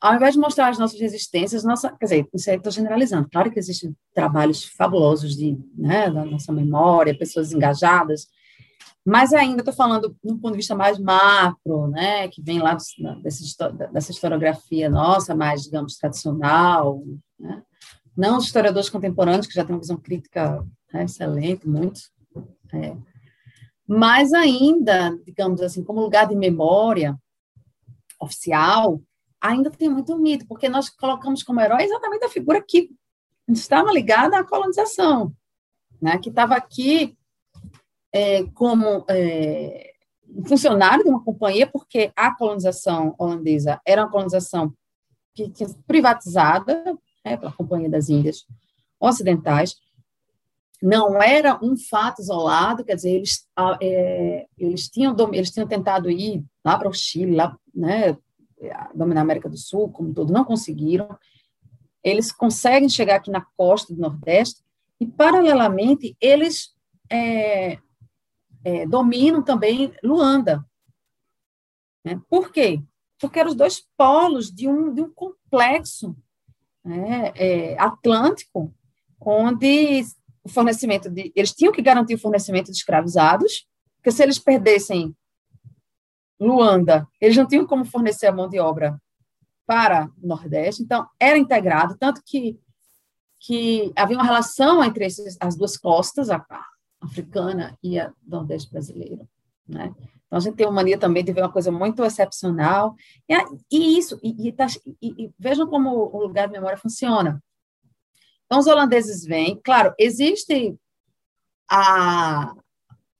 ao 0.00 0.14
invés 0.14 0.34
de 0.34 0.40
mostrar 0.40 0.68
as 0.68 0.78
nossas 0.78 0.98
resistências, 0.98 1.62
nossa, 1.62 1.90
quer 1.90 2.06
dizer, 2.06 2.28
isso 2.32 2.50
aí 2.50 2.56
estou 2.56 2.72
generalizando. 2.72 3.28
Claro 3.30 3.50
que 3.50 3.58
existem 3.58 3.94
trabalhos 4.14 4.64
fabulosos 4.64 5.36
de, 5.36 5.58
né, 5.76 6.10
da 6.10 6.24
nossa 6.24 6.52
memória, 6.52 7.16
pessoas 7.16 7.52
engajadas, 7.52 8.28
mas 9.04 9.32
ainda 9.32 9.62
estou 9.62 9.74
falando 9.74 10.16
de 10.22 10.32
um 10.32 10.38
ponto 10.38 10.52
de 10.52 10.58
vista 10.58 10.74
mais 10.74 10.98
macro, 10.98 11.88
né, 11.88 12.28
que 12.28 12.40
vem 12.40 12.60
lá 12.60 12.74
do, 12.74 13.22
dessa, 13.22 13.70
dessa 13.92 14.12
historiografia 14.12 14.88
nossa, 14.88 15.34
mais, 15.34 15.62
digamos, 15.62 15.96
tradicional, 15.96 17.02
né? 17.38 17.62
não 18.16 18.38
os 18.38 18.44
historiadores 18.44 18.88
contemporâneos, 18.88 19.46
que 19.46 19.54
já 19.54 19.64
têm 19.64 19.74
uma 19.74 19.80
visão 19.80 19.96
crítica 19.96 20.64
né, 20.92 21.04
excelente, 21.04 21.68
muitos, 21.68 22.12
é, 22.72 22.96
mas 23.86 24.32
ainda, 24.32 25.18
digamos 25.26 25.60
assim, 25.60 25.82
como 25.82 26.00
lugar 26.00 26.28
de 26.28 26.36
memória 26.36 27.18
oficial, 28.20 29.02
ainda 29.40 29.68
tem 29.70 29.88
muito 29.88 30.16
mito, 30.16 30.46
porque 30.46 30.68
nós 30.68 30.88
colocamos 30.88 31.42
como 31.42 31.60
herói 31.60 31.82
exatamente 31.82 32.24
a 32.24 32.28
figura 32.28 32.62
que 32.62 32.90
estava 33.48 33.92
ligada 33.92 34.38
à 34.38 34.44
colonização, 34.44 35.34
né, 36.00 36.18
que 36.18 36.28
estava 36.28 36.54
aqui 36.54 37.16
é, 38.12 38.44
como 38.54 39.04
é, 39.08 39.92
funcionário 40.46 41.04
de 41.04 41.10
uma 41.10 41.24
companhia, 41.24 41.66
porque 41.66 42.12
a 42.14 42.34
colonização 42.34 43.14
holandesa 43.18 43.80
era 43.86 44.02
uma 44.02 44.10
colonização 44.10 44.72
que 45.34 45.48
tinha 45.48 45.68
privatizada 45.86 46.84
né, 47.24 47.36
pela 47.36 47.52
Companhia 47.52 47.88
das 47.88 48.08
Índias 48.08 48.44
Ocidentais, 49.00 49.76
não 50.82 51.22
era 51.22 51.58
um 51.62 51.76
fato 51.76 52.20
isolado, 52.20 52.84
quer 52.84 52.96
dizer, 52.96 53.10
eles, 53.10 53.46
é, 53.80 54.46
eles, 54.58 54.88
tinham, 54.88 55.14
eles 55.32 55.50
tinham 55.50 55.66
tentado 55.66 56.10
ir 56.10 56.44
lá 56.64 56.76
para 56.76 56.88
o 56.88 56.92
Chile, 56.92 57.36
lá, 57.36 57.56
né, 57.72 58.16
dominar 58.94 59.20
a 59.20 59.22
América 59.22 59.48
do 59.48 59.56
Sul, 59.56 59.90
como 59.90 60.12
todo, 60.12 60.32
não 60.32 60.44
conseguiram. 60.44 61.16
eles 62.02 62.32
conseguem 62.32 62.88
chegar 62.88 63.16
aqui 63.16 63.30
na 63.30 63.46
costa 63.56 63.94
do 63.94 64.00
Nordeste 64.00 64.62
e, 65.00 65.06
paralelamente, 65.06 66.16
eles 66.20 66.74
é, 67.10 67.78
é, 68.64 68.86
dominam 68.86 69.42
também 69.42 69.92
Luanda. 70.02 70.64
Né? 72.04 72.20
Por 72.28 72.50
quê? 72.50 72.82
Porque 73.20 73.38
eram 73.38 73.50
os 73.50 73.56
dois 73.56 73.86
polos 73.96 74.50
de 74.50 74.68
um, 74.68 74.92
de 74.92 75.00
um 75.00 75.12
complexo 75.12 76.16
né, 76.84 77.32
é, 77.36 77.78
atlântico, 77.78 78.74
onde 79.20 80.04
o 80.42 80.48
fornecimento 80.48 81.08
de. 81.08 81.32
Eles 81.34 81.52
tinham 81.52 81.72
que 81.72 81.82
garantir 81.82 82.14
o 82.14 82.18
fornecimento 82.18 82.72
de 82.72 82.76
escravizados, 82.76 83.66
porque 83.96 84.10
se 84.10 84.22
eles 84.22 84.38
perdessem 84.38 85.14
Luanda, 86.40 87.06
eles 87.20 87.36
não 87.36 87.46
tinham 87.46 87.66
como 87.66 87.84
fornecer 87.84 88.26
a 88.26 88.32
mão 88.32 88.48
de 88.48 88.58
obra 88.58 89.00
para 89.64 90.10
o 90.20 90.26
Nordeste, 90.26 90.82
então 90.82 91.08
era 91.20 91.38
integrado, 91.38 91.96
tanto 91.96 92.20
que, 92.26 92.58
que 93.38 93.92
havia 93.96 94.16
uma 94.16 94.24
relação 94.24 94.82
entre 94.82 95.06
esses, 95.06 95.36
as 95.40 95.56
duas 95.56 95.76
costas, 95.76 96.28
a, 96.30 96.44
africana 97.02 97.76
e 97.82 97.98
a 97.98 98.12
Nordeste 98.26 98.70
brasileira, 98.70 99.28
né? 99.68 99.94
Então, 100.26 100.38
a 100.38 100.40
gente 100.40 100.56
tem 100.56 100.66
uma 100.66 100.72
mania 100.72 100.96
também 100.96 101.22
de 101.22 101.32
ver 101.32 101.42
uma 101.42 101.52
coisa 101.52 101.70
muito 101.70 102.02
excepcional, 102.02 102.94
e, 103.28 103.34
e 103.70 103.98
isso, 103.98 104.18
e, 104.22 104.48
e, 104.48 104.52
tá, 104.52 104.66
e, 105.02 105.30
vejam 105.38 105.66
como 105.66 105.90
o 105.90 106.22
lugar 106.22 106.46
de 106.46 106.54
memória 106.54 106.78
funciona. 106.78 107.42
Então, 108.46 108.58
os 108.58 108.66
holandeses 108.66 109.24
vêm, 109.24 109.60
claro, 109.62 109.94
existe 109.98 110.74
a, 111.70 112.54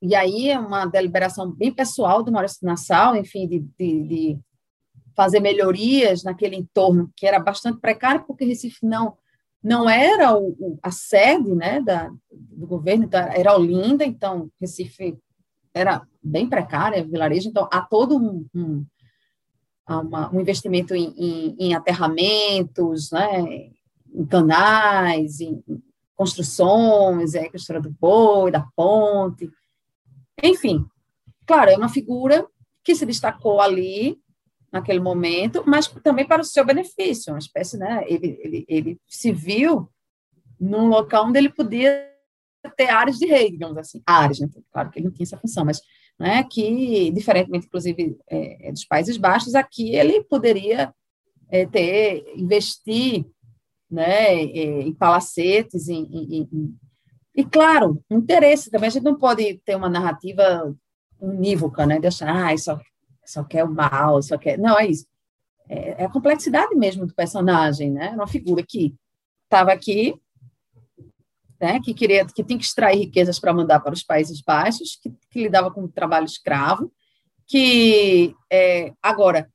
e 0.01 0.15
aí 0.15 0.49
é 0.49 0.59
uma 0.59 0.85
deliberação 0.85 1.49
bem 1.49 1.73
pessoal 1.73 2.21
do 2.21 2.31
Maurício 2.31 2.65
Nassau, 2.65 3.15
enfim, 3.15 3.47
de, 3.47 3.59
de, 3.59 4.03
de, 4.07 4.39
fazer 5.15 5.39
melhorias 5.39 6.23
naquele 6.23 6.55
entorno 6.55 7.11
que 7.15 7.25
era 7.25 7.39
bastante 7.39 7.79
precário, 7.79 8.25
porque 8.25 8.43
Recife 8.43 8.85
não 8.85 9.15
não 9.63 9.89
era 9.89 10.35
o, 10.37 10.49
o, 10.59 10.79
a 10.83 10.91
sede 10.91 11.55
né, 11.55 11.79
da, 11.79 12.11
do 12.31 12.67
governo, 12.67 13.05
então 13.05 13.19
era 13.21 13.55
Olinda, 13.55 14.03
então 14.03 14.51
Recife 14.59 15.17
era 15.73 16.05
bem 16.21 16.49
precária, 16.49 17.03
vilarejo, 17.03 17.49
então 17.49 17.67
há 17.71 17.81
todo 17.81 18.17
um, 18.17 18.45
um, 18.53 18.85
uma, 19.87 20.33
um 20.33 20.41
investimento 20.41 20.93
em, 20.93 21.13
em, 21.17 21.55
em, 21.57 21.73
aterramentos, 21.73 23.09
né, 23.11 23.71
em 24.13 24.25
canais, 24.25 25.39
em 25.39 25.63
construções, 26.15 27.33
é, 27.33 27.49
a 27.51 27.55
história 27.55 27.81
do 27.81 27.89
boi, 27.89 28.51
da 28.51 28.67
ponte, 28.75 29.49
enfim, 30.41 30.85
claro, 31.45 31.71
é 31.71 31.77
uma 31.77 31.89
figura 31.89 32.45
que 32.83 32.95
se 32.95 33.05
destacou 33.05 33.61
ali 33.61 34.19
naquele 34.73 34.99
momento, 34.99 35.63
mas 35.67 35.87
também 35.87 36.27
para 36.27 36.41
o 36.41 36.45
seu 36.45 36.65
benefício, 36.65 37.31
uma 37.31 37.37
espécie, 37.37 37.77
né, 37.77 38.03
ele, 38.07 38.39
ele, 38.41 38.65
ele 38.67 39.01
se 39.07 39.31
viu 39.31 39.87
num 40.59 40.87
local 40.87 41.27
onde 41.27 41.37
ele 41.37 41.49
podia 41.49 42.09
ter 42.75 42.89
áreas 42.89 43.19
de 43.19 43.27
rei, 43.27 43.51
digamos 43.51 43.77
assim, 43.77 44.01
áreas, 44.03 44.39
né? 44.39 44.47
claro 44.71 44.89
que 44.89 44.97
ele 44.97 45.05
não 45.05 45.13
tinha 45.13 45.25
essa 45.25 45.37
função, 45.37 45.63
mas 45.63 45.79
né, 46.19 46.43
que, 46.43 47.11
diferentemente, 47.11 47.67
inclusive, 47.67 48.17
é, 48.27 48.69
é, 48.69 48.71
dos 48.71 48.85
Países 48.85 49.15
Baixos, 49.15 49.53
aqui 49.53 49.95
ele 49.95 50.23
poderia 50.23 50.91
é, 51.49 51.67
ter, 51.67 52.33
investir 52.35 53.25
né, 53.91 54.41
é, 54.41 54.81
em 54.81 54.93
palacetes, 54.93 55.87
em, 55.87 56.03
em, 56.03 56.49
em, 56.51 56.75
e, 57.35 57.43
claro, 57.43 58.03
interesse 58.09 58.71
também, 58.71 58.87
a 58.87 58.91
gente 58.91 59.03
não 59.03 59.17
pode 59.17 59.59
ter 59.65 59.75
uma 59.75 59.89
narrativa 59.89 60.75
unívoca, 61.19 61.85
né, 61.85 61.99
de 61.99 62.07
achar, 62.07 62.51
ah, 62.51 62.57
só, 62.57 62.79
só 63.25 63.43
quer 63.43 63.63
o 63.63 63.71
mal, 63.71 64.21
só 64.21 64.37
quer... 64.37 64.57
Não, 64.57 64.77
é 64.77 64.87
isso. 64.87 65.05
É, 65.69 66.03
é 66.03 66.05
a 66.05 66.09
complexidade 66.09 66.75
mesmo 66.75 67.05
do 67.05 67.13
personagem, 67.13 67.91
né, 67.91 68.09
uma 68.09 68.27
figura 68.27 68.63
que 68.63 68.93
estava 69.45 69.71
aqui 69.71 70.19
né, 71.63 71.79
que 71.79 71.93
queria, 71.93 72.25
que 72.25 72.43
tinha 72.43 72.59
que 72.59 72.65
extrair 72.65 72.99
riquezas 72.99 73.39
para 73.39 73.53
mandar 73.53 73.79
para 73.79 73.93
os 73.93 74.03
Países 74.03 74.41
Baixos, 74.41 74.99
que, 75.01 75.09
que 75.31 75.43
lidava 75.43 75.71
com 75.71 75.85
o 75.85 75.87
trabalho 75.87 76.25
escravo, 76.25 76.91
que 77.47 78.35
é, 78.51 78.91
agora 79.01 79.49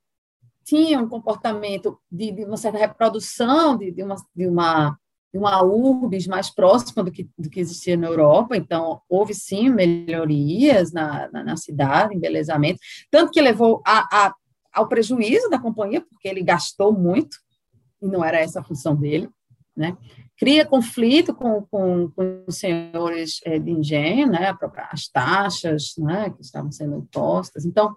tinha 0.64 0.98
um 0.98 1.08
comportamento 1.08 2.00
de, 2.10 2.32
de, 2.32 2.44
uma 2.44 2.56
certa 2.56 2.78
reprodução 2.78 3.76
de, 3.76 3.90
de, 3.90 4.02
uma, 4.02 4.16
de 4.34 4.46
uma 4.46 4.98
uma 5.32 5.62
urbis 5.62 6.26
mais 6.26 6.48
próxima 6.48 7.02
do 7.02 7.10
que, 7.10 7.28
do 7.38 7.50
que 7.50 7.60
existia 7.60 7.96
na 7.96 8.06
Europa, 8.06 8.56
então 8.56 9.00
houve 9.08 9.34
sim 9.34 9.68
melhorias 9.68 10.92
na, 10.92 11.30
na, 11.30 11.44
na 11.44 11.56
cidade, 11.56 12.14
embelezamento, 12.14 12.80
tanto 13.10 13.32
que 13.32 13.40
levou 13.40 13.82
a, 13.86 14.26
a, 14.26 14.34
ao 14.72 14.88
prejuízo 14.88 15.50
da 15.50 15.58
companhia, 15.58 16.00
porque 16.00 16.28
ele 16.28 16.42
gastou 16.42 16.92
muito, 16.92 17.36
e 18.00 18.06
não 18.06 18.24
era 18.24 18.38
essa 18.38 18.60
a 18.60 18.64
função 18.64 18.96
dele, 18.96 19.28
né? 19.76 19.96
cria 20.38 20.64
conflito 20.64 21.34
com, 21.34 21.62
com, 21.62 22.10
com 22.10 22.44
os 22.46 22.56
senhores 22.56 23.40
é, 23.44 23.58
de 23.58 23.72
engenho, 23.72 24.28
né, 24.28 24.56
as 24.90 25.08
taxas 25.08 25.94
né, 25.98 26.30
que 26.30 26.40
estavam 26.40 26.70
sendo 26.70 26.96
impostas. 26.96 27.64
Então, 27.64 27.96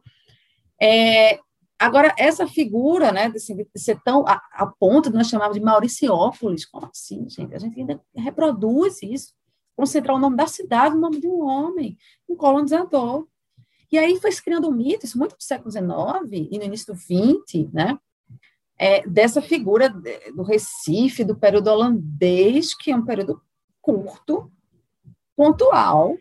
é, 0.81 1.39
agora, 1.85 2.13
essa 2.17 2.47
figura 2.47 3.11
né, 3.11 3.29
de, 3.29 3.37
de 3.37 3.81
ser 3.81 3.99
tão 4.03 4.25
a, 4.27 4.41
a, 4.53 4.67
ponto 4.67 5.09
de 5.09 5.17
nós 5.17 5.27
chamávamos 5.27 5.59
de 5.59 5.65
Mauriciópolis, 5.65 6.65
como 6.65 6.85
assim, 6.85 7.29
gente? 7.29 7.53
A 7.53 7.59
gente 7.59 7.79
ainda 7.79 8.01
reproduz 8.15 9.01
isso, 9.01 9.33
concentrar 9.75 10.15
o 10.15 10.19
nome 10.19 10.37
da 10.37 10.47
cidade 10.47 10.95
no 10.95 11.01
nome 11.01 11.19
de 11.19 11.27
um 11.27 11.41
homem, 11.41 11.97
um 12.29 12.35
colonizador. 12.35 13.27
E 13.91 13.97
aí 13.97 14.19
foi 14.19 14.31
se 14.31 14.41
criando 14.41 14.69
um 14.69 14.71
mito, 14.71 15.05
isso 15.05 15.17
muito 15.17 15.33
no 15.33 15.41
século 15.41 15.71
XIX 15.71 16.47
e 16.49 16.57
no 16.57 16.63
início 16.63 16.93
do 16.93 16.99
XX, 16.99 17.69
né? 17.73 17.97
é, 18.81 19.07
dessa 19.07 19.43
figura 19.43 19.93
do 20.35 20.41
Recife, 20.41 21.23
do 21.23 21.35
período 21.35 21.67
holandês, 21.67 22.73
que 22.73 22.89
é 22.89 22.95
um 22.95 23.05
período 23.05 23.39
curto, 23.79 24.51
pontual, 25.35 26.17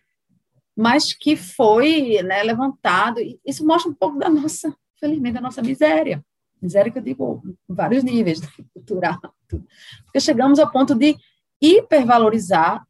mas 0.77 1.15
que 1.15 1.37
foi 1.37 2.21
né, 2.23 2.43
levantado. 2.43 3.19
Isso 3.47 3.67
mostra 3.67 3.91
um 3.91 3.95
pouco 3.95 4.19
da 4.19 4.29
nossa, 4.29 4.77
felizmente, 5.01 5.35
da 5.35 5.41
nossa 5.41 5.63
miséria. 5.63 6.25
Miséria 6.61 6.93
que 6.93 6.99
eu 6.99 7.03
digo 7.03 7.43
em 7.69 7.75
vários 7.75 8.05
níveis, 8.05 8.41
cultural. 8.75 9.19
Porque 9.49 10.21
chegamos 10.21 10.59
ao 10.59 10.71
ponto 10.71 10.95
de 10.95 11.17
hipervalorizar 11.61 12.87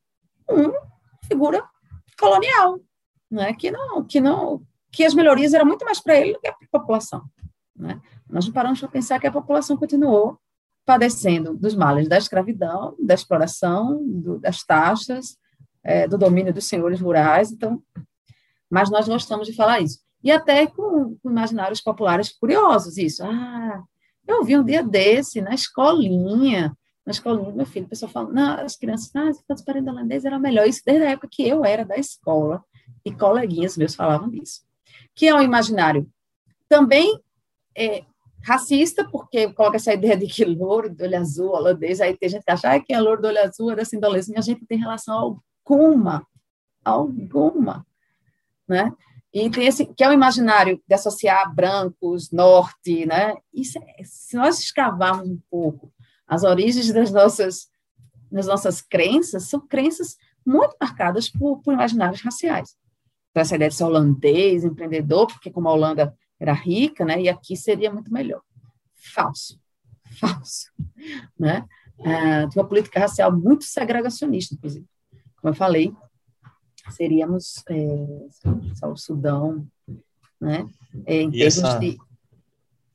uma 0.48 0.74
figura 1.26 1.64
colonial, 2.18 2.80
né, 3.30 3.54
que 3.54 3.70
não, 3.70 4.04
que 4.04 4.20
não, 4.20 4.62
que 4.90 5.04
as 5.04 5.14
melhorias 5.14 5.54
eram 5.54 5.64
muito 5.64 5.84
mais 5.84 6.00
para 6.00 6.16
ele 6.16 6.34
do 6.34 6.40
que 6.40 6.52
para 6.52 6.66
a 6.66 6.80
população. 6.80 7.24
Né? 7.74 8.00
Nós 8.28 8.44
não 8.46 8.52
paramos 8.52 8.80
para 8.80 8.88
pensar 8.88 9.18
que 9.18 9.26
a 9.26 9.32
população 9.32 9.76
continuou 9.76 10.38
padecendo 10.84 11.56
dos 11.56 11.74
males 11.74 12.08
da 12.08 12.18
escravidão, 12.18 12.96
da 12.98 13.14
exploração, 13.14 14.04
do, 14.04 14.38
das 14.38 14.64
taxas, 14.64 15.36
é, 15.82 16.06
do 16.08 16.18
domínio 16.18 16.52
dos 16.52 16.66
senhores 16.66 17.00
rurais. 17.00 17.52
Então, 17.52 17.82
mas 18.68 18.90
nós 18.90 19.08
gostamos 19.08 19.46
de 19.46 19.54
falar 19.54 19.80
isso. 19.80 20.00
E 20.22 20.30
até 20.30 20.66
com, 20.66 21.16
com 21.16 21.30
imaginários 21.30 21.80
populares 21.80 22.30
curiosos, 22.30 22.98
isso. 22.98 23.24
Ah, 23.24 23.82
eu 24.26 24.44
vi 24.44 24.56
um 24.56 24.64
dia 24.64 24.82
desse 24.82 25.40
na 25.40 25.54
escolinha, 25.54 26.76
na 27.04 27.10
escolinha 27.10 27.50
do 27.50 27.56
meu 27.56 27.66
filho, 27.66 27.86
o 27.86 27.88
pessoal 27.88 28.10
falando, 28.12 28.32
não, 28.32 28.60
as 28.60 28.76
crianças, 28.76 29.14
ah, 29.16 29.32
se 29.32 29.42
fosse 29.46 29.64
parente 29.64 29.88
holandês 29.88 30.24
era 30.24 30.38
melhor. 30.38 30.66
Isso 30.66 30.82
desde 30.84 31.04
a 31.04 31.10
época 31.10 31.28
que 31.30 31.46
eu 31.46 31.64
era 31.64 31.84
da 31.84 31.96
escola, 31.96 32.62
e 33.04 33.12
coleguinhas 33.12 33.76
meus 33.76 33.94
falavam 33.94 34.28
disso. 34.28 34.62
Que 35.14 35.28
é 35.28 35.34
um 35.34 35.42
imaginário 35.42 36.08
também 36.68 37.20
é, 37.76 38.04
racista, 38.42 39.04
porque 39.10 39.52
coloca 39.52 39.76
essa 39.76 39.92
ideia 39.92 40.16
de 40.16 40.26
que 40.26 40.44
louro 40.44 40.94
do 40.94 41.02
olho 41.02 41.18
azul, 41.18 41.50
holandês, 41.50 42.00
aí 42.00 42.16
tem 42.16 42.28
gente 42.28 42.44
que 42.44 42.50
acha 42.50 42.72
ah, 42.72 42.80
que 42.80 42.92
é 42.92 43.00
louro 43.00 43.20
do 43.20 43.28
olho 43.28 43.42
azul, 43.42 43.70
é 43.72 43.76
da 43.76 43.84
sindolese, 43.84 44.36
a 44.36 44.40
gente 44.40 44.64
tem 44.66 44.78
relação 44.78 45.42
alguma, 45.66 46.26
alguma, 46.84 47.86
né? 48.68 48.92
E 49.32 49.48
tem 49.48 49.66
esse, 49.66 49.86
que 49.86 50.02
é 50.02 50.08
o 50.08 50.12
imaginário 50.12 50.82
de 50.86 50.94
associar 50.94 51.54
brancos, 51.54 52.30
norte, 52.32 53.06
né? 53.06 53.34
Isso, 53.54 53.78
é, 53.78 54.02
se 54.04 54.36
nós 54.36 54.58
escavarmos 54.58 55.28
um 55.28 55.38
pouco 55.48 55.92
as 56.26 56.42
origens 56.42 56.92
das 56.92 57.10
nossas, 57.12 57.68
das 58.30 58.46
nossas 58.46 58.80
crenças, 58.80 59.44
são 59.44 59.60
crenças 59.60 60.16
muito 60.44 60.76
marcadas 60.80 61.28
por, 61.28 61.60
por 61.62 61.74
imaginários 61.74 62.22
raciais. 62.22 62.76
Então, 63.30 63.40
essa 63.40 63.54
ideia 63.54 63.68
de 63.68 63.76
ser 63.76 63.84
holandês, 63.84 64.64
empreendedor, 64.64 65.28
porque 65.28 65.50
como 65.50 65.68
a 65.68 65.72
Holanda 65.72 66.16
era 66.38 66.52
rica, 66.52 67.04
né? 67.04 67.20
E 67.20 67.28
aqui 67.28 67.56
seria 67.56 67.92
muito 67.92 68.12
melhor. 68.12 68.42
Falso, 68.94 69.60
falso, 70.18 70.72
né? 71.38 71.64
Ah, 72.04 72.48
uma 72.56 72.66
política 72.66 72.98
racial 72.98 73.30
muito 73.30 73.64
segregacionista, 73.64 74.54
inclusive. 74.54 74.86
Como 75.40 75.52
eu 75.52 75.56
falei, 75.56 75.94
seríamos 76.90 77.62
é, 77.68 78.86
o 78.86 78.96
Sudão, 78.96 79.66
né? 80.40 80.68
É, 81.06 81.22
em 81.22 81.30
termos 81.30 81.58
essa... 81.58 81.78
de, 81.78 81.98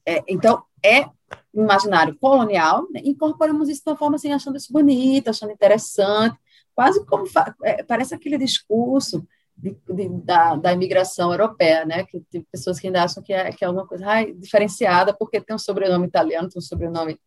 é, 0.05 0.23
então 0.27 0.63
é 0.83 1.05
imaginário 1.53 2.15
colonial, 2.19 2.87
né? 2.91 3.01
incorporamos 3.03 3.69
isso 3.69 3.81
de 3.83 3.89
uma 3.89 3.97
forma 3.97 4.15
assim, 4.15 4.31
achando 4.31 4.57
isso 4.57 4.71
bonito, 4.71 5.29
achando 5.29 5.51
interessante, 5.51 6.37
quase 6.75 7.03
como 7.05 7.25
é, 7.63 7.81
parece 7.83 8.13
aquele 8.13 8.37
discurso 8.37 9.25
de, 9.57 9.75
de, 9.89 10.09
da, 10.09 10.55
da 10.55 10.73
imigração 10.73 11.31
europeia, 11.31 11.85
né? 11.85 12.03
Que 12.03 12.19
tem 12.29 12.45
pessoas 12.51 12.79
que 12.79 12.87
ainda 12.87 13.03
acham 13.03 13.23
que 13.23 13.33
é, 13.33 13.51
que 13.51 13.63
é 13.63 13.67
alguma 13.67 13.87
coisa 13.87 14.05
ai, 14.05 14.33
diferenciada 14.33 15.13
porque 15.13 15.39
tem 15.39 15.55
um 15.55 15.59
sobrenome 15.59 16.05
italiano, 16.05 16.49
tem 16.49 16.59
um 16.59 16.61
sobrenome 16.61 17.17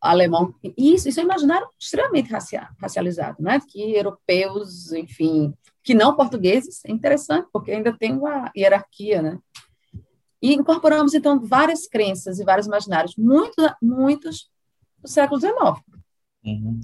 alemão. 0.00 0.54
Isso, 0.76 1.08
isso 1.08 1.20
é 1.20 1.22
um 1.22 1.26
imaginário 1.26 1.68
extremamente 1.78 2.30
racializado, 2.80 3.42
né? 3.42 3.60
Que 3.68 3.94
europeus, 3.94 4.92
enfim, 4.92 5.52
que 5.82 5.94
não 5.94 6.16
portugueses, 6.16 6.84
é 6.84 6.90
interessante, 6.90 7.48
porque 7.52 7.72
ainda 7.72 7.92
tem 7.92 8.12
uma 8.12 8.50
hierarquia, 8.56 9.22
né? 9.22 9.38
E 10.42 10.54
incorporamos, 10.54 11.12
então, 11.12 11.38
várias 11.38 11.86
crenças 11.86 12.38
e 12.38 12.44
vários 12.44 12.66
imaginários, 12.66 13.14
muitos, 13.16 13.70
muitos 13.82 14.50
do 14.98 15.08
século 15.08 15.38
XIX. 15.38 15.54
Uhum. 16.42 16.80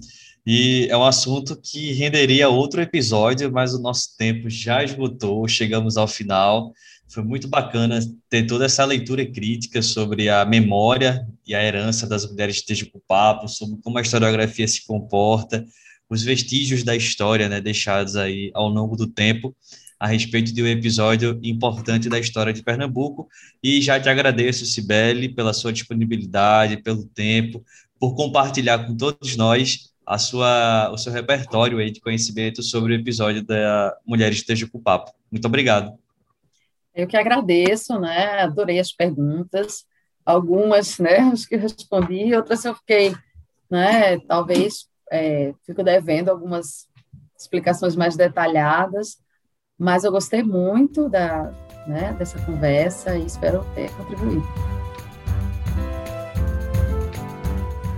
E 0.46 0.86
é 0.90 0.96
um 0.96 1.04
assunto 1.04 1.58
que 1.60 1.92
renderia 1.92 2.48
outro 2.48 2.80
episódio, 2.82 3.50
mas 3.50 3.72
o 3.72 3.80
nosso 3.80 4.16
tempo 4.16 4.50
já 4.50 4.84
esgotou, 4.84 5.48
chegamos 5.48 5.96
ao 5.96 6.06
final. 6.06 6.72
Foi 7.08 7.22
muito 7.22 7.48
bacana 7.48 8.00
ter 8.28 8.46
toda 8.46 8.64
essa 8.64 8.84
leitura 8.84 9.24
crítica 9.24 9.80
sobre 9.80 10.28
a 10.28 10.44
memória 10.44 11.26
e 11.46 11.54
a 11.54 11.62
herança 11.62 12.06
das 12.06 12.28
mulheres 12.28 12.56
de 12.56 12.66
Tejucupapo, 12.66 13.48
sobre 13.48 13.78
como 13.82 13.98
a 13.98 14.02
historiografia 14.02 14.66
se 14.66 14.84
comporta, 14.84 15.64
os 16.08 16.22
vestígios 16.22 16.82
da 16.82 16.94
história 16.94 17.48
né, 17.48 17.60
deixados 17.60 18.16
aí 18.16 18.50
ao 18.54 18.68
longo 18.68 18.96
do 18.96 19.06
tempo 19.06 19.54
a 19.98 20.06
respeito 20.06 20.52
de 20.52 20.62
um 20.62 20.66
episódio 20.66 21.40
importante 21.42 22.08
da 22.08 22.18
história 22.18 22.52
de 22.52 22.62
Pernambuco. 22.62 23.28
E 23.62 23.80
já 23.80 23.98
te 23.98 24.08
agradeço, 24.08 24.66
Cibele, 24.66 25.28
pela 25.28 25.54
sua 25.54 25.72
disponibilidade, 25.72 26.82
pelo 26.82 27.04
tempo, 27.06 27.64
por 27.98 28.14
compartilhar 28.14 28.86
com 28.86 28.94
todos 28.94 29.36
nós 29.36 29.90
a 30.04 30.18
sua, 30.18 30.90
o 30.92 30.98
seu 30.98 31.12
repertório 31.12 31.78
aí 31.78 31.90
de 31.90 32.00
conhecimento 32.00 32.62
sobre 32.62 32.92
o 32.92 32.96
episódio 32.96 33.42
da 33.42 33.96
Mulheres 34.06 34.38
de 34.38 34.44
Tejucupapo. 34.44 35.12
Muito 35.32 35.46
obrigado. 35.46 35.98
Eu 36.96 37.06
que 37.06 37.16
agradeço, 37.16 38.00
né? 38.00 38.40
Adorei 38.40 38.80
as 38.80 38.90
perguntas. 38.90 39.84
Algumas, 40.24 40.98
né, 40.98 41.18
que 41.48 41.54
respondi, 41.54 42.34
outras 42.34 42.64
eu 42.64 42.74
fiquei, 42.74 43.14
né, 43.70 44.18
talvez 44.26 44.88
é, 45.08 45.54
fico 45.64 45.84
devendo 45.84 46.30
algumas 46.30 46.88
explicações 47.38 47.94
mais 47.94 48.16
detalhadas, 48.16 49.18
mas 49.78 50.02
eu 50.02 50.10
gostei 50.10 50.42
muito 50.42 51.08
da, 51.08 51.52
né, 51.86 52.12
dessa 52.14 52.44
conversa 52.44 53.16
e 53.16 53.26
espero 53.26 53.64
ter 53.74 53.88
contribuído. 53.94 54.46